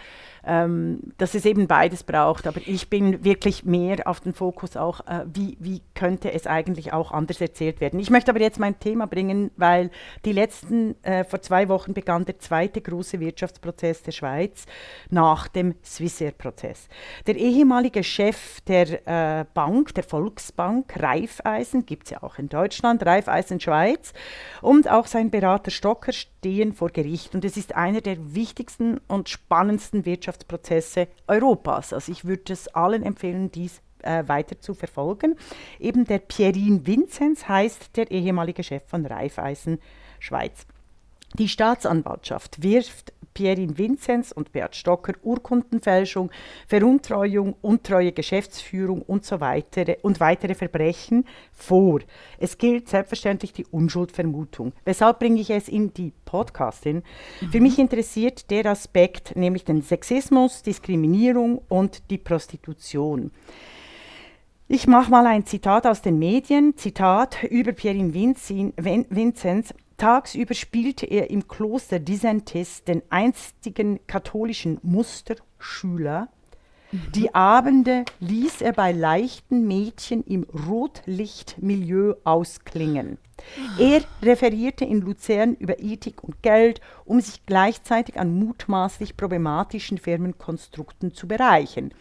ähm, 0.47 1.12
dass 1.18 1.34
es 1.34 1.45
eben 1.45 1.66
beides 1.66 2.03
braucht. 2.03 2.47
Aber 2.47 2.61
ich 2.64 2.88
bin 2.88 3.24
wirklich 3.24 3.64
mehr 3.64 4.07
auf 4.07 4.20
den 4.20 4.34
Fokus 4.34 4.76
auch, 4.76 5.01
äh, 5.07 5.24
wie, 5.32 5.57
wie 5.61 5.82
könnte 5.95 6.32
es 6.32 6.47
eigentlich 6.47 6.93
auch 6.93 7.12
anders 7.12 7.41
erzählt 7.41 7.80
werden. 7.80 8.01
Ich 8.01 8.11
möchte 8.11 8.30
aber 8.30 8.41
jetzt 8.41 8.59
mein 8.59 8.78
Thema 8.78 9.07
bringen, 9.07 9.51
weil 9.57 9.91
die 10.24 10.32
letzten, 10.32 11.03
äh, 11.05 11.24
vor 11.24 11.43
zwei 11.43 11.68
Wochen 11.68 11.95
begann 11.95 12.24
der 12.24 12.38
zweite 12.38 12.80
große 12.80 13.20
Wirtschaftsprozess 13.20 14.03
der 14.03 14.12
Schweiz 14.12 14.66
nach 15.11 15.49
dem 15.49 15.74
Swissair-Prozess. 15.82 16.88
Der 17.26 17.36
ehemalige 17.36 18.03
Chef 18.03 18.61
der 18.62 19.41
äh, 19.41 19.45
Bank, 19.53 19.95
der 19.95 20.05
Volksbank, 20.05 20.93
Raiffeisen, 21.01 21.86
gibt 21.86 22.05
es 22.05 22.11
ja 22.11 22.22
auch 22.22 22.38
in 22.38 22.49
Deutschland, 22.49 23.05
Raiffeisen 23.05 23.61
Schweiz, 23.61 24.12
und 24.62 24.88
auch 24.91 25.07
sein 25.07 25.30
Berater 25.30 25.70
Stocker 25.70 26.12
stehen 26.12 26.72
vor 26.72 26.91
Gericht. 26.91 27.34
Und 27.34 27.45
es 27.45 27.57
ist 27.57 27.74
einer 27.74 28.01
der 28.01 28.34
wichtigsten 28.34 29.01
und 29.09 29.28
spannendsten 29.28 30.07
Wirtschaftsprozesse 30.07 30.30
Europas. 31.26 31.93
Also 31.93 32.12
ich 32.12 32.24
würde 32.24 32.53
es 32.53 32.68
allen 32.68 33.03
empfehlen, 33.03 33.51
dies 33.51 33.81
äh, 34.03 34.24
weiter 34.26 34.61
zu 34.61 34.74
verfolgen. 34.74 35.37
Eben 35.78 36.05
der 36.05 36.18
Pierin 36.18 36.87
Vinzenz 36.87 37.49
heißt 37.49 37.97
der 37.97 38.11
ehemalige 38.11 38.62
Chef 38.62 38.83
von 38.87 39.07
Raiffeisen 39.07 39.78
Schweiz. 40.18 40.66
Die 41.39 41.49
Staatsanwaltschaft 41.49 42.62
wirft 42.62 43.12
Pierin 43.35 43.78
Vinzenz 43.78 44.33
und 44.33 44.53
Beat 44.53 44.74
Stocker 44.76 45.14
Urkundenfälschung, 45.22 46.31
Veruntreuung, 46.66 47.55
untreue 47.62 48.12
Geschäftsführung 48.12 49.03
und 49.03 49.24
so 49.24 49.41
weitere 49.41 49.97
und 50.03 50.20
weitere 50.20 50.55
Verbrechen 50.55 51.24
vor. 51.53 52.01
Es 52.39 52.59
gilt 52.59 52.89
selbstverständlich 52.89 53.53
die 53.53 53.66
Unschuldvermutung. 53.66 54.72
Weshalb 54.85 55.18
bringe 55.18 55.41
ich 55.41 55.51
es 55.51 55.68
in 55.68 55.95
die 55.95 56.12
Podcastin? 56.24 57.03
Mhm. 57.41 57.51
Für 57.51 57.61
mich 57.61 57.78
interessiert 57.78 58.51
der 58.51 58.66
Aspekt, 58.66 59.37
nämlich 59.37 59.64
den 59.64 59.83
Sexismus, 59.83 60.62
Diskriminierung 60.62 61.62
und 61.68 62.11
die 62.11 62.18
Prostitution. 62.18 63.31
Ich 64.72 64.87
mache 64.87 65.11
mal 65.11 65.26
ein 65.26 65.47
Zitat 65.47 65.85
aus 65.85 66.01
den 66.01 66.20
Medien. 66.20 66.76
Zitat 66.76 67.43
über 67.43 67.72
Pierin 67.72 68.14
Vinzenz. 68.14 69.74
Tagsüber 70.01 70.55
spielte 70.55 71.05
er 71.05 71.28
im 71.28 71.46
Kloster 71.46 71.98
Disentis 71.98 72.84
den 72.84 73.03
einstigen 73.11 74.01
katholischen 74.07 74.78
Musterschüler. 74.82 76.28
Die 77.14 77.34
Abende 77.34 78.07
ließ 78.18 78.62
er 78.62 78.72
bei 78.72 78.92
leichten 78.92 79.68
Mädchen 79.68 80.24
im 80.24 80.44
Rotlichtmilieu 80.44 82.14
ausklingen. 82.24 83.18
Er 83.78 84.01
referierte 84.22 84.86
in 84.86 85.03
Luzern 85.03 85.55
über 85.57 85.78
Ethik 85.80 86.24
und 86.24 86.42
Geld, 86.42 86.80
um 87.05 87.20
sich 87.20 87.44
gleichzeitig 87.44 88.18
an 88.18 88.34
mutmaßlich 88.34 89.18
problematischen 89.18 89.98
Firmenkonstrukten 89.98 91.12
zu 91.12 91.28
bereichern. 91.28 91.92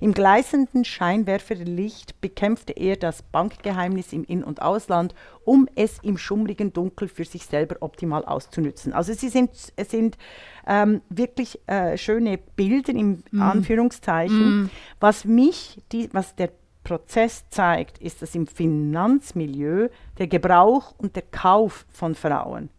Im 0.00 0.12
gleißenden 0.12 0.84
Scheinwerferlicht 0.84 2.20
bekämpfte 2.20 2.72
er 2.72 2.96
das 2.96 3.22
Bankgeheimnis 3.22 4.12
im 4.12 4.24
In- 4.24 4.44
und 4.44 4.62
Ausland, 4.62 5.14
um 5.44 5.68
es 5.74 5.98
im 6.02 6.18
schummrigen 6.18 6.72
Dunkel 6.72 7.08
für 7.08 7.24
sich 7.24 7.46
selber 7.46 7.76
optimal 7.80 8.24
auszunützen. 8.24 8.92
Also 8.92 9.12
sie 9.12 9.28
sind, 9.28 9.50
es 9.76 9.90
sind 9.90 10.18
ähm, 10.66 11.00
wirklich 11.08 11.58
äh, 11.66 11.96
schöne 11.96 12.38
Bilder 12.38 12.92
im 12.92 13.22
mm. 13.30 13.42
Anführungszeichen. 13.42 14.64
Mm. 14.64 14.70
Was 15.00 15.24
mich, 15.24 15.80
die, 15.92 16.08
was 16.12 16.36
der 16.36 16.50
Prozess 16.84 17.44
zeigt, 17.50 17.98
ist, 17.98 18.22
dass 18.22 18.34
im 18.34 18.46
Finanzmilieu 18.46 19.88
der 20.18 20.26
Gebrauch 20.26 20.94
und 20.98 21.16
der 21.16 21.24
Kauf 21.24 21.86
von 21.90 22.14
Frauen 22.14 22.70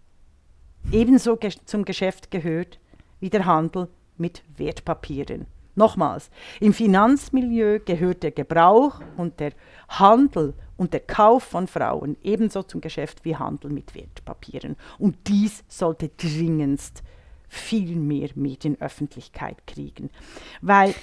ebenso 0.91 1.35
ge 1.35 1.51
zum 1.65 1.85
Geschäft 1.85 2.31
gehört 2.31 2.79
wie 3.19 3.29
der 3.29 3.45
Handel 3.45 3.89
mit 4.17 4.43
Wertpapieren. 4.57 5.45
Nochmals, 5.79 6.29
im 6.59 6.73
Finanzmilieu 6.73 7.79
gehört 7.79 8.21
der 8.23 8.31
Gebrauch 8.31 8.99
und 9.15 9.39
der 9.39 9.53
Handel 9.87 10.53
und 10.75 10.91
der 10.93 10.99
Kauf 10.99 11.43
von 11.43 11.67
Frauen 11.67 12.17
ebenso 12.21 12.63
zum 12.63 12.81
Geschäft 12.81 13.23
wie 13.23 13.37
Handel 13.37 13.71
mit 13.71 13.95
Wertpapieren. 13.95 14.75
Und 14.97 15.15
dies 15.27 15.63
sollte 15.69 16.09
dringendst 16.09 17.01
viel 17.47 17.95
mehr 17.95 18.29
Medienöffentlichkeit 18.35 19.65
kriegen. 19.65 20.09
Weil 20.61 20.93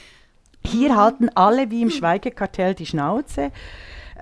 Hier 0.66 0.96
halten 0.96 1.28
alle 1.34 1.70
wie 1.70 1.82
im 1.82 1.90
Schweigekartell 1.90 2.74
die 2.74 2.86
Schnauze. 2.86 3.52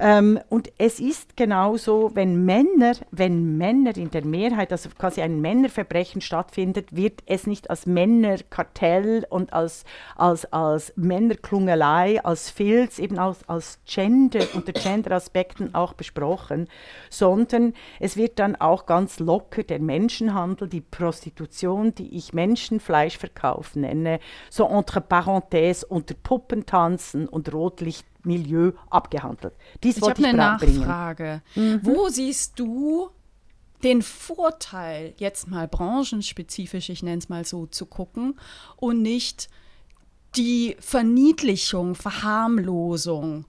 Ähm, 0.01 0.41
und 0.49 0.73
es 0.77 0.99
ist 0.99 1.37
genauso, 1.37 2.11
wenn 2.15 2.45
Männer, 2.45 2.95
wenn 3.13 3.57
Männer 3.57 3.97
in 3.97 4.11
der 4.11 4.25
Mehrheit, 4.25 4.73
also 4.73 4.89
quasi 4.99 5.23
ein 5.23 5.41
Männerverbrechen 5.41 6.21
stattfindet, 6.21 6.97
wird 6.97 7.23
es 7.27 7.47
nicht 7.47 7.71
als 7.71 7.87
Männerkartell 7.87 9.25
und 9.31 9.53
als, 9.53 9.85
als, 10.17 10.53
als 10.53 10.93
Männerklungelei, 10.97 12.25
als 12.25 12.51
Filz, 12.51 12.99
eben 12.99 13.19
als, 13.19 13.49
als 13.49 13.79
Gender, 13.87 14.41
unter 14.55 14.73
Gender-Aspekten 14.73 15.75
auch 15.75 15.93
besprochen, 15.93 16.69
sondern 17.09 17.73
es 18.01 18.17
wird 18.17 18.41
dann 18.41 18.57
auch 18.57 18.87
ganz 18.87 19.21
locker 19.21 19.63
der 19.63 19.79
Menschenhandel, 19.79 20.69
die 20.69 20.81
Prostitution, 20.81 21.95
die 21.95 22.17
ich 22.17 22.33
Menschenfleischverkauf 22.33 23.77
nenne, 23.77 24.19
so 24.51 24.67
entre 24.67 25.01
parenthèses 25.01 25.85
unter 25.85 26.15
Puppentanzen 26.15 27.29
und 27.29 27.53
Rotlicht 27.53 28.07
Milieu 28.25 28.73
abgehandelt. 28.91 29.55
Dies 29.83 29.97
ich 29.97 30.03
habe 30.03 30.25
eine 30.25 30.37
Nachfrage. 30.37 31.43
Mhm. 31.55 31.81
Wo 31.83 32.09
siehst 32.09 32.59
du 32.59 33.11
den 33.83 34.03
Vorteil, 34.03 35.13
jetzt 35.19 35.49
mal 35.49 35.69
branchenspezifisch, 35.69 36.89
ich 36.89 37.03
nenne 37.03 37.19
es 37.19 37.29
mal 37.29 37.45
so, 37.45 37.67
zu 37.67 37.87
gucken 37.87 38.41
und 38.77 39.03
nicht 39.03 39.49
die 40.37 40.77
Verniedlichung, 40.81 41.95
Verharmlosung 41.95 43.45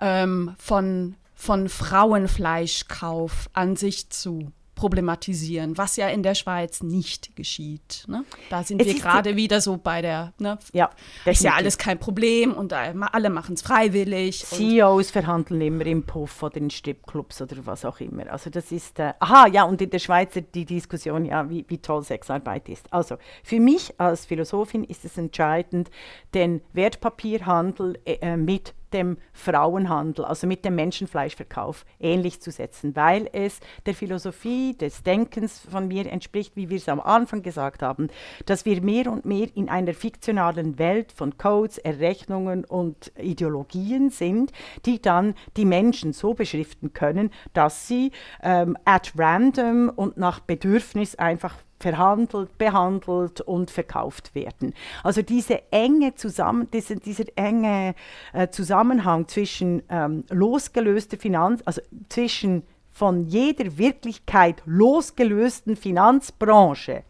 ähm, 0.00 0.54
von, 0.58 1.14
von 1.34 1.68
Frauenfleischkauf 1.68 3.50
an 3.52 3.76
sich 3.76 4.10
zu 4.10 4.50
problematisieren, 4.76 5.76
was 5.78 5.96
ja 5.96 6.08
in 6.08 6.22
der 6.22 6.34
Schweiz 6.34 6.82
nicht 6.82 7.34
geschieht. 7.34 8.04
Ne? 8.06 8.24
Da 8.50 8.62
sind 8.62 8.80
es 8.80 8.86
wir 8.86 8.94
gerade 8.94 9.34
wieder 9.34 9.60
so 9.60 9.78
bei 9.78 10.02
der, 10.02 10.34
ne? 10.38 10.58
ja, 10.72 10.90
ist 11.24 11.42
ja 11.42 11.54
alles 11.54 11.78
kein 11.78 11.98
Problem 11.98 12.52
und 12.52 12.72
alle 12.74 13.30
machen 13.30 13.54
es 13.54 13.62
freiwillig. 13.62 14.44
CEOs 14.44 15.10
verhandeln 15.10 15.62
immer 15.62 15.86
im 15.86 16.04
Puff 16.04 16.42
oder 16.42 16.58
in 16.58 16.70
Stripclubs 16.70 17.40
oder 17.40 17.56
was 17.64 17.86
auch 17.86 17.98
immer. 18.00 18.30
Also 18.30 18.50
das 18.50 18.70
ist, 18.70 19.00
äh, 19.00 19.14
aha, 19.18 19.48
ja, 19.48 19.64
und 19.64 19.80
in 19.80 19.88
der 19.88 19.98
Schweiz 19.98 20.38
die 20.54 20.66
Diskussion, 20.66 21.24
ja, 21.24 21.48
wie, 21.48 21.64
wie 21.68 21.78
toll 21.78 22.04
Sexarbeit 22.04 22.68
ist. 22.68 22.92
Also 22.92 23.16
für 23.42 23.58
mich 23.58 23.98
als 23.98 24.26
Philosophin 24.26 24.84
ist 24.84 25.06
es 25.06 25.16
entscheidend, 25.16 25.90
den 26.34 26.60
Wertpapierhandel 26.74 27.98
äh, 28.04 28.36
mit 28.36 28.74
dem 28.92 29.18
Frauenhandel, 29.32 30.24
also 30.24 30.46
mit 30.46 30.64
dem 30.64 30.74
Menschenfleischverkauf, 30.76 31.84
ähnlich 32.00 32.40
zu 32.40 32.50
setzen, 32.50 32.96
weil 32.96 33.28
es 33.32 33.60
der 33.84 33.94
Philosophie 33.94 34.76
des 34.76 35.02
Denkens 35.02 35.60
von 35.70 35.88
mir 35.88 36.06
entspricht, 36.06 36.56
wie 36.56 36.68
wir 36.68 36.76
es 36.76 36.88
am 36.88 37.00
Anfang 37.00 37.42
gesagt 37.42 37.82
haben, 37.82 38.08
dass 38.46 38.64
wir 38.64 38.80
mehr 38.82 39.10
und 39.10 39.24
mehr 39.24 39.48
in 39.54 39.68
einer 39.68 39.94
fiktionalen 39.94 40.78
Welt 40.78 41.12
von 41.12 41.38
Codes, 41.38 41.78
Errechnungen 41.78 42.64
und 42.64 43.12
Ideologien 43.18 44.10
sind, 44.10 44.52
die 44.84 45.00
dann 45.00 45.34
die 45.56 45.64
Menschen 45.64 46.12
so 46.12 46.34
beschriften 46.34 46.92
können, 46.92 47.30
dass 47.52 47.88
sie 47.88 48.12
ähm, 48.42 48.76
at 48.84 49.12
random 49.16 49.90
und 49.94 50.16
nach 50.16 50.40
Bedürfnis 50.40 51.16
einfach 51.16 51.54
verhandelt, 51.78 52.56
behandelt 52.58 53.40
und 53.42 53.70
verkauft 53.70 54.34
werden. 54.34 54.74
Also 55.02 55.22
diese 55.22 55.70
enge 55.70 56.14
Zusammen, 56.14 56.68
diese, 56.72 56.96
dieser 56.96 57.24
enge 57.36 57.94
äh, 58.32 58.48
Zusammenhang 58.48 59.28
zwischen 59.28 59.82
ähm, 59.88 60.24
losgelöster 60.30 61.18
Finanz, 61.18 61.62
also 61.64 61.82
zwischen 62.08 62.62
von 62.90 63.24
jeder 63.24 63.76
Wirklichkeit 63.76 64.62
losgelösten 64.64 65.76
Finanzbranche 65.76 67.02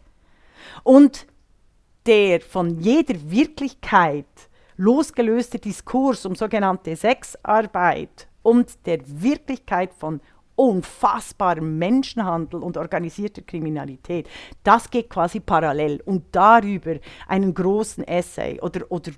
und 0.83 1.27
der 2.05 2.41
von 2.41 2.81
jeder 2.81 3.15
Wirklichkeit 3.31 4.25
losgelöste 4.75 5.59
Diskurs 5.59 6.25
um 6.25 6.35
sogenannte 6.35 6.95
Sexarbeit 6.95 8.27
und 8.43 8.85
der 8.85 8.99
Wirklichkeit 9.05 9.93
von 9.93 10.19
unfassbarem 10.57 11.77
Menschenhandel 11.77 12.61
und 12.61 12.77
organisierter 12.77 13.43
Kriminalität. 13.43 14.27
Das 14.63 14.89
geht 14.89 15.09
quasi 15.09 15.39
parallel. 15.39 16.01
Und 16.03 16.25
darüber 16.33 16.95
einen 17.27 17.53
großen 17.53 18.03
Essay 18.03 18.59
oder, 18.59 18.91
oder 18.91 19.11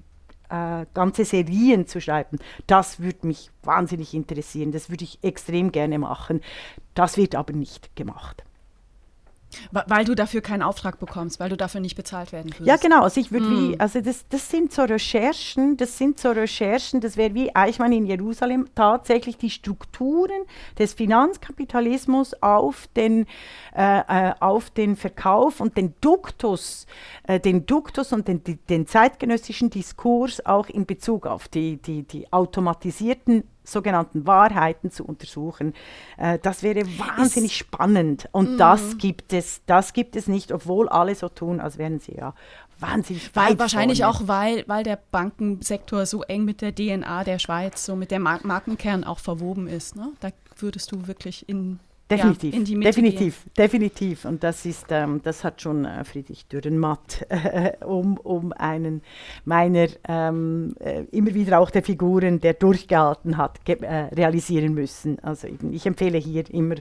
äh, 0.50 0.86
ganze 0.94 1.26
Serien 1.26 1.88
zu 1.88 2.02
schreiben, 2.02 2.40
das 2.68 3.00
würde 3.00 3.26
mich 3.26 3.52
wahnsinnig 3.64 4.14
interessieren. 4.14 4.72
Das 4.72 4.90
würde 4.90 5.06
ich 5.06 5.24
extrem 5.24 5.72
gerne 5.72 5.98
machen. 5.98 6.42
Das 6.94 7.18
wird 7.18 7.36
aber 7.36 7.54
nicht 7.54 7.96
gemacht. 7.96 8.44
Weil 9.72 10.06
du 10.06 10.16
dafür 10.16 10.42
keinen 10.42 10.62
Auftrag 10.62 11.00
bekommst, 11.00 11.40
weil 11.40 11.50
du 11.50 11.58
dafür 11.58 11.82
nicht 11.82 11.96
bezahlt 11.96 12.32
werden 12.32 12.52
würdest. 12.52 12.68
Ja, 12.68 12.76
genau. 12.78 13.02
Also 13.02 13.20
ich 13.20 13.32
würde 13.32 13.48
mm. 13.48 13.72
wie, 13.72 13.80
also 13.80 14.00
das, 14.00 14.26
das 14.30 14.50
sind 14.50 14.72
so 14.72 14.84
Recherchen, 14.84 15.76
das 15.78 15.98
sind 15.98 16.20
so 16.20 16.30
Recherchen, 16.30 17.02
das 17.02 17.18
wäre 17.18 17.34
wie 17.34 17.56
Eichmann 17.56 17.92
in 17.92 18.06
Jerusalem 18.06 18.68
tatsächlich 18.76 19.38
die 19.38 19.50
Strukturen 19.50 20.44
des 20.78 20.94
Finanzkapitalismus 20.94 22.36
auf 22.42 22.88
den, 22.96 23.26
äh, 23.76 24.30
äh, 24.30 24.34
auf 24.40 24.70
den 24.70 24.96
Verkauf 24.96 25.60
und 25.60 25.78
den 25.78 25.96
Duktus, 26.00 26.86
äh, 27.24 27.40
den 27.40 27.66
Duktus 27.66 28.14
und 28.14 28.28
den, 28.28 28.44
den 28.70 28.86
zeitgenössischen 28.86 29.70
Diskurs 29.70 30.46
auch 30.46 30.68
in 30.70 30.86
Bezug 30.86 31.26
auf 31.26 31.48
die, 31.48 31.78
die, 31.78 32.04
die 32.04 32.32
automatisierten 32.32 33.44
sogenannten 33.72 34.28
Wahrheiten 34.28 34.92
zu 34.92 35.06
untersuchen. 35.06 35.74
Äh, 36.18 36.40
das 36.40 36.64
wäre 36.64 36.86
wahnsinnig 36.98 37.52
ist, 37.52 37.58
spannend 37.58 38.30
und 38.32 38.56
mm. 38.56 38.58
das 38.58 38.98
gibt 38.98 39.34
es, 39.34 39.62
das 39.66 39.94
gibt 39.94 40.16
es 40.16 40.28
nicht, 40.28 40.52
obwohl 40.52 40.90
alle 40.90 41.16
so 41.16 41.30
tun, 41.30 41.60
als 41.60 41.78
wären 41.78 42.00
sie 42.00 42.16
ja 42.16 42.34
wahnsinnig 42.80 43.36
weit 43.36 43.50
weil, 43.50 43.60
Wahrscheinlich 43.60 44.00
vorne. 44.00 44.16
auch, 44.16 44.28
weil, 44.28 44.64
weil 44.68 44.84
der 44.84 45.00
Bankensektor 45.12 46.06
so 46.06 46.24
eng 46.24 46.46
mit 46.46 46.62
der 46.62 46.74
DNA 46.74 47.24
der 47.24 47.40
Schweiz, 47.40 47.86
so 47.86 47.96
mit 47.96 48.12
dem 48.12 48.24
Markenkern 48.24 49.04
auch 49.04 49.20
verwoben 49.20 49.68
ist. 49.68 49.96
Ne? 49.96 50.12
Da 50.20 50.30
würdest 50.58 50.92
du 50.92 51.08
wirklich 51.08 51.48
in 51.48 51.80
Definitiv, 52.10 52.56
ja, 52.56 52.80
definitiv, 52.80 53.44
gehen. 53.44 53.54
definitiv. 53.58 54.26
Und 54.26 54.44
das 54.44 54.66
ist, 54.66 54.88
ähm, 54.90 55.22
das 55.24 55.44
hat 55.44 55.62
schon 55.62 55.86
äh, 55.86 56.04
Friedrich 56.04 56.48
Dürrenmatt 56.48 57.26
äh, 57.30 57.74
um, 57.86 58.18
um 58.18 58.52
einen 58.54 59.04
meiner 59.46 59.88
ähm, 60.08 60.74
äh, 60.80 61.04
immer 61.12 61.34
wieder 61.36 61.60
auch 61.60 61.70
der 61.70 61.84
Figuren, 61.84 62.40
der 62.40 62.56
durchgehalten 62.56 63.38
hat, 63.38 63.60
äh, 63.68 63.86
realisieren 64.16 64.74
müssen. 64.74 65.20
Also 65.20 65.48
eben, 65.48 65.72
ich 65.72 65.86
empfehle 65.86 66.18
hier 66.18 66.50
immer 66.52 66.76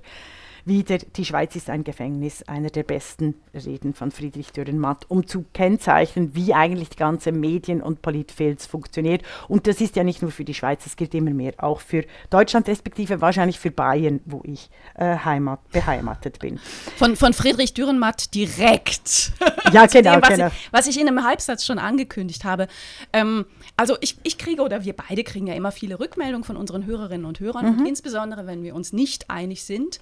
wieder, 0.69 0.99
die 0.99 1.25
Schweiz 1.25 1.57
ist 1.57 1.71
ein 1.71 1.85
Gefängnis, 1.85 2.43
einer 2.45 2.71
der 2.71 2.83
besten 2.83 3.35
Reden 3.55 3.95
von 3.95 4.11
Friedrich 4.11 4.53
Dürrenmatt, 4.53 5.07
um 5.09 5.27
zu 5.27 5.45
kennzeichnen, 5.53 6.35
wie 6.35 6.55
eigentlich 6.55 6.91
die 6.91 6.97
ganze 6.97 7.33
Medien- 7.33 7.83
und 7.83 8.03
Politfilz 8.03 8.67
funktioniert. 8.67 9.23
Und 9.49 9.67
das 9.67 9.81
ist 9.81 9.97
ja 9.97 10.05
nicht 10.05 10.23
nur 10.23 10.31
für 10.31 10.45
die 10.45 10.55
Schweiz, 10.55 10.85
das 10.85 10.97
gilt 10.97 11.15
immer 11.15 11.31
mehr, 11.31 11.55
auch 11.59 11.81
für 11.81 12.05
Deutschland, 12.31 12.69
respektive 12.69 13.21
wahrscheinlich 13.21 13.59
für 13.59 13.71
Bayern, 13.71 14.21
wo 14.25 14.43
ich 14.45 14.71
äh, 14.95 15.17
Heimat, 15.17 15.69
beheimatet 15.71 16.39
bin. 16.39 16.59
Von, 16.97 17.17
von 17.17 17.33
Friedrich 17.33 17.75
Dürrenmatt 17.75 18.35
direkt. 18.35 19.33
Ja, 19.73 19.85
genau, 19.85 20.15
dem, 20.15 20.23
was, 20.23 20.29
genau. 20.31 20.47
Ich, 20.47 20.69
was 20.73 20.87
ich 20.87 20.99
in 20.99 21.09
einem 21.09 21.25
Halbsatz 21.25 21.67
schon 21.67 21.79
angekündigt 21.79 22.45
habe. 22.45 22.69
Ähm, 23.13 23.45
also 23.77 23.99
ich, 24.01 24.17
ich 24.23 24.39
kriege, 24.39 24.63
oder 24.63 24.85
wir 24.85 24.95
beide 24.95 25.25
kriegen 25.25 25.47
ja 25.47 25.55
immer 25.55 25.73
viele 25.73 26.01
Rückmeldungen 26.01 26.43
von 26.43 26.57
unseren 26.57 26.87
Hörerinnen 26.87 27.27
und 27.27 27.39
Hörern, 27.39 27.67
mhm. 27.67 27.81
und 27.81 27.87
insbesondere 27.87 28.47
wenn 28.47 28.63
wir 28.63 28.75
uns 28.75 28.95
nicht 28.95 29.29
einig 29.29 29.65
sind. 29.65 30.01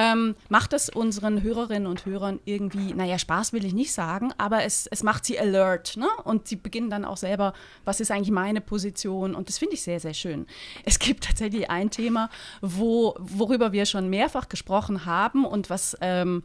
Ähm, 0.00 0.36
macht 0.48 0.74
es 0.74 0.88
unseren 0.88 1.42
Hörerinnen 1.42 1.88
und 1.88 2.06
Hörern 2.06 2.38
irgendwie, 2.44 2.94
naja, 2.94 3.18
Spaß 3.18 3.52
will 3.52 3.64
ich 3.64 3.74
nicht 3.74 3.92
sagen, 3.92 4.32
aber 4.38 4.62
es, 4.62 4.86
es 4.86 5.02
macht 5.02 5.24
sie 5.24 5.40
alert. 5.40 5.96
Ne? 5.96 6.06
Und 6.22 6.46
sie 6.46 6.54
beginnen 6.54 6.88
dann 6.88 7.04
auch 7.04 7.16
selber, 7.16 7.52
was 7.84 7.98
ist 7.98 8.12
eigentlich 8.12 8.30
meine 8.30 8.60
Position? 8.60 9.34
Und 9.34 9.48
das 9.48 9.58
finde 9.58 9.74
ich 9.74 9.82
sehr, 9.82 9.98
sehr 9.98 10.14
schön. 10.14 10.46
Es 10.84 11.00
gibt 11.00 11.24
tatsächlich 11.24 11.68
ein 11.68 11.90
Thema, 11.90 12.30
wo, 12.60 13.16
worüber 13.18 13.72
wir 13.72 13.86
schon 13.86 14.08
mehrfach 14.08 14.48
gesprochen 14.48 15.04
haben 15.04 15.44
und 15.44 15.68
was 15.68 15.96
ähm, 16.00 16.44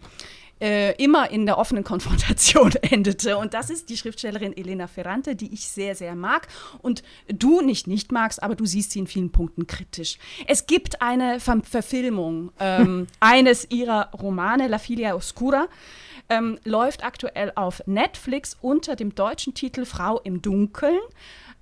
äh, 0.63 0.93
immer 0.93 1.29
in 1.29 1.45
der 1.45 1.57
offenen 1.57 1.83
Konfrontation 1.83 2.71
endete. 2.81 3.37
Und 3.37 3.53
das 3.53 3.69
ist 3.69 3.89
die 3.89 3.97
Schriftstellerin 3.97 4.55
Elena 4.55 4.87
Ferrante, 4.87 5.35
die 5.35 5.53
ich 5.53 5.67
sehr, 5.67 5.93
sehr 5.93 6.15
mag. 6.15 6.47
Und 6.81 7.03
du 7.27 7.59
nicht 7.59 7.85
nicht 7.85 8.13
magst, 8.13 8.41
aber 8.41 8.55
du 8.55 8.65
siehst 8.65 8.91
sie 8.91 8.99
in 8.99 9.07
vielen 9.07 9.29
Punkten 9.29 9.67
kritisch. 9.67 10.17
Es 10.47 10.65
gibt 10.65 11.01
eine 11.01 11.41
Ver 11.41 11.61
Verfilmung 11.63 12.51
ähm, 12.59 13.07
eines 13.19 13.69
ihrer 13.69 14.09
Romane, 14.11 14.67
La 14.69 14.79
Filia 14.79 15.15
Oscura. 15.15 15.67
Ähm, 16.29 16.57
läuft 16.63 17.03
aktuell 17.03 17.51
auf 17.55 17.83
Netflix 17.85 18.57
unter 18.61 18.95
dem 18.95 19.13
deutschen 19.13 19.53
Titel 19.53 19.83
Frau 19.83 20.21
im 20.21 20.41
Dunkeln. 20.41 20.99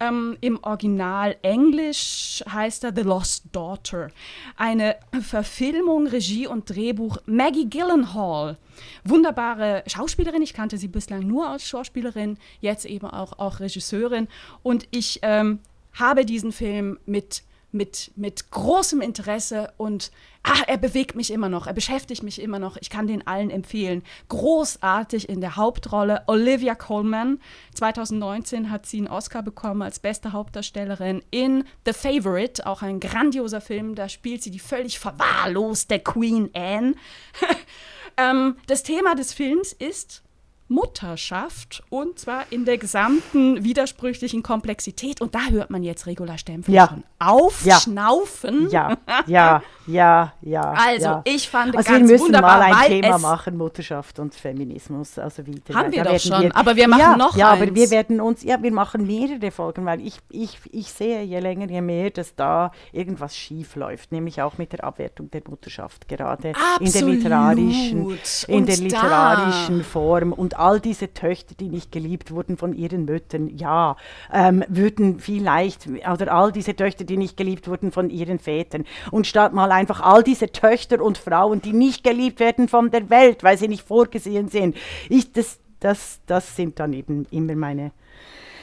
Ähm, 0.01 0.35
Im 0.41 0.57
Original 0.63 1.37
Englisch 1.43 2.43
heißt 2.51 2.83
er 2.85 2.93
The 2.95 3.03
Lost 3.03 3.45
Daughter. 3.51 4.09
Eine 4.57 4.95
Verfilmung, 5.21 6.07
Regie 6.07 6.47
und 6.47 6.67
Drehbuch 6.67 7.17
Maggie 7.27 7.69
Gyllenhaal. 7.69 8.57
Wunderbare 9.03 9.83
Schauspielerin. 9.85 10.41
Ich 10.41 10.55
kannte 10.55 10.79
sie 10.79 10.87
bislang 10.87 11.27
nur 11.27 11.47
als 11.47 11.67
Schauspielerin, 11.67 12.37
jetzt 12.61 12.85
eben 12.85 13.05
auch, 13.05 13.37
auch 13.37 13.59
Regisseurin. 13.59 14.27
Und 14.63 14.87
ich 14.89 15.19
ähm, 15.21 15.59
habe 15.93 16.25
diesen 16.25 16.51
Film 16.51 16.97
mit 17.05 17.43
mit, 17.71 18.11
mit 18.15 18.51
großem 18.51 19.01
Interesse 19.01 19.71
und 19.77 20.11
ach, 20.43 20.63
er 20.67 20.77
bewegt 20.77 21.15
mich 21.15 21.31
immer 21.31 21.49
noch, 21.49 21.67
er 21.67 21.73
beschäftigt 21.73 22.23
mich 22.23 22.41
immer 22.41 22.59
noch. 22.59 22.77
Ich 22.77 22.89
kann 22.89 23.07
den 23.07 23.25
allen 23.27 23.49
empfehlen. 23.49 24.03
Großartig 24.29 25.29
in 25.29 25.41
der 25.41 25.55
Hauptrolle 25.55 26.23
Olivia 26.27 26.75
Colman. 26.75 27.39
2019 27.75 28.71
hat 28.71 28.85
sie 28.85 28.97
einen 28.97 29.07
Oscar 29.07 29.43
bekommen 29.43 29.81
als 29.81 29.99
beste 29.99 30.33
Hauptdarstellerin 30.33 31.23
in 31.31 31.63
The 31.85 31.93
Favorite, 31.93 32.65
auch 32.65 32.81
ein 32.81 32.99
grandioser 32.99 33.61
Film. 33.61 33.95
Da 33.95 34.09
spielt 34.09 34.43
sie 34.43 34.51
die 34.51 34.59
völlig 34.59 34.99
verwahrloste 34.99 35.99
Queen 35.99 36.49
Anne. 36.53 36.95
ähm, 38.17 38.57
das 38.67 38.83
Thema 38.83 39.15
des 39.15 39.33
Films 39.33 39.73
ist 39.73 40.23
Mutterschaft 40.71 41.83
und 41.89 42.17
zwar 42.17 42.45
in 42.49 42.65
der 42.65 42.77
gesamten 42.77 43.63
widersprüchlichen 43.63 44.41
Komplexität. 44.41 45.21
Und 45.21 45.35
da 45.35 45.39
hört 45.49 45.69
man 45.69 45.83
jetzt 45.83 46.07
Regula 46.07 46.37
Stempfel 46.37 46.73
Ja. 46.73 46.87
schon 46.87 47.03
aufschnaufen. 47.19 48.69
Ja, 48.71 48.97
ja, 49.27 49.61
ja, 49.87 50.33
ja. 50.41 50.61
Also, 50.77 51.05
ja. 51.05 51.21
ich 51.25 51.49
fand 51.49 51.75
Also 51.75 51.89
ganz 51.91 51.99
wir 52.07 52.11
müssen 52.13 52.25
wunderbar, 52.27 52.59
mal 52.59 52.73
ein 52.73 52.87
Thema 52.87 53.17
machen, 53.17 53.57
Mutterschaft 53.57 54.19
und 54.19 54.33
Feminismus. 54.33 55.17
Also 55.19 55.45
wieder. 55.45 55.73
Haben 55.75 55.91
Da 55.91 55.97
wir 55.97 56.03
doch 56.03 56.11
werden 56.11 56.19
schon, 56.43 56.51
aber 56.53 56.75
wir 56.75 56.87
machen 56.87 56.99
ja, 57.01 57.17
noch 57.17 57.35
Ja, 57.35 57.49
aber 57.49 57.63
eins. 57.63 57.75
wir 57.75 57.89
werden 57.91 58.21
uns, 58.21 58.43
ja, 58.43 58.61
wir 58.61 58.71
machen 58.71 59.05
mehrere 59.05 59.51
Folgen, 59.51 59.85
weil 59.85 60.01
ich, 60.01 60.17
ich, 60.29 60.57
ich 60.71 60.91
sehe 60.91 61.23
je 61.23 61.39
länger, 61.39 61.67
je 61.69 61.81
mehr, 61.81 62.09
dass 62.11 62.35
da 62.35 62.71
irgendwas 62.91 63.35
schief 63.37 63.75
läuft, 63.75 64.11
nämlich 64.11 64.41
auch 64.41 64.57
mit 64.57 64.71
der 64.73 64.83
Abwertung 64.83 65.29
der 65.31 65.41
Mutterschaft, 65.49 66.07
gerade 66.07 66.49
in 66.49 66.53
der 66.53 66.63
Absolut. 66.87 67.15
literarischen, 67.15 68.17
in 68.47 68.55
Und 68.59 68.67
der 68.69 68.77
da- 68.77 68.83
literarischen 68.83 69.83
Form 69.83 70.33
und 70.33 70.57
all 70.61 70.79
diese 70.79 71.13
Töchter, 71.13 71.55
die 71.59 71.69
nicht 71.69 71.91
geliebt 71.91 72.31
wurden 72.31 72.57
von 72.57 72.73
ihren 72.73 73.05
Müttern, 73.05 73.49
ja, 73.57 73.97
ähm, 74.31 74.63
würden 74.67 75.19
vielleicht, 75.19 75.87
oder 75.87 76.33
all 76.33 76.51
diese 76.51 76.75
Töchter, 76.75 77.03
die 77.03 77.17
nicht 77.17 77.37
geliebt 77.37 77.67
wurden 77.67 77.91
von 77.91 78.09
ihren 78.09 78.39
Vätern. 78.39 78.85
Und 79.11 79.27
statt 79.27 79.53
mal 79.53 79.71
einfach 79.71 80.01
all 80.01 80.23
diese 80.23 80.51
Töchter 80.51 81.01
und 81.01 81.17
Frauen, 81.17 81.61
die 81.61 81.73
nicht 81.73 82.03
geliebt 82.03 82.39
werden 82.39 82.67
von 82.67 82.91
der 82.91 83.09
Welt, 83.09 83.43
weil 83.43 83.57
sie 83.57 83.67
nicht 83.67 83.83
vorgesehen 83.83 84.47
sind, 84.47 84.77
ich, 85.09 85.31
das, 85.31 85.59
das, 85.79 86.19
das 86.25 86.55
sind 86.55 86.79
dann 86.79 86.93
eben 86.93 87.25
immer 87.31 87.55
meine, 87.55 87.91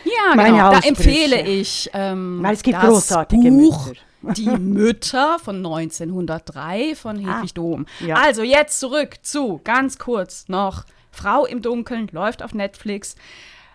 Ja, 0.04 0.34
Meine 0.34 0.56
genau. 0.56 0.72
Da 0.72 0.80
empfehle 0.80 1.42
ich 1.42 1.90
ähm, 1.92 2.38
Weil 2.42 2.54
es 2.54 2.62
gibt 2.62 2.76
das 2.76 2.88
großartige 2.88 3.50
Buch 3.50 3.86
Mütter. 3.88 4.00
Die 4.36 4.48
Mütter 4.48 5.38
von 5.38 5.56
1903 5.56 6.96
von 6.96 7.18
Hedwig 7.18 7.54
Dom. 7.54 7.86
ja. 8.00 8.16
Also 8.16 8.42
jetzt 8.42 8.80
zurück 8.80 9.18
zu, 9.22 9.60
ganz 9.62 9.98
kurz 9.98 10.48
noch, 10.48 10.84
Frau 11.18 11.44
im 11.44 11.62
Dunkeln 11.62 12.08
läuft 12.12 12.44
auf 12.44 12.54
Netflix. 12.54 13.16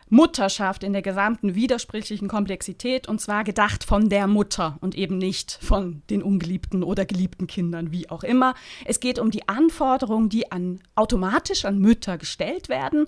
Mutterschaft 0.10 0.84
in 0.84 0.94
der 0.94 1.02
gesamten 1.02 1.56
widersprüchlichen 1.56 2.28
Komplexität 2.28 3.08
und 3.08 3.20
zwar 3.20 3.44
gedacht 3.44 3.84
von 3.84 4.10
der 4.10 4.28
Mutter 4.28 4.78
und 4.80 4.96
eben 4.96 5.18
nicht 5.18 5.58
von 5.62 6.04
den 6.10 6.22
ungeliebten 6.22 6.84
oder 6.84 7.04
geliebten 7.06 7.48
Kindern, 7.48 7.92
wie 7.92 8.10
auch 8.10 8.24
immer. 8.24 8.54
Es 8.86 9.00
geht 9.00 9.18
um 9.18 9.32
die 9.32 9.48
Anforderungen, 9.50 10.30
die 10.30 10.52
an, 10.52 10.82
automatisch 10.96 11.66
an 11.66 11.80
Mütter 11.80 12.18
gestellt 12.18 12.70
werden, 12.70 13.08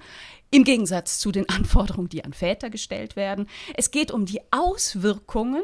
im 0.49 0.63
Gegensatz 0.63 1.19
zu 1.19 1.31
den 1.31 1.47
Anforderungen, 1.47 2.09
die 2.09 2.25
an 2.25 2.33
Väter 2.33 2.69
gestellt 2.69 3.15
werden. 3.15 3.47
Es 3.75 3.91
geht 3.91 4.11
um 4.11 4.25
die 4.25 4.41
Auswirkungen, 4.51 5.63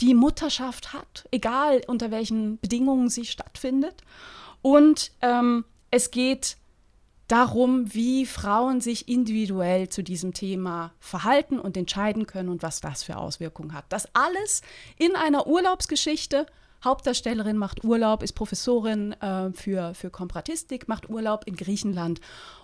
die 0.00 0.12
Mutterschaft 0.12 0.92
hat, 0.92 1.26
egal 1.30 1.80
unter 1.86 2.10
welchen 2.10 2.58
Bedingungen 2.60 3.08
sie 3.08 3.24
stattfindet. 3.24 4.02
Und 4.60 5.12
ähm, 5.22 5.64
es 5.90 6.10
geht 6.10 6.58
darum, 7.34 7.92
wie 7.92 8.26
Frauen 8.26 8.80
sich 8.80 9.08
individuell 9.08 9.88
zu 9.88 10.04
diesem 10.04 10.34
Thema 10.34 10.92
verhalten 11.00 11.58
und 11.58 11.76
entscheiden 11.76 12.28
können 12.28 12.48
und 12.48 12.62
was 12.62 12.80
das 12.80 13.02
für 13.02 13.16
Auswirkungen 13.16 13.74
hat. 13.74 13.86
Das 13.88 14.08
alles 14.14 14.62
in 14.98 15.16
einer 15.16 15.48
Urlaubsgeschichte. 15.48 16.46
Hauptdarstellerin 16.84 17.56
macht 17.56 17.82
Urlaub, 17.82 18.22
ist 18.22 18.34
Professorin 18.34 19.14
äh, 19.14 19.50
für, 19.50 19.94
für 19.94 20.10
Komparatistik, 20.10 20.86
macht 20.86 21.10
Urlaub 21.10 21.42
in 21.46 21.56
Griechenland 21.56 22.20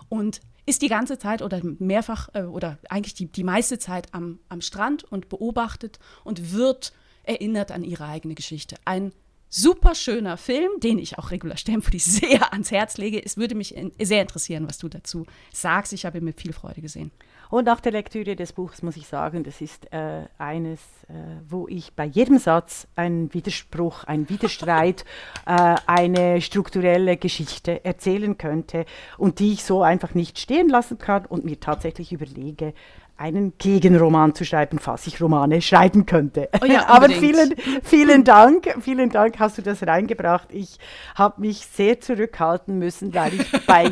und 0.07 0.39
ist 0.65 0.81
die 0.81 0.87
ganze 0.87 1.17
Zeit 1.19 1.41
oder 1.41 1.59
mehrfach 1.79 2.29
äh, 2.33 2.43
oder 2.43 2.77
eigentlich 2.87 3.15
die, 3.15 3.25
die 3.25 3.43
meiste 3.43 3.77
Zeit 3.77 4.07
am, 4.13 4.39
am 4.47 4.61
Strand 4.61 5.03
und 5.03 5.27
beobachtet 5.27 5.99
und 6.23 6.53
wird 6.53 6.93
erinnert 7.23 7.71
an 7.71 7.83
ihre 7.83 8.05
eigene 8.05 8.35
Geschichte. 8.35 8.77
Ein 8.85 9.11
super 9.51 9.93
schöner 9.95 10.37
Film, 10.37 10.71
den 10.79 10.97
ich 10.97 11.19
auch 11.19 11.29
Regula 11.29 11.57
Stempfli 11.57 11.99
sehr 11.99 12.53
ans 12.53 12.71
Herz 12.71 12.97
lege. 12.97 13.23
Es 13.23 13.37
würde 13.37 13.53
mich 13.53 13.75
in, 13.75 13.91
sehr 14.01 14.21
interessieren, 14.21 14.67
was 14.67 14.79
du 14.79 14.87
dazu 14.87 15.27
sagst. 15.51 15.93
Ich 15.93 16.05
habe 16.05 16.17
ihn 16.17 16.23
mit 16.23 16.39
viel 16.39 16.53
Freude 16.53 16.81
gesehen. 16.81 17.11
Und 17.51 17.65
nach 17.65 17.81
der 17.81 17.91
Lektüre 17.91 18.37
des 18.37 18.53
Buches 18.53 18.81
muss 18.81 18.95
ich 18.95 19.07
sagen, 19.07 19.43
das 19.43 19.59
ist 19.59 19.91
äh, 19.91 20.23
eines, 20.37 20.79
äh, 21.09 21.13
wo 21.49 21.67
ich 21.67 21.91
bei 21.93 22.05
jedem 22.05 22.37
Satz 22.37 22.87
einen 22.95 23.33
Widerspruch, 23.33 24.05
einen 24.05 24.29
Widerstreit, 24.29 25.03
äh, 25.45 25.75
eine 25.85 26.39
strukturelle 26.39 27.17
Geschichte 27.17 27.83
erzählen 27.83 28.37
könnte 28.37 28.85
und 29.17 29.39
die 29.39 29.51
ich 29.51 29.65
so 29.65 29.83
einfach 29.83 30.13
nicht 30.13 30.39
stehen 30.39 30.69
lassen 30.69 30.97
kann 30.97 31.25
und 31.25 31.43
mir 31.43 31.59
tatsächlich 31.59 32.13
überlege, 32.13 32.73
einen 33.21 33.53
Gegenroman 33.59 34.33
zu 34.33 34.43
schreiben, 34.45 34.79
falls 34.79 35.05
ich 35.05 35.21
Romane 35.21 35.61
schreiben 35.61 36.07
könnte. 36.07 36.49
Oh 36.59 36.65
ja, 36.65 36.87
Aber 36.87 37.07
vielen, 37.09 37.53
vielen 37.83 38.23
Dank, 38.23 38.75
vielen 38.81 39.11
Dank 39.11 39.37
hast 39.39 39.59
du 39.59 39.61
das 39.61 39.85
reingebracht. 39.85 40.47
Ich 40.51 40.79
habe 41.13 41.39
mich 41.39 41.59
sehr 41.67 42.01
zurückhalten 42.01 42.79
müssen, 42.79 43.13
weil 43.13 43.35
ich, 43.35 43.65
bei, 43.67 43.91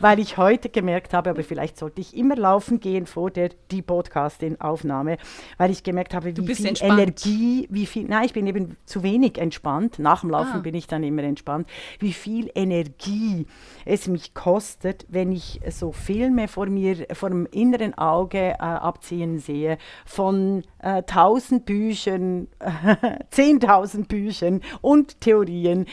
weil 0.00 0.18
ich 0.18 0.38
heute 0.38 0.70
gemerkt 0.70 1.12
habe, 1.12 1.28
aber 1.28 1.42
vielleicht 1.44 1.76
sollte 1.76 2.00
ich 2.00 2.16
immer 2.16 2.36
laufen 2.36 2.80
gehen 2.80 3.04
vor 3.04 3.30
der 3.30 3.50
die 3.70 3.82
Podcasting-Aufnahme, 3.82 5.18
weil 5.58 5.70
ich 5.70 5.82
gemerkt 5.82 6.14
habe, 6.14 6.34
wie 6.34 6.54
viel 6.54 6.66
entspannt. 6.66 6.92
Energie, 6.98 7.66
wie 7.70 7.84
viel, 7.84 8.06
nein, 8.06 8.24
ich 8.24 8.32
bin 8.32 8.46
eben 8.46 8.78
zu 8.86 9.02
wenig 9.02 9.36
entspannt. 9.36 9.98
Nach 9.98 10.22
dem 10.22 10.30
Laufen 10.30 10.54
Ah. 10.54 10.58
bin 10.60 10.74
ich 10.74 10.86
dann 10.86 11.02
immer 11.02 11.22
entspannt, 11.22 11.68
wie 11.98 12.14
viel 12.14 12.50
Energie 12.54 13.46
es 13.84 14.08
mich 14.08 14.32
kostet, 14.32 15.04
wenn 15.10 15.32
ich 15.32 15.60
so 15.68 15.92
Filme 15.92 16.48
vor 16.48 16.66
mir, 16.66 17.06
vor 17.12 17.28
dem 17.28 17.46
inneren 17.52 17.92
Auge 17.98 18.54
abziehen 18.76 19.38
sehe, 19.38 19.78
von 20.04 20.62
äh, 20.78 21.02
tausend 21.02 21.66
Büchern, 21.66 22.48
zehntausend 23.30 24.08
Büchern 24.08 24.60
und 24.80 25.20
Theorien. 25.20 25.86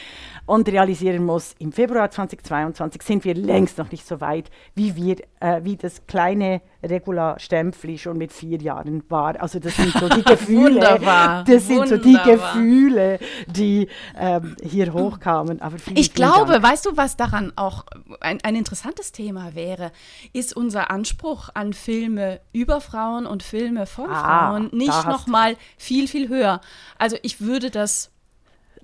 Und 0.46 0.68
realisieren 0.68 1.24
muss, 1.24 1.54
im 1.58 1.72
Februar 1.72 2.10
2022 2.10 3.02
sind 3.02 3.24
wir 3.24 3.34
längst 3.34 3.78
noch 3.78 3.90
nicht 3.90 4.06
so 4.06 4.20
weit, 4.20 4.50
wie 4.74 4.96
wir, 4.96 5.16
äh, 5.40 5.62
wie 5.62 5.76
das 5.76 6.06
kleine 6.06 6.62
Regula 6.82 7.38
Stempfli 7.38 7.98
schon 7.98 8.18
mit 8.18 8.32
vier 8.32 8.58
Jahren 8.60 9.02
war. 9.08 9.40
Also 9.40 9.58
das 9.58 9.74
sind 9.76 9.98
so 9.98 10.08
die 10.08 10.22
Gefühle, 10.24 10.64
Wunderbar, 10.64 11.44
das 11.44 11.66
sind 11.66 11.88
so 11.88 11.96
die. 11.96 12.16
Gefühle, 12.18 13.18
die 13.48 13.88
ähm, 14.16 14.54
hier 14.62 14.92
hochkamen. 14.92 15.60
Aber 15.60 15.78
vielen, 15.78 15.96
Ich 15.96 16.06
vielen 16.12 16.14
glaube, 16.14 16.52
Dank. 16.52 16.64
weißt 16.64 16.86
du, 16.86 16.96
was 16.96 17.16
daran 17.16 17.52
auch 17.56 17.84
ein, 18.20 18.40
ein 18.42 18.54
interessantes 18.54 19.10
Thema 19.12 19.54
wäre, 19.54 19.90
ist 20.32 20.56
unser 20.56 20.90
Anspruch 20.90 21.48
an 21.54 21.72
Filme 21.72 22.40
über 22.52 22.80
Frauen 22.80 23.26
und 23.26 23.42
Filme 23.42 23.86
von 23.86 24.10
Ah, 24.10 24.48
Frauen 24.50 24.70
nicht 24.72 25.06
noch 25.08 25.26
mal 25.26 25.56
viel, 25.76 26.06
viel 26.08 26.28
höher. 26.28 26.60
Also 26.98 27.16
ich 27.22 27.40
würde 27.40 27.70
das 27.70 28.10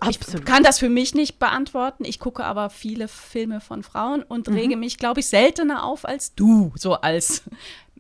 Ich 0.09 0.19
Absolut. 0.19 0.45
kann 0.45 0.63
das 0.65 0.81
für 0.81 0.89
mich 0.89 1.15
nicht 1.15 1.39
beantworten. 1.39 2.05
Ich 2.05 2.19
gucke 2.19 2.45
aber 2.45 2.69
viele 2.69 3.07
Filme 3.09 3.61
von 3.61 3.83
Frauen 3.85 4.23
und 4.25 4.49
Mhm. 4.49 4.55
rege 4.55 4.77
mich, 4.77 4.99
glaube 4.99 5.21
ich, 5.21 5.27
seltener 5.27 5.85
auf 5.85 6.05
als 6.05 6.35
du, 6.35 6.73
so 6.77 6.95
als 6.95 7.45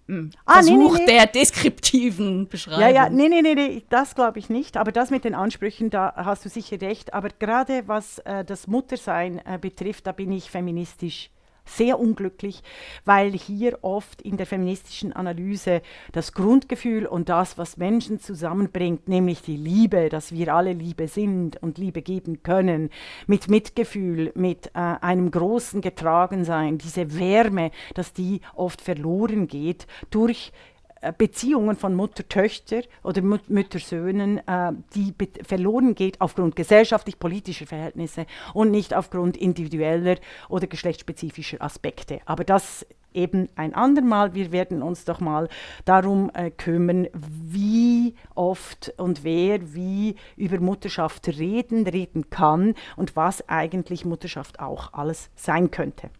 mm, 0.06 0.30
Ah, 0.44 0.62
nee, 0.62 0.70
nee, 0.70 0.76
Versuch 0.76 0.98
nee. 0.98 1.06
der 1.06 1.26
deskriptiven 1.26 2.48
Beschreibung. 2.48 2.80
Ja, 2.80 2.88
ja, 2.88 3.08
nee, 3.08 3.28
nee, 3.28 3.42
nee, 3.42 3.54
nee 3.54 3.84
das 3.88 4.14
glaube 4.14 4.38
ich 4.38 4.48
nicht. 4.50 4.76
Aber 4.76 4.92
das 4.92 5.10
mit 5.10 5.24
den 5.24 5.34
Ansprüchen, 5.34 5.90
da 5.90 6.12
hast 6.16 6.44
du 6.44 6.48
sicher 6.48 6.80
recht. 6.80 7.14
Aber 7.14 7.28
gerade 7.28 7.86
was 7.86 8.18
äh, 8.20 8.44
das 8.44 8.66
Muttersein 8.66 9.40
äh, 9.44 9.58
betrifft, 9.58 10.06
da 10.06 10.12
bin 10.12 10.32
ich 10.32 10.50
feministisch 10.50 11.30
sehr 11.64 11.98
unglücklich, 11.98 12.62
weil 13.04 13.32
hier 13.32 13.78
oft 13.82 14.22
in 14.22 14.36
der 14.36 14.46
feministischen 14.46 15.12
Analyse 15.12 15.82
das 16.12 16.32
Grundgefühl 16.32 17.06
und 17.06 17.28
das, 17.28 17.58
was 17.58 17.76
Menschen 17.76 18.20
zusammenbringt, 18.20 19.08
nämlich 19.08 19.42
die 19.42 19.56
Liebe, 19.56 20.08
dass 20.08 20.32
wir 20.32 20.54
alle 20.54 20.72
Liebe 20.72 21.08
sind 21.08 21.62
und 21.62 21.78
Liebe 21.78 22.02
geben 22.02 22.42
können, 22.42 22.90
mit 23.26 23.48
Mitgefühl, 23.48 24.32
mit 24.34 24.68
äh, 24.68 24.78
einem 24.78 25.30
großen 25.30 25.80
Getragensein, 25.80 26.78
diese 26.78 27.18
Wärme, 27.18 27.70
dass 27.94 28.12
die 28.12 28.40
oft 28.54 28.80
verloren 28.80 29.48
geht 29.48 29.86
durch 30.10 30.52
äh, 30.54 30.73
Beziehungen 31.12 31.76
von 31.76 31.94
Mutter-Töchter 31.94 32.82
oder 33.02 33.22
Mut 33.22 33.48
Mütter-Söhnen, 33.50 34.38
äh, 34.46 34.72
die 34.94 35.14
verloren 35.42 35.94
geht 35.94 36.20
aufgrund 36.20 36.56
gesellschaftlich-politischer 36.56 37.66
Verhältnisse 37.66 38.26
und 38.52 38.70
nicht 38.70 38.94
aufgrund 38.94 39.36
individueller 39.36 40.16
oder 40.48 40.66
geschlechtsspezifischer 40.66 41.60
Aspekte. 41.60 42.20
Aber 42.26 42.44
das 42.44 42.86
eben 43.14 43.48
ein 43.54 43.74
andermal. 43.74 44.34
Wir 44.34 44.52
werden 44.52 44.82
uns 44.82 45.04
doch 45.04 45.20
mal 45.20 45.48
darum 45.84 46.30
äh, 46.34 46.50
kümmern, 46.50 47.08
wie 47.14 48.14
oft 48.34 48.92
und 48.98 49.24
wer 49.24 49.74
wie 49.74 50.16
über 50.36 50.58
Mutterschaft 50.60 51.28
reden, 51.28 51.86
reden 51.86 52.28
kann 52.28 52.74
und 52.96 53.16
was 53.16 53.48
eigentlich 53.48 54.04
Mutterschaft 54.04 54.60
auch 54.60 54.92
alles 54.92 55.30
sein 55.36 55.70
könnte. 55.70 56.10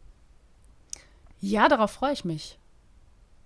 Ja, 1.40 1.68
darauf 1.68 1.90
freue 1.90 2.12
ich 2.12 2.24
mich. 2.24 2.58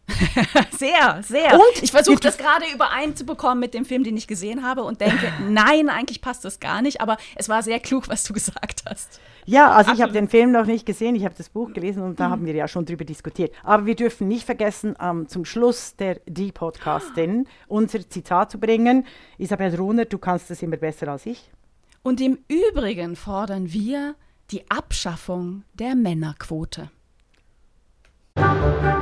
sehr, 0.70 1.22
sehr. 1.22 1.54
Und? 1.54 1.82
ich 1.82 1.90
versuche 1.90 2.20
das 2.20 2.38
gerade 2.38 2.64
übereinzubekommen 2.72 3.60
mit 3.60 3.74
dem 3.74 3.84
Film, 3.84 4.04
den 4.04 4.16
ich 4.16 4.26
gesehen 4.26 4.64
habe 4.64 4.82
und 4.82 5.00
denke, 5.00 5.32
nein, 5.48 5.88
eigentlich 5.88 6.20
passt 6.20 6.44
das 6.44 6.60
gar 6.60 6.82
nicht, 6.82 7.00
aber 7.00 7.16
es 7.36 7.48
war 7.48 7.62
sehr 7.62 7.80
klug, 7.80 8.08
was 8.08 8.24
du 8.24 8.32
gesagt 8.38 8.82
hast. 8.88 9.20
Ja, 9.44 9.70
also 9.70 9.92
ich 9.92 10.02
habe 10.02 10.12
den 10.12 10.28
Film 10.28 10.52
noch 10.52 10.66
nicht 10.66 10.84
gesehen, 10.84 11.14
ich 11.14 11.24
habe 11.24 11.34
das 11.36 11.48
Buch 11.48 11.72
gelesen 11.72 12.02
und 12.02 12.20
da 12.20 12.28
haben 12.28 12.44
wir 12.44 12.54
ja 12.54 12.68
schon 12.68 12.84
drüber 12.84 13.04
diskutiert. 13.04 13.54
Aber 13.62 13.86
wir 13.86 13.96
dürfen 13.96 14.28
nicht 14.28 14.44
vergessen, 14.44 14.94
ähm, 15.00 15.26
zum 15.26 15.44
Schluss 15.44 15.96
der 15.96 16.20
Die 16.26 16.52
Podcastin 16.52 17.46
unser 17.68 18.08
Zitat 18.08 18.50
zu 18.50 18.58
bringen. 18.58 19.06
Isabel 19.38 19.74
Runer, 19.74 20.04
du 20.04 20.18
kannst 20.18 20.50
es 20.50 20.62
immer 20.62 20.76
besser 20.76 21.08
als 21.08 21.24
ich. 21.24 21.50
Und 22.02 22.20
im 22.20 22.38
Übrigen 22.48 23.16
fordern 23.16 23.72
wir 23.72 24.14
die 24.50 24.70
Abschaffung 24.70 25.64
der 25.74 25.94
Männerquote. 25.94 26.90